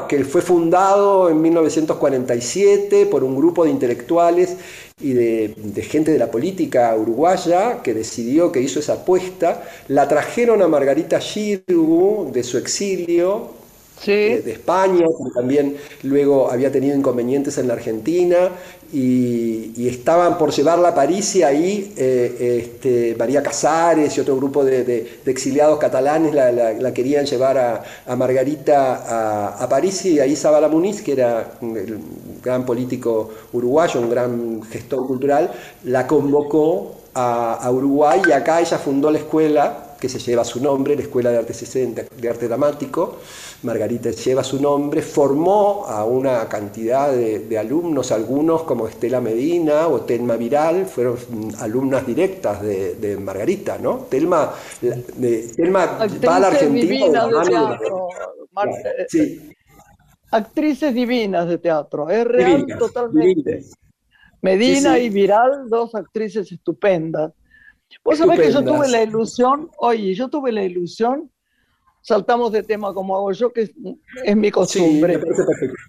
que 0.09 0.23
fue 0.25 0.41
fundado 0.41 1.29
en 1.29 1.41
1947 1.41 3.05
por 3.05 3.23
un 3.23 3.35
grupo 3.35 3.63
de 3.63 3.71
intelectuales 3.71 4.57
y 5.01 5.13
de, 5.13 5.81
gente 5.81 6.11
de 6.11 6.19
la 6.19 6.29
política 6.29 6.95
uruguaya 6.95 7.81
que 7.83 7.93
decidió, 7.93 8.51
que 8.51 8.61
hizo 8.61 8.79
esa 8.79 8.93
apuesta. 8.93 9.63
La 9.87 10.07
trajeron 10.07 10.61
a 10.61 10.67
Margarita 10.67 11.19
Girgu 11.19 12.29
de 12.31 12.43
su 12.43 12.57
exilio 12.57 13.60
Eh, 14.07 14.41
de 14.43 14.53
España, 14.53 15.05
que 15.05 15.31
también 15.31 15.77
luego 16.03 16.49
había 16.49 16.71
tenido 16.71 16.95
inconvenientes 16.95 17.57
en 17.59 17.67
la 17.67 17.75
Argentina 17.75 18.49
y, 18.91 19.87
estaban 19.87 20.37
por 20.37 20.51
llevarla 20.51 20.89
a 20.89 20.95
París 20.95 21.35
y 21.35 21.43
ahí 21.43 21.93
eh, 21.97 22.61
este, 22.63 23.15
María 23.17 23.43
Casares 23.43 24.17
y 24.17 24.21
otro 24.21 24.37
grupo 24.37 24.63
de, 24.63 25.19
exiliados 25.25 25.77
catalanes 25.77 26.33
la, 26.33 26.93
querían 26.93 27.25
llevar 27.25 27.57
a, 27.57 28.15
Margarita 28.15 29.57
a, 29.61 29.69
París 29.69 30.05
y 30.05 30.19
ahí 30.19 30.35
Zabala 30.35 30.67
Muniz, 30.67 31.01
que 31.01 31.11
era 31.11 31.53
el 31.61 31.99
gran 32.43 32.65
político 32.65 33.29
uruguayo, 33.53 33.99
un 33.99 34.09
gran 34.09 34.63
gestor 34.63 35.05
cultural, 35.05 35.51
la 35.83 36.07
convocó 36.07 36.95
a 37.13 37.69
Uruguay 37.69 38.21
y 38.27 38.31
acá 38.31 38.61
ella 38.61 38.77
fundó 38.77 39.11
la 39.11 39.19
escuela 39.19 39.90
que 40.01 40.09
se 40.09 40.17
lleva 40.19 40.43
su 40.43 40.59
nombre, 40.61 40.95
la 40.95 41.03
Escuela 41.03 41.29
de 41.29 41.37
Arte, 41.37 41.53
de 42.19 42.29
Arte 42.29 42.47
Dramático. 42.47 43.19
Margarita 43.63 44.09
lleva 44.09 44.43
su 44.43 44.59
nombre, 44.59 45.03
formó 45.03 45.85
a 45.87 46.03
una 46.05 46.49
cantidad 46.49 47.11
de, 47.11 47.39
de 47.47 47.57
alumnos, 47.59 48.11
algunos 48.11 48.63
como 48.63 48.87
Estela 48.87 49.21
Medina 49.21 49.87
o 49.87 50.01
Telma 50.01 50.35
Viral, 50.37 50.87
fueron 50.87 51.17
alumnas 51.59 52.05
directas 52.07 52.63
de, 52.63 52.95
de 52.95 53.17
Margarita, 53.17 53.77
¿no? 53.77 54.07
Telma, 54.09 54.51
de- 54.81 55.43
Telma 55.55 55.85
va 56.27 56.35
a 56.35 56.39
la 56.39 56.47
Argentina. 56.47 57.21
Sí, 59.07 59.51
actrices 60.31 60.93
divinas 60.93 61.47
de 61.47 61.57
teatro, 61.59 62.09
es 62.09 62.25
real 62.25 62.57
divinas, 62.61 62.79
totalmente. 62.79 63.51
divinas. 63.51 63.73
Medina 64.41 64.95
Sí, 64.95 65.01
sí. 65.01 65.05
y 65.05 65.09
Viral, 65.09 65.69
dos 65.69 65.93
actrices 65.93 66.51
estupendas. 66.51 67.31
Vos 68.03 68.17
sabés 68.17 68.39
que 68.39 68.51
yo 68.51 68.63
tuve 68.63 68.87
la 68.89 69.03
ilusión, 69.03 69.69
oye, 69.77 70.13
yo 70.13 70.27
tuve 70.29 70.51
la 70.51 70.63
ilusión, 70.63 71.29
saltamos 72.01 72.51
de 72.51 72.63
tema 72.63 72.93
como 72.93 73.15
hago 73.15 73.31
yo, 73.31 73.51
que 73.53 73.61
es, 73.61 73.71
es 74.23 74.35
mi 74.35 74.49
costumbre. 74.51 75.19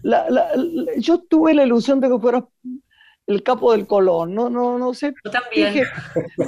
La- 0.02 0.28
la- 0.30 0.50
la- 0.56 0.92
yo 0.96 1.18
tuve 1.18 1.54
la 1.54 1.64
ilusión 1.64 2.00
de 2.00 2.08
que 2.08 2.18
fueras 2.18 2.44
el 3.28 3.42
capo 3.44 3.70
del 3.72 3.86
Colón, 3.86 4.34
no, 4.34 4.50
no, 4.50 4.78
no 4.78 4.92
sé, 4.94 5.14
Yo 5.24 5.30
también, 5.30 5.72
dije, 5.72 5.86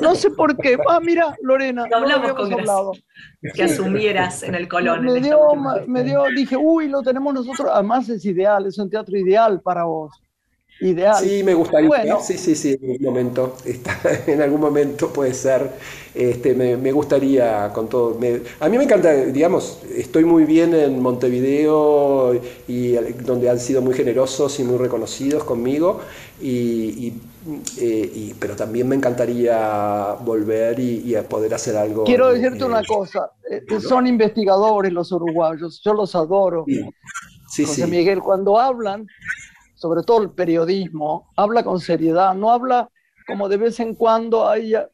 no 0.02 0.14
sé 0.16 0.30
por 0.30 0.56
qué. 0.56 0.76
Ah, 0.88 0.98
mira, 1.00 1.34
Lorena, 1.40 1.84
Lo 1.84 1.88
no 1.88 1.96
hablamos 1.98 2.30
habíamos 2.30 2.42
con 2.50 2.52
hablado. 2.60 2.92
que 3.54 3.62
asumieras 3.62 4.42
en 4.42 4.56
el 4.56 4.66
Colón. 4.68 5.04
Me 5.04 5.20
dio, 5.20 5.38
me 5.86 6.02
dio, 6.02 6.24
dije, 6.34 6.56
uy, 6.56 6.88
lo 6.88 7.00
tenemos 7.02 7.32
nosotros, 7.32 7.70
además 7.72 8.08
es 8.08 8.24
ideal, 8.24 8.66
es 8.66 8.76
un 8.78 8.90
teatro 8.90 9.16
ideal 9.16 9.60
para 9.62 9.84
vos. 9.84 10.12
Ideal. 10.80 11.22
Sí, 11.22 11.42
me 11.44 11.54
gustaría. 11.54 11.88
Bueno. 11.88 12.20
Sí, 12.20 12.36
sí, 12.38 12.54
sí, 12.54 12.72
en 12.80 12.90
algún 12.90 13.02
momento. 13.06 13.56
está- 13.64 14.00
en 14.26 14.42
algún 14.42 14.60
momento 14.60 15.12
puede 15.12 15.32
ser. 15.34 15.70
Este, 16.14 16.54
me, 16.54 16.76
me 16.76 16.92
gustaría 16.92 17.72
con 17.72 17.88
todo. 17.88 18.16
me- 18.18 18.40
a 18.60 18.68
mí 18.68 18.78
me 18.78 18.84
encanta, 18.84 19.12
digamos, 19.12 19.80
estoy 19.96 20.24
muy 20.24 20.44
bien 20.44 20.74
en 20.74 21.00
Montevideo 21.00 22.34
y 22.68 22.92
donde 23.24 23.48
han 23.50 23.58
sido 23.60 23.82
muy 23.82 23.94
generosos 23.94 24.58
y 24.60 24.64
muy 24.64 24.78
reconocidos 24.78 25.44
conmigo. 25.44 26.00
Y, 26.40 26.50
y, 27.06 27.20
eh, 27.78 28.10
y- 28.14 28.34
pero 28.38 28.56
también 28.56 28.88
me 28.88 28.96
encantaría 28.96 30.14
volver 30.24 30.78
y, 30.80 31.00
y 31.04 31.14
a 31.14 31.28
poder 31.28 31.54
hacer 31.54 31.76
algo. 31.76 32.04
Quiero 32.04 32.32
decirte 32.32 32.64
una 32.64 32.82
cosa, 32.84 33.32
eh, 33.50 33.62
son 33.80 34.06
investigadores 34.06 34.92
los 34.92 35.10
uruguayos, 35.12 35.80
yo 35.84 35.94
los 35.94 36.14
adoro. 36.14 36.64
Sí, 36.66 37.66
sí. 37.66 37.66
José 37.66 37.86
sí. 37.86 37.90
Miguel, 37.90 38.20
cuando 38.20 38.58
hablan, 38.58 39.06
sobre 39.84 40.02
todo 40.02 40.22
el 40.22 40.30
periodismo, 40.30 41.28
habla 41.36 41.62
con 41.62 41.78
seriedad, 41.78 42.34
no 42.34 42.50
habla 42.50 42.88
como 43.26 43.50
de 43.50 43.58
vez 43.58 43.78
en 43.80 43.94
cuando, 43.94 44.48
hay, 44.48 44.74
eh, 44.74 44.86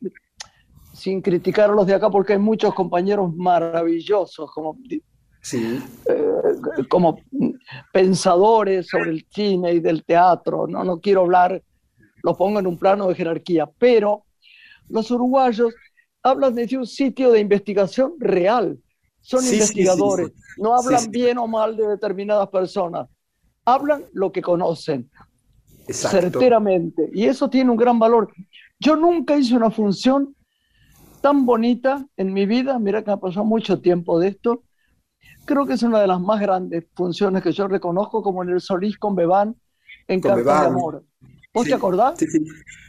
sin 0.92 1.22
criticar 1.22 1.70
a 1.70 1.74
los 1.74 1.86
de 1.86 1.94
acá, 1.94 2.10
porque 2.10 2.32
hay 2.32 2.40
muchos 2.40 2.74
compañeros 2.74 3.32
maravillosos, 3.36 4.50
como, 4.50 4.76
Sí. 5.42 5.78
como 6.88 7.20
pensadores 7.92 8.88
sobre 8.88 9.10
el 9.10 9.24
cine 9.30 9.74
y 9.74 9.78
del 9.80 10.02
teatro, 10.04 10.66
no, 10.66 10.82
no 10.82 10.98
quiero 10.98 11.20
hablar, 11.20 11.62
los 12.24 12.36
pongo 12.36 12.58
en 12.58 12.66
un 12.66 12.76
plano 12.76 13.06
de 13.06 13.14
jerarquía, 13.14 13.70
pero 13.78 14.24
los 14.88 15.08
uruguayos 15.12 15.72
hablan 16.20 16.56
desde 16.56 16.78
un 16.78 16.86
sitio 16.86 17.30
de 17.30 17.38
investigación 17.38 18.14
real, 18.18 18.76
son 19.20 19.42
Sí, 19.42 19.52
investigadores, 19.54 20.32
sí. 20.34 20.34
no 20.60 20.74
hablan 20.76 21.12
bien 21.12 21.38
o 21.38 21.46
mal 21.46 21.76
de 21.76 21.86
determinadas 21.86 22.48
personas, 22.48 23.06
hablan 23.72 24.04
lo 24.12 24.32
que 24.32 24.42
conocen, 24.42 25.10
Exacto. 25.86 26.20
certeramente, 26.20 27.10
y 27.12 27.24
eso 27.24 27.48
tiene 27.50 27.70
un 27.70 27.76
gran 27.76 27.98
valor. 27.98 28.32
Yo 28.78 28.96
nunca 28.96 29.36
hice 29.36 29.56
una 29.56 29.70
función 29.70 30.34
tan 31.20 31.44
bonita 31.44 32.06
en 32.16 32.32
mi 32.32 32.46
vida, 32.46 32.78
mira 32.78 33.02
que 33.02 33.10
me 33.10 33.14
ha 33.14 33.16
pasado 33.18 33.44
mucho 33.44 33.80
tiempo 33.80 34.18
de 34.18 34.28
esto, 34.28 34.62
creo 35.44 35.66
que 35.66 35.74
es 35.74 35.82
una 35.82 36.00
de 36.00 36.06
las 36.06 36.20
más 36.20 36.40
grandes 36.40 36.84
funciones 36.94 37.42
que 37.42 37.52
yo 37.52 37.68
reconozco, 37.68 38.22
como 38.22 38.42
en 38.42 38.50
el 38.50 38.60
Solís 38.60 38.98
con 38.98 39.14
Bebán, 39.14 39.56
en 40.08 40.20
Con 40.20 40.34
Cartas 40.36 40.60
de. 40.60 40.66
Amor. 40.66 41.04
¿Vos 41.54 41.66
Sí, 41.66 41.68
te 41.68 41.74
acordás? 41.74 42.18
sí, 42.18 42.26
sí. 42.26 42.44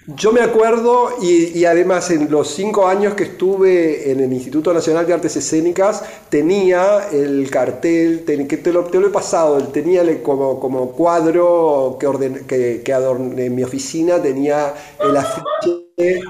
Yo 0.08 0.32
me 0.32 0.42
acuerdo 0.42 1.10
y, 1.22 1.58
y 1.60 1.66
además 1.66 2.10
en 2.12 2.30
los 2.32 2.50
cinco 2.50 2.88
años 2.88 3.14
que 3.16 3.24
estuve 3.24 4.12
en 4.12 4.20
el 4.20 4.32
Instituto 4.34 4.74
Nacional 4.74 5.06
de 5.06 5.14
Artes 5.14 5.36
Escénicas 5.36 6.04
tenía 6.30 7.10
el 7.12 7.50
cartel, 7.52 8.24
ten- 8.26 8.48
que 8.48 8.58
te 8.58 8.72
lo, 8.74 8.86
te 8.86 9.00
lo 9.00 9.08
he 9.08 9.10
pasado, 9.12 9.58
tenía 9.68 10.02
el- 10.02 10.22
como, 10.22 10.60
como 10.60 10.92
cuadro 10.94 11.98
que, 12.00 12.08
orden, 12.08 12.46
que, 12.48 12.82
que 12.84 12.94
adorné 12.94 13.46
en 13.46 13.56
mi 13.56 13.64
oficina, 13.64 14.22
tenía 14.22 14.74
el 15.00 15.18
afiche 15.18 16.22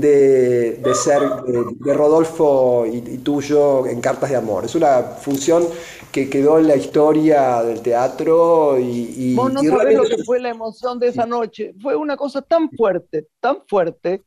de, 0.00 0.72
de 0.82 0.94
ser 0.94 1.20
de, 1.46 1.64
de 1.78 1.94
Rodolfo 1.94 2.84
y, 2.86 2.96
y 2.98 3.18
tuyo 3.18 3.86
en 3.86 4.00
Cartas 4.00 4.30
de 4.30 4.36
Amor. 4.36 4.64
Es 4.64 4.74
una 4.74 5.02
función 5.02 5.64
que 6.10 6.28
quedó 6.28 6.58
en 6.58 6.68
la 6.68 6.76
historia 6.76 7.62
del 7.62 7.80
teatro 7.80 8.78
y, 8.78 8.84
y- 9.16 9.34
Vos 9.34 9.52
no 9.52 9.62
y 9.62 9.66
sabés 9.66 9.96
lo 9.96 10.04
que 10.04 10.18
fue 10.24 10.40
la 10.40 10.50
emoción 10.50 10.98
de 10.98 11.08
esa 11.08 11.26
noche. 11.26 11.74
Fue 11.80 11.96
una 11.96 12.16
cosa 12.16 12.42
tan 12.42 12.70
fuerte, 12.70 13.28
tan 13.40 13.58
fuerte, 13.68 14.22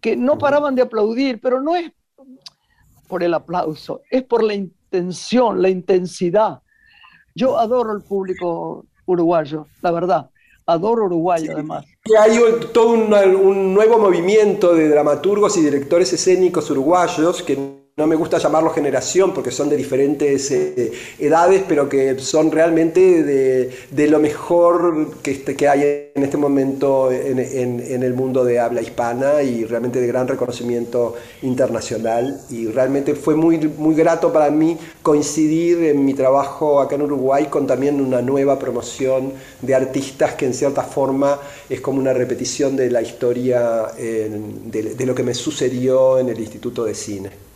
que 0.00 0.16
no 0.16 0.38
paraban 0.38 0.74
de 0.74 0.82
aplaudir, 0.82 1.40
pero 1.40 1.60
no 1.60 1.76
es 1.76 1.90
por 3.08 3.22
el 3.22 3.34
aplauso, 3.34 4.00
es 4.10 4.22
por 4.22 4.42
la 4.42 4.54
intención, 4.54 5.60
la 5.60 5.68
intensidad. 5.68 6.60
Yo 7.34 7.58
adoro 7.58 7.92
el 7.92 8.02
público 8.02 8.86
uruguayo, 9.06 9.66
la 9.82 9.90
verdad. 9.90 10.30
Adoro 10.66 11.06
Uruguay, 11.06 11.46
además. 11.52 11.84
Que 12.04 12.16
hay 12.16 12.38
todo 12.72 12.90
un, 12.90 13.12
un 13.12 13.74
nuevo 13.74 13.98
movimiento 13.98 14.74
de 14.74 14.88
dramaturgos 14.88 15.56
y 15.56 15.62
directores 15.62 16.12
escénicos 16.12 16.70
uruguayos 16.70 17.42
que 17.42 17.81
no 17.94 18.06
me 18.06 18.16
gusta 18.16 18.38
llamarlo 18.38 18.70
generación 18.70 19.34
porque 19.34 19.50
son 19.50 19.68
de 19.68 19.76
diferentes 19.76 20.50
eh, 20.50 20.92
edades, 21.18 21.62
pero 21.68 21.90
que 21.90 22.18
son 22.18 22.50
realmente 22.50 23.22
de, 23.22 24.08
lo 24.08 24.18
mejor 24.18 25.20
que, 25.22 25.32
este- 25.32 25.54
que 25.54 25.68
hay 25.68 26.10
en 26.14 26.22
este 26.22 26.38
momento 26.38 27.12
en, 27.12 27.38
el 28.02 28.14
mundo 28.14 28.44
de 28.46 28.58
habla 28.60 28.80
hispana 28.80 29.42
y 29.42 29.66
realmente 29.66 30.00
de 30.00 30.06
gran 30.06 30.26
reconocimiento 30.26 31.16
internacional. 31.42 32.40
Y 32.48 32.66
realmente 32.68 33.14
fue 33.14 33.34
muy, 33.34 33.58
muy 33.58 33.94
grato 33.94 34.32
para 34.32 34.50
mí 34.50 34.78
coincidir 35.02 35.84
en 35.84 36.02
mi 36.02 36.14
trabajo 36.14 36.80
acá 36.80 36.94
en 36.94 37.02
Uruguay 37.02 37.48
con 37.50 37.66
también 37.66 38.00
una 38.00 38.22
nueva 38.22 38.58
promoción 38.58 39.34
de 39.60 39.74
artistas 39.74 40.32
que 40.34 40.46
en 40.46 40.54
cierta 40.54 40.82
forma 40.82 41.38
es 41.68 41.82
como 41.82 41.98
una 42.00 42.14
repetición 42.14 42.74
de 42.74 42.90
la 42.90 43.02
historia 43.02 43.88
eh, 43.98 44.30
de 44.64 45.06
lo 45.06 45.14
que 45.14 45.22
me 45.22 45.34
sucedió 45.34 46.18
en 46.18 46.30
el 46.30 46.40
Instituto 46.40 46.84
de 46.84 46.94
Cine. 46.94 47.51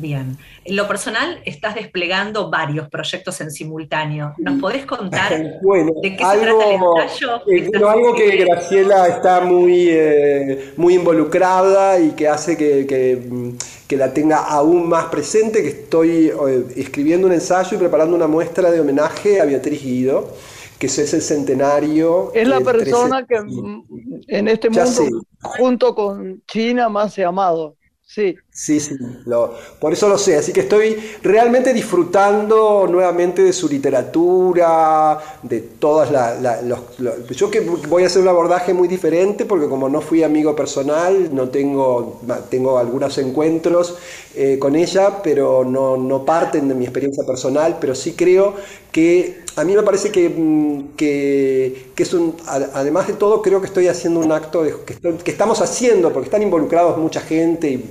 Bien. 0.00 0.38
En 0.64 0.76
lo 0.76 0.86
personal, 0.86 1.40
estás 1.44 1.74
desplegando 1.74 2.50
varios 2.50 2.88
proyectos 2.88 3.40
en 3.40 3.50
simultáneo. 3.50 4.36
¿Nos 4.38 4.60
podés 4.60 4.86
contar 4.86 5.32
Bueno, 5.60 5.92
de 6.00 6.16
qué 6.16 6.24
se 6.24 6.38
trata 6.38 6.66
el 6.66 6.74
ensayo? 6.74 7.42
eh, 7.46 7.70
algo 7.88 8.14
que? 8.14 8.36
Graciela 8.36 9.08
está 9.08 9.40
muy, 9.40 9.88
eh, 9.90 10.72
muy 10.76 10.94
involucrada 10.94 11.98
y 12.00 12.12
que 12.12 12.28
hace 12.28 12.56
que, 12.56 12.86
que, 12.86 13.16
mm, 13.28 13.56
que 13.88 13.96
la 13.96 14.14
tenga 14.14 14.38
aún 14.44 14.88
más 14.88 15.06
presente, 15.06 15.62
que 15.62 15.68
estoy 15.70 16.28
eh, 16.28 16.66
escribiendo 16.76 17.26
un 17.26 17.32
ensayo 17.32 17.76
y 17.76 17.80
preparando 17.80 18.14
una 18.16 18.28
muestra 18.28 18.70
de 18.70 18.80
homenaje 18.80 19.40
a 19.40 19.44
Beatriz 19.46 19.82
Guido, 19.82 20.32
que 20.78 20.86
es 20.86 21.12
el 21.14 21.22
centenario. 21.22 22.30
Es 22.34 22.46
la 22.46 22.60
persona 22.60 23.26
13. 23.26 23.26
que 23.26 23.40
mm, 23.40 23.84
en 24.28 24.48
este 24.48 24.68
Ya 24.70 24.84
mundo, 24.84 24.86
sé. 24.86 25.16
junto 25.40 25.94
con 25.94 26.42
China, 26.46 26.88
más 26.88 27.16
he 27.18 27.24
amado. 27.24 27.76
Sí. 28.02 28.36
Sí, 28.60 28.80
sí, 28.80 28.96
lo- 29.26 29.54
por 29.78 29.92
eso 29.92 30.08
lo 30.08 30.18
sé. 30.18 30.36
Así 30.36 30.52
que 30.52 30.60
estoy 30.60 30.96
realmente 31.22 31.72
disfrutando 31.72 32.88
nuevamente 32.90 33.40
de 33.44 33.52
su 33.52 33.68
literatura, 33.68 35.16
de 35.44 35.60
todas 35.60 36.10
la- 36.10 36.34
la- 36.40 36.60
los, 36.62 36.80
los- 36.98 37.24
Yo 37.36 37.52
que 37.52 37.60
voy 37.60 38.02
a 38.02 38.06
hacer 38.06 38.20
un 38.20 38.26
abordaje 38.26 38.74
muy 38.74 38.88
diferente 38.88 39.44
porque 39.44 39.68
como 39.68 39.88
no 39.88 40.00
fui 40.00 40.24
amigo 40.24 40.56
personal, 40.56 41.32
no 41.32 41.48
tengo, 41.50 42.20
tengo 42.50 42.78
algunos 42.78 43.16
encuentros 43.18 43.96
eh, 44.34 44.58
con 44.58 44.74
ella, 44.76 45.22
pero 45.22 45.64
no, 45.64 45.96
no 45.96 46.24
parten 46.24 46.68
de 46.68 46.74
mi 46.74 46.84
experiencia 46.84 47.24
personal, 47.24 47.76
pero 47.80 47.94
sí 47.94 48.12
creo 48.14 48.54
que 48.92 49.38
a 49.56 49.64
mí 49.64 49.74
me 49.74 49.82
parece 49.82 50.10
que, 50.12 50.28
mm, 50.28 50.96
que, 50.96 51.88
es 51.96 52.14
un, 52.14 52.34
además 52.46 53.08
de 53.08 53.14
todo, 53.14 53.42
creo 53.42 53.60
que 53.60 53.66
estoy 53.66 53.88
haciendo 53.88 54.20
un 54.20 54.30
acto 54.32 54.62
de- 54.62 54.74
que, 54.86 54.94
que 55.16 55.30
estamos 55.30 55.60
haciendo, 55.60 56.12
porque 56.12 56.26
están 56.26 56.42
involucrados 56.42 56.96
mucha 56.98 57.20
gente 57.20 57.68
y 57.70 57.84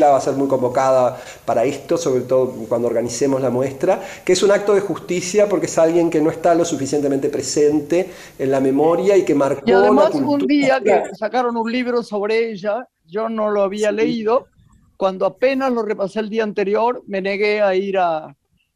Graciela 0.00 0.10
va 0.10 0.16
a 0.16 0.20
ser 0.20 0.34
muy 0.34 0.48
convocada 0.48 1.20
para 1.44 1.64
esto, 1.64 1.96
sobre 1.96 2.22
todo 2.22 2.52
cuando 2.68 2.88
organicemos 2.88 3.40
la 3.40 3.50
muestra, 3.50 4.00
que 4.24 4.32
es 4.32 4.42
un 4.42 4.50
acto 4.50 4.74
de 4.74 4.80
justicia 4.80 5.48
porque 5.48 5.66
es 5.66 5.78
alguien 5.78 6.10
que 6.10 6.20
no 6.20 6.30
está 6.30 6.54
lo 6.54 6.64
suficientemente 6.64 7.28
presente 7.28 8.10
en 8.38 8.50
la 8.50 8.60
memoria 8.60 9.16
y 9.16 9.24
que 9.24 9.34
marcó 9.34 9.62
Y 9.66 9.72
además 9.72 10.14
la 10.14 10.20
un 10.26 10.46
día 10.46 10.80
que 10.80 11.14
sacaron 11.14 11.56
un 11.56 11.70
libro 11.70 12.02
sobre 12.02 12.50
ella, 12.50 12.88
yo 13.06 13.28
no 13.28 13.50
lo 13.50 13.62
había 13.62 13.92
leído, 13.92 14.46
cuando 14.96 15.26
apenas 15.26 15.72
lo 15.72 15.82
repasé 15.82 16.20
el 16.20 16.30
día 16.30 16.44
anterior, 16.44 17.02
me 17.06 17.20
negué 17.20 17.60
a 17.60 17.74
ir 17.74 17.98
a, 17.98 18.34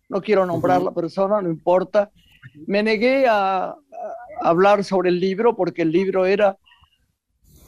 no 0.08 0.20
quiero 0.20 0.44
nombrar 0.46 0.82
la 0.82 0.92
persona, 0.92 1.40
no 1.40 1.48
importa, 1.48 2.10
me 2.66 2.82
negué 2.82 3.26
a, 3.26 3.68
a 3.68 3.76
hablar 4.40 4.84
sobre 4.84 5.08
el 5.08 5.20
libro 5.20 5.56
porque 5.56 5.82
el 5.82 5.90
libro 5.90 6.26
era 6.26 6.58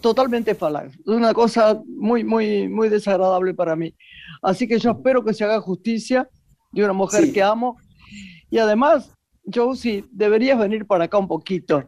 totalmente 0.00 0.54
falaz, 0.54 0.92
una 1.06 1.32
cosa 1.34 1.80
muy, 1.86 2.22
muy, 2.24 2.68
muy 2.68 2.88
desagradable 2.88 3.54
para 3.54 3.74
mí. 3.76 3.94
Así 4.42 4.68
que 4.68 4.78
yo 4.78 4.90
espero 4.92 5.24
que 5.24 5.34
se 5.34 5.44
haga 5.44 5.60
justicia 5.60 6.28
de 6.72 6.84
una 6.84 6.92
mujer 6.92 7.24
Sí. 7.24 7.32
que 7.32 7.42
amo. 7.42 7.76
Y 8.50 8.58
además, 8.58 9.10
Josie, 9.52 10.04
deberías 10.12 10.58
venir 10.58 10.86
para 10.86 11.04
acá 11.04 11.18
un 11.18 11.28
poquito 11.28 11.84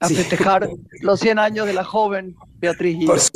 a 0.00 0.08
Sí. 0.08 0.14
festejar 0.14 0.68
los 1.02 1.20
100 1.20 1.38
años 1.38 1.66
de 1.66 1.72
la 1.74 1.84
joven 1.84 2.34
Beatriz 2.58 2.96
Guido. 2.98 3.12
Por 3.12 3.20
su- 3.20 3.30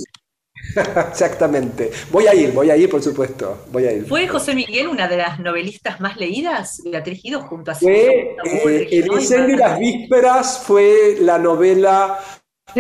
Exactamente. 1.11 1.91
Voy 2.11 2.27
a 2.29 2.35
ir, 2.35 2.53
voy 2.53 2.71
a 2.71 2.77
ir, 2.77 2.89
por 2.89 3.03
supuesto. 3.03 3.65
Voy 3.73 3.85
a 3.85 3.93
ir. 3.93 4.07
¿Fue 4.07 4.29
José 4.29 4.55
Miguel 4.55 4.87
una 4.89 5.09
de 5.09 5.17
las 5.17 5.41
novelistas 5.41 6.01
más 6.01 6.17
leídas? 6.17 6.81
Beatriz 6.85 7.21
Guido 7.23 7.43
junto 7.43 7.73
a 7.73 7.75
Fue 7.75 8.37
eh, 8.45 8.89
El 8.93 9.07
incendio 9.13 9.57
y 9.57 9.59
las 9.59 9.79
vísperas 9.79 10.63
fue 10.65 11.17
la 11.21 11.39
novela 11.39 12.19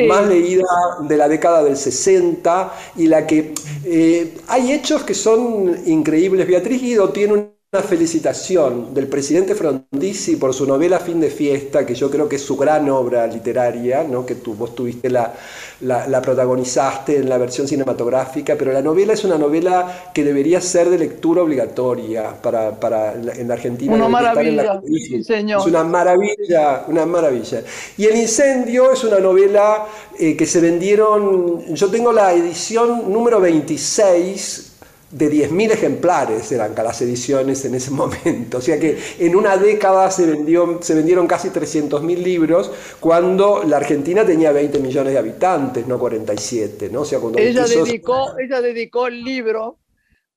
Más 0.08 0.26
leída 0.26 0.64
de 1.00 1.16
la 1.16 1.28
década 1.28 1.62
del 1.62 1.76
60 1.76 2.72
y 2.96 3.06
la 3.06 3.26
que 3.26 3.54
eh, 3.84 4.34
hay 4.48 4.72
hechos 4.72 5.02
que 5.04 5.14
son 5.14 5.76
increíbles. 5.86 6.46
Beatriz 6.46 6.80
Guido 6.80 7.10
tiene 7.10 7.52
una 7.74 7.82
felicitación 7.82 8.92
del 8.92 9.06
presidente 9.06 9.54
Frondizi 9.54 10.36
por 10.36 10.52
su 10.52 10.66
novela 10.66 11.00
Fin 11.00 11.18
de 11.18 11.30
Fiesta, 11.30 11.86
que 11.86 11.94
yo 11.94 12.10
creo 12.10 12.28
que 12.28 12.36
es 12.36 12.42
su 12.42 12.54
gran 12.54 12.90
obra 12.90 13.26
literaria, 13.26 14.04
¿no? 14.04 14.26
que 14.26 14.34
tú, 14.34 14.52
vos 14.52 14.74
tuviste 14.74 15.08
la, 15.08 15.32
la, 15.80 16.06
la 16.06 16.20
protagonizaste 16.20 17.16
en 17.16 17.30
la 17.30 17.38
versión 17.38 17.66
cinematográfica, 17.66 18.56
pero 18.58 18.74
la 18.74 18.82
novela 18.82 19.14
es 19.14 19.24
una 19.24 19.38
novela 19.38 20.10
que 20.12 20.22
debería 20.22 20.60
ser 20.60 20.90
de 20.90 20.98
lectura 20.98 21.40
obligatoria 21.40 22.34
para, 22.42 23.14
en 23.14 23.48
la 23.48 23.54
Argentina. 23.54 23.94
Una 23.94 24.04
la 24.04 24.10
maravilla, 24.10 24.82
sí, 24.86 25.24
señor. 25.24 25.60
Es 25.62 25.66
una 25.66 25.82
maravilla, 25.82 26.84
una 26.88 27.06
maravilla. 27.06 27.62
Y 27.96 28.04
El 28.04 28.16
Incendio 28.16 28.92
es 28.92 29.02
una 29.02 29.18
novela 29.18 29.86
eh, 30.18 30.36
que 30.36 30.44
se 30.44 30.60
vendieron, 30.60 31.74
yo 31.74 31.90
tengo 31.90 32.12
la 32.12 32.34
edición 32.34 33.10
número 33.10 33.40
26 33.40 34.71
de 35.12 35.30
10.000 35.30 35.72
ejemplares 35.72 36.50
eran 36.52 36.74
las 36.74 37.00
ediciones 37.02 37.64
en 37.64 37.74
ese 37.74 37.90
momento. 38.02 38.58
O 38.58 38.60
sea 38.60 38.80
que 38.80 38.98
en 39.18 39.36
una 39.36 39.56
década 39.56 40.10
se, 40.10 40.26
vendió, 40.26 40.78
se 40.82 40.94
vendieron 40.94 41.26
casi 41.26 41.48
300.000 41.48 42.16
libros 42.16 42.72
cuando 42.98 43.62
la 43.62 43.76
Argentina 43.76 44.24
tenía 44.24 44.52
20 44.52 44.78
millones 44.80 45.12
de 45.12 45.18
habitantes, 45.18 45.86
no 45.86 45.98
47. 45.98 46.88
¿no? 46.90 47.02
O 47.02 47.04
sea, 47.04 47.20
cuando 47.20 47.38
Ella 47.38 47.66
dedicó, 47.66 48.38
ella 48.38 48.60
dedicó 48.60 49.06
el 49.06 49.22
libro, 49.22 49.78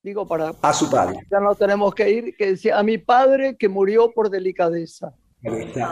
digo, 0.04 0.28
para, 0.28 0.54
a 0.62 0.74
su 0.74 0.90
padre. 0.90 1.20
ya 1.32 1.40
no 1.40 1.56
tenemos 1.56 1.96
que 1.96 2.10
ir, 2.12 2.36
que 2.36 2.48
decía, 2.48 2.78
a 2.78 2.84
mi 2.84 2.98
padre 2.98 3.56
que 3.58 3.70
murió 3.70 4.12
por 4.12 4.30
delicadeza. 4.30 5.14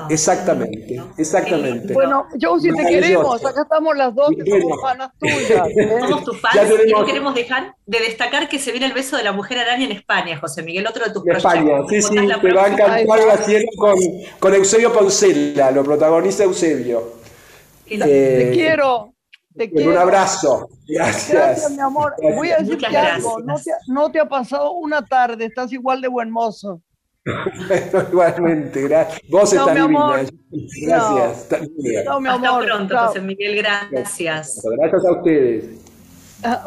Exactamente, 0.10 1.01
exactamente. 1.18 1.93
Bueno, 1.93 2.26
Josie, 2.41 2.74
te 2.74 2.86
queremos, 2.86 3.43
acá 3.45 3.62
estamos 3.64 3.95
las 3.95 4.14
dos 4.14 4.30
que 4.36 4.49
somos 4.49 4.82
fanas 4.82 5.12
tuyas. 5.20 5.68
¿eh? 5.78 5.99
Somos 6.01 6.24
tus 6.24 6.39
fans 6.39 6.56
Ya 6.56 6.64
y 6.88 6.91
no 6.91 7.06
queremos 7.06 7.36
dejar 7.36 7.76
de 7.86 7.99
destacar 7.99 8.49
que 8.49 8.60
se 8.60 8.72
viene 8.72 8.86
el 8.88 8.93
beso 8.93 9.18
de 9.18 9.24
la 9.24 9.32
mujer 9.32 9.60
araña 9.60 9.86
en 9.86 9.91
España, 9.91 10.38
José 10.39 10.64
Miguel, 10.64 10.86
otro 10.88 11.06
de 11.06 11.12
tus 11.14 11.24
De 11.24 11.32
proyectos. 11.32 11.54
España, 11.54 11.82
sí, 11.89 12.01
sí, 12.01 12.16
la 12.28 12.39
te 12.41 12.54
va 12.54 12.64
a 12.64 12.68
encantar 12.68 13.06
Graciela 13.26 13.70
con, 13.78 13.95
con 14.39 14.54
Eusebio 14.54 14.93
Poncela, 14.93 15.72
lo 15.72 15.84
protagoniza 15.84 16.43
Eusebio. 16.43 17.14
Y 17.86 17.97
lo- 17.97 18.06
Te 18.06 18.49
Eh, 18.49 18.54
quiero, 18.54 19.14
te 19.56 19.70
con 19.70 19.78
un 19.80 19.84
quiero. 19.86 19.99
abrazo. 20.01 20.70
Gracias. 20.88 21.30
Gracias, 21.32 21.72
mi 21.72 21.80
amor. 21.80 22.14
Voy 22.36 22.49
a 22.51 22.58
decirte 22.58 22.86
algo, 22.97 23.39
no 23.39 23.45
gracias. 23.45 23.78
te, 23.86 23.91
no 23.93 24.12
te 24.12 24.20
ha 24.20 24.28
pasado 24.28 24.72
una 24.74 25.06
tarde, 25.06 25.45
estás 25.45 25.72
igual 25.74 26.01
de 26.01 26.08
buen 26.08 26.30
mozo. 26.32 26.82
Bueno, 27.68 28.08
igualmente, 28.12 28.82
gracias. 28.84 29.22
Vos 29.30 29.54
No, 29.54 29.62
estás 29.70 29.76
divina. 29.88 30.24
Gracias. 30.82 31.48
Chao, 32.04 32.20
mi 32.20 32.30
Hasta 32.30 32.50
amor. 32.50 32.66
pronto. 32.66 32.98
José 32.98 33.22
Miguel, 33.22 33.56
gracias. 33.58 34.62
Gracias 34.78 35.06
a 35.06 35.12
ustedes. 35.12 35.66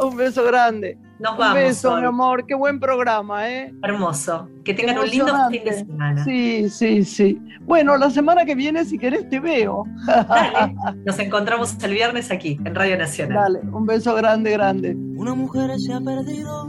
Un 0.03 0.17
beso 0.17 0.43
grande. 0.45 0.97
Nos 1.19 1.33
Un 1.33 1.39
vamos. 1.39 1.55
beso, 1.55 1.93
hoy. 1.93 2.01
mi 2.01 2.07
amor. 2.07 2.47
Qué 2.47 2.55
buen 2.55 2.81
programa, 2.81 3.51
¿eh? 3.51 3.75
Hermoso. 3.83 4.49
Que 4.65 4.73
tengan 4.73 4.99
un 4.99 5.09
lindo 5.11 5.33
fin 5.51 5.65
de 5.65 5.73
semana. 5.75 6.25
Sí, 6.25 6.69
sí, 6.71 7.05
sí. 7.05 7.39
Bueno, 7.63 7.97
la 7.99 8.09
semana 8.11 8.45
que 8.47 8.55
viene, 8.55 8.85
si 8.87 8.99
querés, 8.99 9.29
te 9.29 9.39
veo. 9.41 9.85
Dale. 10.07 10.75
Nos 11.05 11.19
encontramos 11.19 11.77
el 11.83 11.93
viernes 11.93 12.31
aquí, 12.31 12.59
en 12.65 12.75
Radio 12.75 12.97
Nacional. 12.97 13.55
Dale, 13.55 13.71
un 13.71 13.85
beso 13.85 14.15
grande, 14.15 14.53
grande. 14.53 14.95
Una 15.17 15.35
mujer 15.35 15.79
se 15.79 15.93
ha 15.93 16.01
perdido. 16.01 16.69